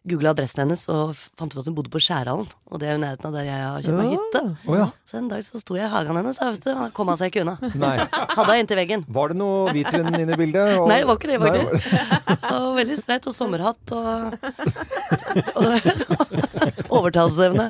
googla 0.07 0.31
adressen 0.35 0.63
hennes 0.65 0.85
og 0.93 1.15
fant 1.39 1.53
ut 1.55 1.61
at 1.61 1.67
hun 1.69 1.75
bodde 1.77 1.91
på 1.93 2.01
Skjærhallen. 2.03 2.47
Og 2.71 2.81
det 2.83 2.89
er 2.89 2.97
jo 2.97 3.03
nærheten 3.03 3.27
av 3.29 3.35
der 3.37 3.47
jeg 3.49 3.61
har 3.63 3.83
kjøpt 3.85 3.99
meg 4.01 4.13
hytte. 4.15 4.43
Oh, 4.67 4.77
ja. 4.79 4.87
Så 5.07 5.19
en 5.21 5.29
dag 5.31 5.43
så 5.47 5.61
sto 5.63 5.77
jeg 5.79 5.87
i 5.87 5.93
hagen 5.93 6.17
hennes, 6.19 6.39
da, 6.41 6.51
vet 6.55 6.65
du. 6.67 6.71
og 6.75 6.93
kom 6.97 7.11
han 7.13 7.19
seg 7.21 7.31
ikke 7.33 7.45
unna. 7.47 7.57
Nei. 7.75 7.95
Hadde 8.37 8.47
henne 8.51 8.61
inntil 8.65 8.81
veggen. 8.81 9.05
Var 9.19 9.35
det 9.35 9.39
noe 9.41 9.75
hvitvin 9.77 10.09
inne 10.15 10.35
i 10.35 10.41
bildet? 10.41 10.75
Og- 10.81 10.89
Nei, 10.91 11.01
det 11.03 11.09
var 11.11 11.21
ikke 11.21 11.31
det, 11.33 11.41
Nei, 11.43 11.51
det... 11.57 12.37
Og 12.57 12.77
veldig 12.79 12.97
streit, 13.01 13.27
og 13.27 13.35
sommerhatt 13.35 13.91
og, 13.91 14.37
og 15.61 16.97
Overtalelsesevne. 16.97 17.67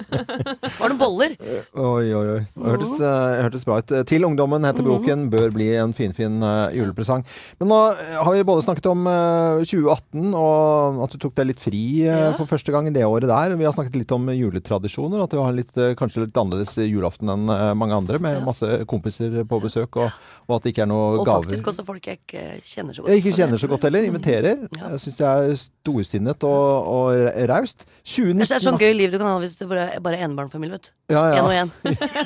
Var 0.77 0.93
det 0.93 0.97
boller? 1.01 1.35
Oi, 1.73 2.05
oi, 2.15 2.27
oi. 2.37 2.41
Hørtes, 2.61 2.93
eh, 3.01 3.41
hørtes 3.45 3.65
bra 3.67 3.79
ut. 3.81 3.95
Til 4.09 4.25
ungdommen 4.29 4.65
heter 4.69 4.85
Mhm. 4.85 4.91
boken. 4.93 5.25
Bør 5.33 5.51
bli 5.55 5.69
en 5.77 5.93
finfin 5.97 6.43
uh, 6.43 6.69
julepresang. 6.75 7.25
Men 7.61 7.69
nå 7.73 7.79
eh, 7.97 8.17
har 8.23 8.33
vi 8.37 8.43
både 8.47 8.63
snakket 8.67 8.87
om 8.93 9.07
uh, 9.07 9.65
2018 9.65 10.35
og 10.37 11.03
at 11.07 11.11
du 11.13 11.19
tok 11.19 11.35
deg 11.41 11.47
litt 11.51 11.61
fri 11.63 11.83
eh, 12.07 12.26
Ja. 12.31 12.37
for 12.39 12.51
første 12.51 12.73
gang 12.75 12.89
i 12.89 12.93
det 12.95 13.05
året 13.07 13.29
der. 13.31 13.55
Vi 13.57 13.67
har 13.67 13.75
snakket 13.77 13.97
litt 13.97 14.13
om 14.17 14.27
juletradisjoner. 14.33 15.23
At 15.25 15.35
du 15.35 15.41
har 15.41 15.53
litt, 15.57 15.73
eh, 15.77 15.95
kanskje 15.99 16.27
litt 16.27 16.37
annerledes 16.41 16.75
julaften 16.83 17.31
enn 17.33 17.49
eh, 17.53 17.73
mange 17.79 17.97
andre, 17.97 18.19
med 18.23 18.43
masse 18.47 18.69
kompiser 18.91 19.43
på 19.49 19.61
besøk, 19.63 19.97
og, 20.03 20.11
og 20.47 20.57
at 20.59 20.67
det 20.67 20.75
ikke 20.75 20.85
er 20.87 20.91
noe 20.91 21.21
Og 21.21 21.27
gaver. 21.27 21.49
faktisk 21.51 21.73
også 21.73 21.87
folk 21.87 22.07
jeg 22.07 22.21
ikke 22.23 22.45
kjenner 22.63 22.95
så 22.97 23.03
godt. 23.03 23.13
Jeg 23.13 23.25
ikke 23.25 23.37
kjenner 23.41 23.63
så 23.63 23.71
godt 23.73 23.89
heller. 23.89 24.09
Inviterer. 24.11 24.67
Ja. 24.77 24.93
Jeg 24.95 25.03
syns 25.07 25.21
jeg 25.23 25.51
er 25.51 25.57
storsinnet 25.63 26.47
og, 26.47 26.93
og 26.97 27.33
raust. 27.51 27.87
Det 28.07 28.51
er 28.51 28.63
sånn 28.63 28.79
gøy 28.81 28.93
liv 28.97 29.13
du 29.13 29.19
kan 29.19 29.29
ha 29.31 29.39
hvis 29.43 29.57
du 29.59 29.67
bare 29.71 30.01
bare 30.03 30.19
er 30.21 30.27
enebarnfamilie, 30.27 30.79
vet 30.79 30.91
du. 30.91 30.95
Ja, 31.15 31.23
ja. 31.31 31.39
En 31.39 31.45
og 31.47 31.55
en. 31.55 31.71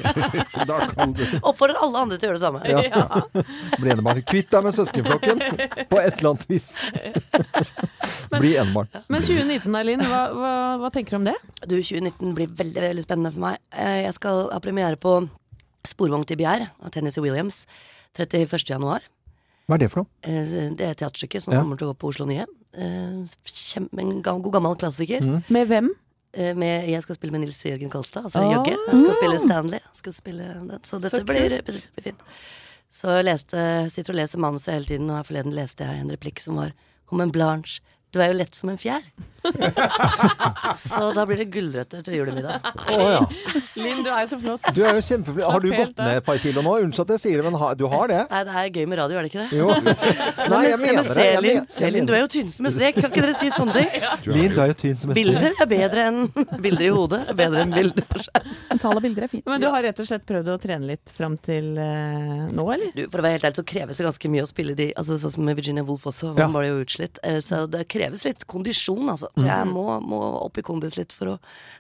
Da 0.71 0.79
kan 0.93 1.13
du 1.17 1.23
Oppfordrer 1.43 1.81
alle 1.85 2.01
andre 2.05 2.19
til 2.21 2.31
å 2.31 2.33
gjøre 2.33 2.39
det 2.39 2.45
samme. 2.45 2.61
Ja. 2.65 3.43
Bli 3.83 3.93
enebarn. 3.93 4.23
Kvitt 4.29 4.51
deg 4.53 4.65
med 4.67 4.77
søskenflokken 4.77 5.43
på 5.91 6.01
et 6.01 6.21
eller 6.21 6.31
annet 6.33 6.47
vis. 6.51 6.71
Bli 8.41 8.55
enebarn. 8.61 8.89
Men 9.11 9.25
2019 9.27 9.73
da, 9.75 9.83
Linn, 9.91 10.03
hva, 10.07 10.21
hva, 10.35 10.53
hva 10.81 10.91
tenker 10.95 11.17
du 11.17 11.21
om 11.21 11.29
det? 11.29 11.37
Du, 11.67 11.77
2019 11.77 12.35
blir 12.37 12.51
veldig 12.61 12.83
veldig 12.87 13.05
spennende 13.05 13.33
for 13.35 13.45
meg. 13.49 13.61
Eh, 13.75 14.03
Jeg 14.07 14.15
skal 14.17 14.47
ha 14.55 14.61
premiere 14.63 14.97
på 15.01 15.17
Sporvogn 15.89 16.27
til 16.29 16.37
begjær 16.41 16.69
av 16.85 16.91
Tennessee 16.95 17.23
Williams 17.25 17.65
31. 18.19 18.59
januar. 18.69 19.05
Hva 19.69 19.77
er 19.79 19.83
det 19.85 19.91
for 19.93 20.03
noe? 20.03 20.11
Eh, 20.27 20.71
Det 20.77 20.87
er 20.87 20.95
teaterstykket 20.99 21.43
som 21.45 21.53
Ja. 21.55 21.61
kommer 21.63 21.79
til 21.79 21.89
å 21.89 21.93
gå 21.95 21.99
på 21.99 22.09
Oslo 22.11 22.27
Nye. 22.27 22.47
Eh, 22.75 23.25
en 23.99 24.23
god 24.23 24.53
gammel 24.53 24.77
klassiker. 24.77 25.21
Mm. 25.21 25.45
Med 25.49 25.69
hvem? 25.69 25.91
Eh, 26.35 26.55
Med, 26.55 26.89
jeg 26.89 27.03
skal 27.03 27.17
spille 27.17 27.33
med 27.33 27.41
Nils 27.43 27.63
Jørgen 27.63 27.91
Kolstad, 27.91 28.25
altså 28.25 28.41
oh. 28.41 28.51
Jøgge. 28.55 28.77
Jeg 28.91 28.99
skal 29.01 29.15
spille 29.15 29.39
Stanley. 29.39 29.81
Skal 29.93 30.13
spille 30.13 30.43
den. 30.55 30.79
Så 30.83 31.01
dette 31.01 31.19
Så 31.19 31.25
blir, 31.27 31.63
blir 31.63 32.03
fint. 32.03 32.21
Så 32.91 33.09
jeg 33.17 33.25
leste, 33.25 33.91
sitter 33.91 34.13
og 34.13 34.19
leser 34.19 34.39
manuset 34.39 34.73
hele 34.75 34.85
tiden, 34.85 35.11
og 35.11 35.17
her 35.17 35.23
forleden 35.23 35.55
leste 35.55 35.87
jeg 35.87 36.01
en 36.01 36.11
replikk 36.11 36.41
som 36.43 36.57
var 36.57 36.73
om 37.11 37.21
en 37.21 37.31
Blanche. 37.31 37.81
Du 38.11 38.19
er 38.21 38.33
jo 38.33 38.39
lett 38.41 38.55
som 38.59 38.73
en 38.73 38.79
fjær. 38.81 39.05
så 40.77 41.07
da 41.17 41.23
blir 41.25 41.39
det 41.41 41.47
gulrøtter 41.55 42.03
til 42.05 42.17
julemiddag. 42.19 42.65
Oh, 42.93 43.07
ja. 43.09 43.21
Linn, 43.79 44.03
du 44.05 44.11
er 44.13 44.25
jo 44.27 44.31
så 44.35 44.39
flott. 44.43 44.67
Du 44.77 44.81
er 44.85 44.99
jo 44.99 45.05
kjempeflink. 45.07 45.47
Har 45.49 45.63
du 45.65 45.69
gått 45.73 45.95
ned 46.01 46.19
et 46.19 46.27
par 46.27 46.41
kilo 46.43 46.61
nå? 46.67 46.75
Unnskyld 46.85 47.07
at 47.07 47.13
jeg 47.17 47.23
sier 47.23 47.41
det, 47.41 47.47
men 47.47 47.57
ha, 47.61 47.71
du 47.79 47.87
har 47.89 48.11
det? 48.11 48.19
Nei, 48.33 48.41
det 48.49 48.57
er 48.61 48.69
gøy 48.75 48.89
med 48.91 49.01
radio, 49.01 49.21
er 49.21 49.25
det 49.25 49.31
ikke 49.31 49.47
det? 49.47 49.61
Jo. 49.61 49.69
Nei, 50.53 50.61
jeg 50.67 50.81
mener 50.83 51.09
det. 51.09 51.29
Men- 51.47 51.69
se, 51.73 51.91
Linn, 51.95 52.09
du 52.11 52.13
er 52.17 52.21
jo 52.25 52.29
tynn 52.35 52.51
som 52.53 52.69
en 52.69 52.75
strek. 52.75 52.99
Kan 53.01 53.09
ikke 53.15 53.25
dere 53.25 53.37
si 53.41 53.49
sånne 53.55 53.77
ting? 53.79 54.35
Linn, 54.35 54.53
du 54.57 54.61
er 54.67 54.73
jo 54.75 54.77
tynn 54.83 54.99
som 55.01 55.15
et 55.15 55.21
Bilder 55.21 55.49
er 55.65 55.71
bedre 55.71 56.07
enn 56.11 56.21
bilder 56.67 56.87
i 56.87 56.93
hodet. 56.99 57.23
Er 57.33 57.39
bedre 57.41 57.65
enn 57.65 57.75
bilder 57.79 58.09
på 58.13 58.25
skjerm. 58.27 58.53
Av 58.91 59.01
bilder 59.05 59.25
er 59.29 59.31
fint. 59.33 59.47
Men 59.49 59.63
du 59.63 59.69
har 59.71 59.85
rett 59.87 60.03
og 60.03 60.09
slett 60.11 60.27
prøvd 60.29 60.53
å 60.53 60.59
trene 60.61 60.91
litt 60.93 61.15
fram 61.17 61.39
til 61.45 61.73
uh, 61.79 62.47
nå, 62.53 62.67
eller? 62.75 62.93
Du, 62.97 63.05
for 63.13 63.23
å 63.23 63.27
være 63.27 63.39
helt 63.39 63.49
ærlig 63.49 63.61
så 63.63 63.67
kreves 63.73 64.01
det 64.01 64.07
ganske 64.09 64.31
mye 64.35 64.45
å 64.45 64.51
spille 64.51 64.77
de 64.79 64.91
altså 64.99 65.17
Sånn 65.21 65.35
som 65.39 65.49
Virginia 65.55 65.85
Woolf 65.87 66.07
også, 66.11 66.33
Ja. 66.37 66.47
hun 66.49 66.55
var 66.57 66.65
jo 66.67 66.79
utslitt. 66.85 67.21
Eh, 67.27 67.39
Så 67.45 67.65
det 67.71 67.85
kreves 67.93 68.00
litt 68.09 68.45
kondisjon, 68.49 69.09
altså. 69.13 69.29
Mm. 69.37 69.45
Jeg 69.47 69.67
må, 69.69 69.85
må 70.01 70.21
opp 70.47 70.57
i 70.59 70.63
kondis 70.65 70.97
litt 70.97 71.13
for 71.13 71.35
å 71.35 71.39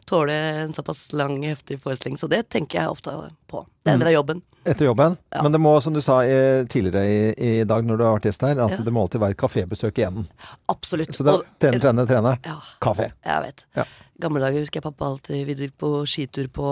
tåle 0.08 0.34
en 0.66 0.74
såpass 0.76 1.12
lang, 1.16 1.38
heftig 1.42 1.80
forestilling. 1.80 2.18
Så 2.20 2.28
det 2.28 2.42
tenker 2.52 2.82
jeg 2.82 2.92
ofte 2.92 3.14
på. 3.50 3.64
Det 3.82 3.90
er 3.90 3.96
en 3.96 4.02
del 4.04 4.10
av 4.12 4.16
jobben. 4.18 4.42
Etter 4.68 4.84
jobben. 4.90 5.16
Ja. 5.32 5.42
Men 5.42 5.52
det 5.56 5.60
må, 5.64 5.72
som 5.80 5.94
du 5.96 6.00
sa 6.04 6.18
i, 6.28 6.34
tidligere 6.68 7.04
i, 7.08 7.20
i 7.60 7.64
dag 7.64 7.86
når 7.88 7.96
du 7.96 8.04
har 8.04 8.18
vært 8.18 8.28
gjest 8.28 8.44
her, 8.44 8.58
at 8.60 8.76
Ja. 8.76 8.82
det 8.84 8.92
må 8.92 9.06
alltid 9.06 9.20
være 9.24 9.36
et 9.38 9.40
kafébesøk 9.40 9.98
igjen. 10.02 10.26
Absolutt. 10.68 11.14
Så 11.16 11.24
det 11.24 11.32
er 11.38 11.46
trene, 11.64 11.80
trene, 11.80 12.06
trene. 12.10 12.34
Ja, 12.44 12.58
Kafé. 12.84 13.10
jeg 13.24 13.46
vet. 13.46 13.64
Ja. 13.80 13.86
Gamle 14.20 14.42
dager 14.44 14.60
husker 14.60 14.82
jeg 14.82 14.84
pappa 14.84 15.06
alltid 15.14 15.46
Vi 15.48 15.54
dro 15.56 15.70
på 15.80 15.92
skitur 16.04 16.50
på, 16.52 16.66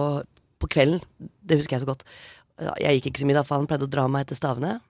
på 0.61 0.69
kvelden. 0.69 1.01
Det 1.19 1.57
husker 1.63 1.79
jeg 1.79 1.87
så 1.87 1.89
godt. 1.89 2.05
Jeg 2.83 2.99
gikk 2.99 3.13
ikke 3.13 3.23
så 3.23 3.27
mye 3.31 3.39
da, 3.39 3.43
for 3.47 3.57
han 3.57 3.69
pleide 3.71 3.87
å 3.87 3.91
dra 3.91 4.05
meg 4.11 4.27
etter 4.27 4.37
stavene. 4.37 4.81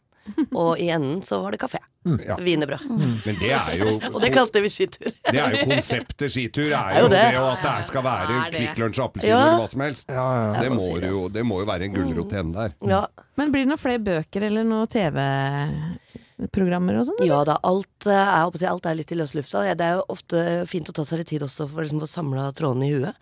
Og 0.52 0.78
i 0.80 0.88
enden 0.92 1.22
så 1.26 1.38
var 1.42 1.50
det 1.54 1.60
kafé. 1.62 1.78
ja. 2.26 2.36
Wienerbrød. 2.40 2.84
Men 2.88 3.34
det 3.40 3.50
er 3.52 3.72
jo 3.80 3.86
Og 4.14 4.20
det 4.22 4.30
kalte 4.34 4.62
vi 4.64 4.68
skitur. 4.72 5.10
Det 5.32 5.38
er 5.40 5.50
jo 5.56 5.64
konseptet 5.72 6.30
skitur. 6.32 6.70
Er 6.72 6.90
er 6.94 7.00
jo 7.02 7.08
det, 7.12 7.24
det. 7.32 7.38
og 7.40 7.48
at 7.52 7.62
det 7.66 7.86
skal 7.90 8.02
være. 8.06 8.34
Kvikk 8.54 8.76
Lunsj 8.82 9.00
appelsiner 9.04 9.34
Ja. 9.34 9.40
eller 9.46 9.60
hva 9.62 9.68
som 9.72 9.80
helst. 9.84 10.06
Ja, 10.12 10.26
ja. 10.38 10.44
Det 10.62 10.70
må 10.74 10.84
jo, 11.02 11.18
det 11.32 11.42
må 11.46 11.54
jo 11.62 11.66
være 11.68 11.84
en 11.88 11.94
gulrot 11.96 12.28
til 12.32 12.38
enden 12.44 12.56
der. 12.56 12.70
Ja, 12.88 13.02
Men 13.38 13.46
blir 13.54 13.62
det 13.66 13.70
noen 13.72 13.82
flere 13.82 14.02
bøker 14.02 14.40
eller 14.48 14.62
noen 14.66 14.88
TV-programmer 14.94 16.94
og 17.00 17.04
sånn? 17.10 17.20
Ja 17.28 17.40
da, 17.46 17.54
alt 17.66 17.98
eh, 18.08 18.14
er, 18.14 18.32
jeg 18.38 18.44
håper 18.48 18.58
alt 18.72 18.86
er 18.90 18.98
litt 19.02 19.12
i 19.12 19.18
løs 19.18 19.32
lufta. 19.38 19.56
Det 19.74 19.84
er 19.90 19.94
jo 19.98 20.02
ofte 20.14 20.36
fint 20.70 20.88
å 20.90 20.96
ta 20.96 21.02
seg 21.06 21.16
litt 21.22 21.30
tid 21.34 21.42
også 21.46 21.62
for 21.70 21.80
liksom 21.84 22.02
å 22.02 22.08
samle 22.10 22.42
trådene 22.58 22.84
i 22.88 22.94
huet. 22.96 23.14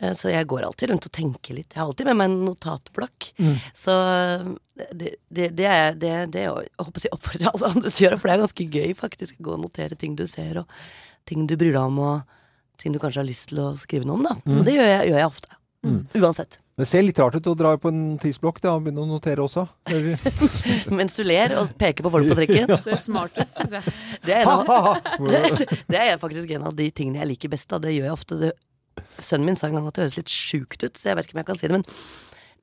Eh, 0.00 0.12
Så 0.14 0.30
jeg 0.30 0.46
går 0.50 0.62
alltid 0.68 0.90
rundt 0.92 1.06
og 1.08 1.12
tenker 1.12 1.54
litt. 1.58 1.72
Jeg 1.74 1.80
har 1.82 1.88
alltid 1.90 2.06
med 2.10 2.16
meg 2.20 2.30
en 2.30 2.38
notatblokk. 2.46 3.30
Så 3.74 3.96
det, 4.94 5.16
det, 5.28 5.50
det 5.58 5.66
er 5.66 5.94
det, 5.98 6.14
det 6.34 6.44
jeg 6.46 6.68
håper 6.78 7.06
jeg 7.08 7.14
oppfordrer 7.16 7.50
alle 7.52 7.70
andre 7.74 7.90
til 7.90 8.04
å 8.04 8.08
gjøre, 8.08 8.18
for 8.22 8.28
det 8.30 8.36
er 8.36 8.44
ganske 8.46 8.68
gøy 8.78 8.94
faktisk 8.98 9.40
å 9.40 9.46
gå 9.48 9.56
og 9.58 9.62
notere 9.66 9.98
ting 9.98 10.14
du 10.18 10.26
ser, 10.30 10.62
og 10.62 10.80
ting 11.28 11.46
du 11.50 11.56
bryr 11.58 11.74
deg 11.74 11.82
om, 11.82 11.98
og 11.98 12.78
ting 12.78 12.94
du 12.94 13.00
kanskje 13.02 13.24
har 13.24 13.26
lyst 13.28 13.50
til 13.50 13.58
å 13.64 13.72
skrive 13.80 14.06
noe 14.06 14.20
om, 14.20 14.28
da. 14.28 14.36
Så 14.54 14.62
det 14.66 14.76
gjør 14.78 14.86
jeg, 14.92 15.10
gjør 15.10 15.18
jeg 15.24 15.30
ofte. 15.32 15.54
Uansett. 16.18 16.58
Det 16.78 16.86
ser 16.86 17.02
litt 17.02 17.18
rart 17.18 17.34
ut 17.34 17.46
å 17.50 17.56
dra 17.58 17.72
på 17.82 17.90
en 17.90 18.02
tidsblokk 18.22 18.60
og 18.70 18.84
begynne 18.84 19.02
å 19.02 19.06
notere 19.10 19.42
også. 19.42 19.64
Mens 20.94 21.16
du 21.18 21.24
ler 21.26 21.56
og 21.58 21.72
peker 21.78 22.06
på 22.06 22.12
folk 22.14 22.28
på 22.30 22.36
trikken. 22.38 22.68
Det 22.70 22.78
ser 22.84 23.00
smart 23.02 23.34
ut, 23.34 23.50
syns 23.56 23.74
jeg. 23.80 23.94
Det 24.28 24.36
er, 24.36 24.46
en 24.46 24.70
av, 24.70 25.00
det, 25.26 25.40
det 25.90 26.02
er 26.04 26.20
faktisk 26.22 26.52
en 26.54 26.68
av 26.70 26.76
de 26.78 26.86
tingene 26.94 27.18
jeg 27.24 27.32
liker 27.32 27.50
best. 27.50 27.66
Da. 27.72 27.80
Det 27.82 27.96
gjør 27.96 28.06
jeg 28.06 28.14
ofte. 28.14 28.38
Det, 28.44 28.52
sønnen 29.18 29.50
min 29.50 29.58
sa 29.58 29.68
en 29.68 29.78
gang 29.78 29.90
at 29.90 29.98
det 29.98 30.06
høres 30.08 30.18
litt 30.20 30.32
sjukt 30.32 30.82
ut, 30.84 30.98
så 30.98 31.10
jeg 31.10 31.18
vet 31.18 31.28
ikke 31.28 31.38
om 31.38 31.42
jeg 31.42 31.50
kan 31.50 31.60
si 31.60 31.70
det. 31.70 31.78
Men 31.78 31.86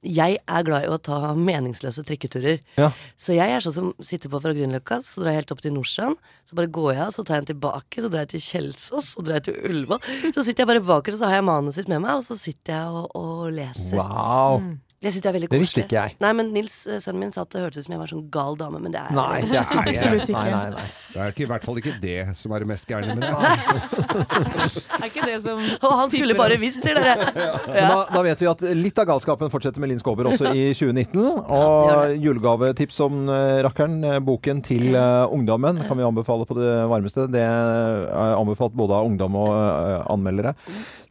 jeg 0.05 0.37
er 0.37 0.65
glad 0.67 0.85
i 0.85 0.89
å 0.91 0.99
ta 1.01 1.33
meningsløse 1.37 2.03
trikketurer. 2.05 2.59
Ja. 2.79 2.91
Så 3.17 3.35
jeg 3.35 3.51
er 3.51 3.63
sånn 3.63 3.75
som 3.75 3.91
sitter 4.05 4.31
på 4.31 4.41
fra 4.43 4.53
Grünerløkka, 4.53 4.99
så 5.05 5.23
drar 5.23 5.33
jeg 5.33 5.43
helt 5.43 5.53
opp 5.55 5.63
til 5.65 5.73
Nordstrand. 5.75 6.19
Så 6.45 6.57
bare 6.59 6.71
går 6.77 6.91
jeg 6.93 7.03
av, 7.07 7.13
så 7.15 7.25
tar 7.25 7.39
jeg 7.39 7.45
den 7.45 7.51
tilbake, 7.55 8.03
så 8.03 8.11
drar 8.11 8.25
jeg 8.25 8.33
til 8.35 8.45
Kjelsås, 8.45 9.11
så 9.15 9.25
drar 9.25 9.39
jeg 9.39 9.47
til 9.49 9.59
Ullevål. 9.71 10.09
Så 10.35 10.45
sitter 10.45 10.61
jeg 10.63 10.71
bare 10.75 10.85
bakerst, 10.85 11.21
så 11.21 11.31
har 11.31 11.39
jeg 11.39 11.47
manuset 11.49 11.89
med 11.91 12.03
meg, 12.05 12.19
og 12.19 12.27
så 12.27 12.37
sitter 12.39 12.77
jeg 12.77 12.99
og, 13.01 13.07
og 13.17 13.47
leser. 13.55 13.97
Wow. 13.97 14.61
Jeg 15.05 15.13
synes 15.13 15.21
det 15.21 15.29
er 15.29 15.33
veldig 15.35 15.47
Det 15.51 15.57
visste 15.61 15.81
ikke 15.83 15.97
jeg. 15.99 16.15
Nei, 16.23 16.29
men 16.33 16.47
Nils, 16.55 16.75
eh, 16.89 16.97
sønnen 17.03 17.21
min, 17.21 17.31
sa 17.33 17.43
at 17.45 17.51
det 17.53 17.61
hørtes 17.61 17.83
ut 17.83 17.85
som 17.85 17.93
jeg 17.93 18.01
var 18.01 18.09
sånn 18.09 18.23
gal 18.33 18.55
dame, 18.57 18.79
men 18.81 18.93
det 18.95 19.03
er 19.03 19.11
Nei, 19.13 19.43
det 19.45 19.59
er 19.59 19.67
ikke 19.67 19.83
det. 19.85 19.91
Absolutt 19.99 20.31
ikke. 20.31 20.39
Nei, 20.39 20.49
nei, 20.49 20.69
nei. 20.73 20.85
Det 21.11 21.19
er 21.21 21.35
ikke, 21.35 21.43
i 21.45 21.49
hvert 21.51 21.67
fall 21.67 21.81
ikke 21.81 21.93
det 22.01 22.15
som 22.39 22.55
er 22.55 22.65
det 22.65 22.69
mest 22.71 22.89
gærne 22.89 23.13
med 23.13 23.21
det. 23.21 23.29
Er 24.95 25.05
ikke 25.09 25.27
det 25.27 25.35
som 25.43 25.59
Og 25.61 25.93
han 25.99 26.09
skulle 26.09 26.35
bare 26.37 26.57
visst, 26.57 26.81
sier 26.81 26.97
dere. 26.97 27.29
Ja. 27.35 27.85
da, 27.91 27.99
da 28.15 28.23
vet 28.25 28.41
vi 28.41 28.49
at 28.49 28.63
litt 28.79 28.99
av 29.01 29.07
galskapen 29.11 29.51
fortsetter 29.53 29.83
med 29.83 29.91
Linn 29.91 30.01
Skåber 30.01 30.31
også 30.31 30.49
i 30.55 30.65
2019. 30.73 31.21
Og 31.21 31.91
ja, 31.91 32.01
julegavetips 32.25 32.99
om 33.05 33.29
eh, 33.29 33.61
rakkeren, 33.67 33.99
eh, 34.09 34.19
boken 34.25 34.63
til 34.65 34.89
uh, 34.97 35.29
ungdommen, 35.29 35.83
kan 35.85 35.99
vi 35.99 36.07
anbefale 36.07 36.49
på 36.49 36.57
det 36.57 36.73
varmeste. 36.89 37.29
Det 37.31 37.45
er 37.45 38.09
anbefalt 38.33 38.73
både 38.77 38.97
av 38.97 39.09
ungdom 39.11 39.37
og 39.43 39.53
uh, 39.53 40.01
anmeldere. 40.15 40.55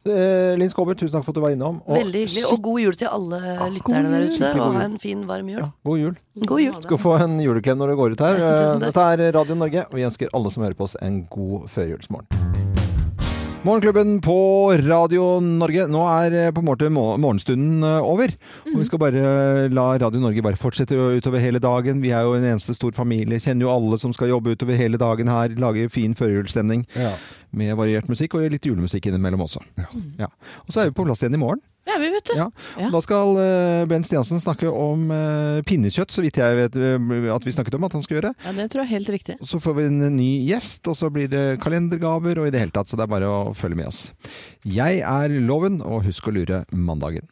Eh, 0.05 0.53
Linn 0.61 0.69
Skåber, 0.69 0.95
tusen 1.01 1.17
takk 1.17 1.25
for 1.25 1.33
at 1.33 1.39
du 1.39 1.41
var 1.41 1.55
innom. 1.55 1.79
Og 1.89 1.97
Veldig 1.97 2.25
hyggelig. 2.27 2.45
Og 2.53 2.61
god 2.67 2.81
jul 2.83 2.99
til 3.01 3.09
alle 3.09 3.39
lytterne 3.73 4.13
der 4.13 4.27
ute. 4.29 4.51
Og 4.61 4.77
ha 4.77 4.85
en 4.85 4.99
fin, 5.01 5.27
varm 5.29 5.49
jul. 5.49 5.63
ja, 5.63 5.71
god 5.89 6.03
jul. 6.03 6.19
God 6.45 6.61
jul. 6.61 6.81
Skal 6.85 7.01
få 7.01 7.17
en 7.25 7.39
juleklem 7.41 7.81
når 7.81 7.95
du 7.95 7.97
går 8.03 8.17
ut 8.19 8.27
her. 8.29 8.43
Eh. 8.45 8.79
Dette 8.85 9.11
er 9.15 9.25
Radio 9.39 9.57
Norge, 9.57 9.87
og 9.89 9.97
vi 9.97 10.05
ønsker 10.05 10.35
alle 10.37 10.53
som 10.53 10.67
hører 10.67 10.77
på 10.77 10.91
oss 10.91 10.99
en 11.01 11.23
god 11.33 11.71
førjulsmorgen. 11.73 12.44
Morgenklubben 13.65 14.19
på 14.21 14.35
Radio 14.85 15.39
Norge. 15.41 15.87
Nå 15.89 16.03
er 16.05 16.35
eh, 16.37 16.51
på 16.53 16.61
en 16.61 16.67
måte 16.69 16.91
morgenstunden 16.93 17.81
eh, 17.89 18.05
over. 18.05 18.35
Og 18.69 18.75
vi 18.83 18.85
skal 18.85 19.01
bare 19.01 19.23
eh, 19.25 19.69
la 19.73 19.87
Radio 20.03 20.21
Norge 20.21 20.45
bare 20.45 20.61
fortsette 20.61 20.93
utover 21.17 21.41
hele 21.41 21.63
dagen. 21.65 22.03
Vi 22.05 22.13
er 22.13 22.27
jo 22.29 22.35
en 22.37 22.45
eneste 22.45 22.77
stor 22.77 22.93
familie. 22.93 23.41
Kjenner 23.41 23.65
jo 23.65 23.73
alle 23.73 23.97
som 24.03 24.13
skal 24.13 24.35
jobbe 24.35 24.53
utover 24.53 24.77
hele 24.77 25.01
dagen 25.01 25.33
her. 25.33 25.57
Lager 25.57 25.89
fin 25.93 26.13
førjulsstemning 26.19 26.85
Ja. 26.93 27.15
med 27.57 27.73
variert 27.81 28.11
musikk, 28.13 28.37
og 28.37 28.51
litt 28.53 28.69
julemusikk 28.69 29.09
innimellom 29.09 29.47
også. 29.47 29.65
Ja. 30.21 30.29
Og 30.67 30.75
så 30.75 30.83
er 30.85 30.91
vi 30.93 30.99
på 31.01 31.09
plass 31.09 31.25
igjen 31.25 31.39
i 31.39 31.41
morgen. 31.41 31.65
Ja, 31.85 31.99
vi 32.01 32.09
vet 32.15 32.25
det. 32.31 32.37
Ja. 32.39 32.47
Ja. 32.81 32.89
Da 32.93 33.01
skal 33.05 33.35
Ben 33.37 33.89
Bent 33.91 34.09
Stiansen 34.09 34.41
snakke 34.41 34.71
om 34.73 35.11
eh, 35.13 35.61
pinnekjøtt, 35.69 36.13
så 36.15 36.25
vidt 36.25 36.41
jeg 36.41 36.57
vet 36.59 36.79
eh, 36.81 37.29
at 37.35 37.45
vi 37.47 37.55
snakket 37.55 37.77
om 37.79 37.85
at 37.89 37.97
han 37.97 38.05
skal 38.05 38.19
gjøre. 38.19 38.33
Ja, 38.47 38.55
det 38.57 38.71
tror 38.73 38.85
jeg 38.85 38.89
er 38.89 38.95
helt 38.97 39.13
riktig. 39.15 39.37
Så 39.45 39.61
får 39.63 39.79
vi 39.79 39.87
en 39.91 40.01
ny 40.17 40.31
gjest, 40.49 40.89
og 40.91 40.97
så 40.99 41.13
blir 41.13 41.29
det 41.33 41.45
kalendergaver 41.65 42.41
og 42.41 42.49
i 42.49 42.55
det 42.55 42.65
hele 42.65 42.75
tatt, 42.75 42.89
så 42.91 42.99
det 42.99 43.07
er 43.07 43.15
bare 43.15 43.31
å 43.31 43.55
følge 43.57 43.79
med 43.83 43.93
oss. 43.93 44.07
Jeg 44.65 45.05
er 45.05 45.39
Loven, 45.45 45.83
og 45.85 46.07
husk 46.09 46.29
å 46.31 46.35
lure 46.35 46.65
mandagen. 46.73 47.29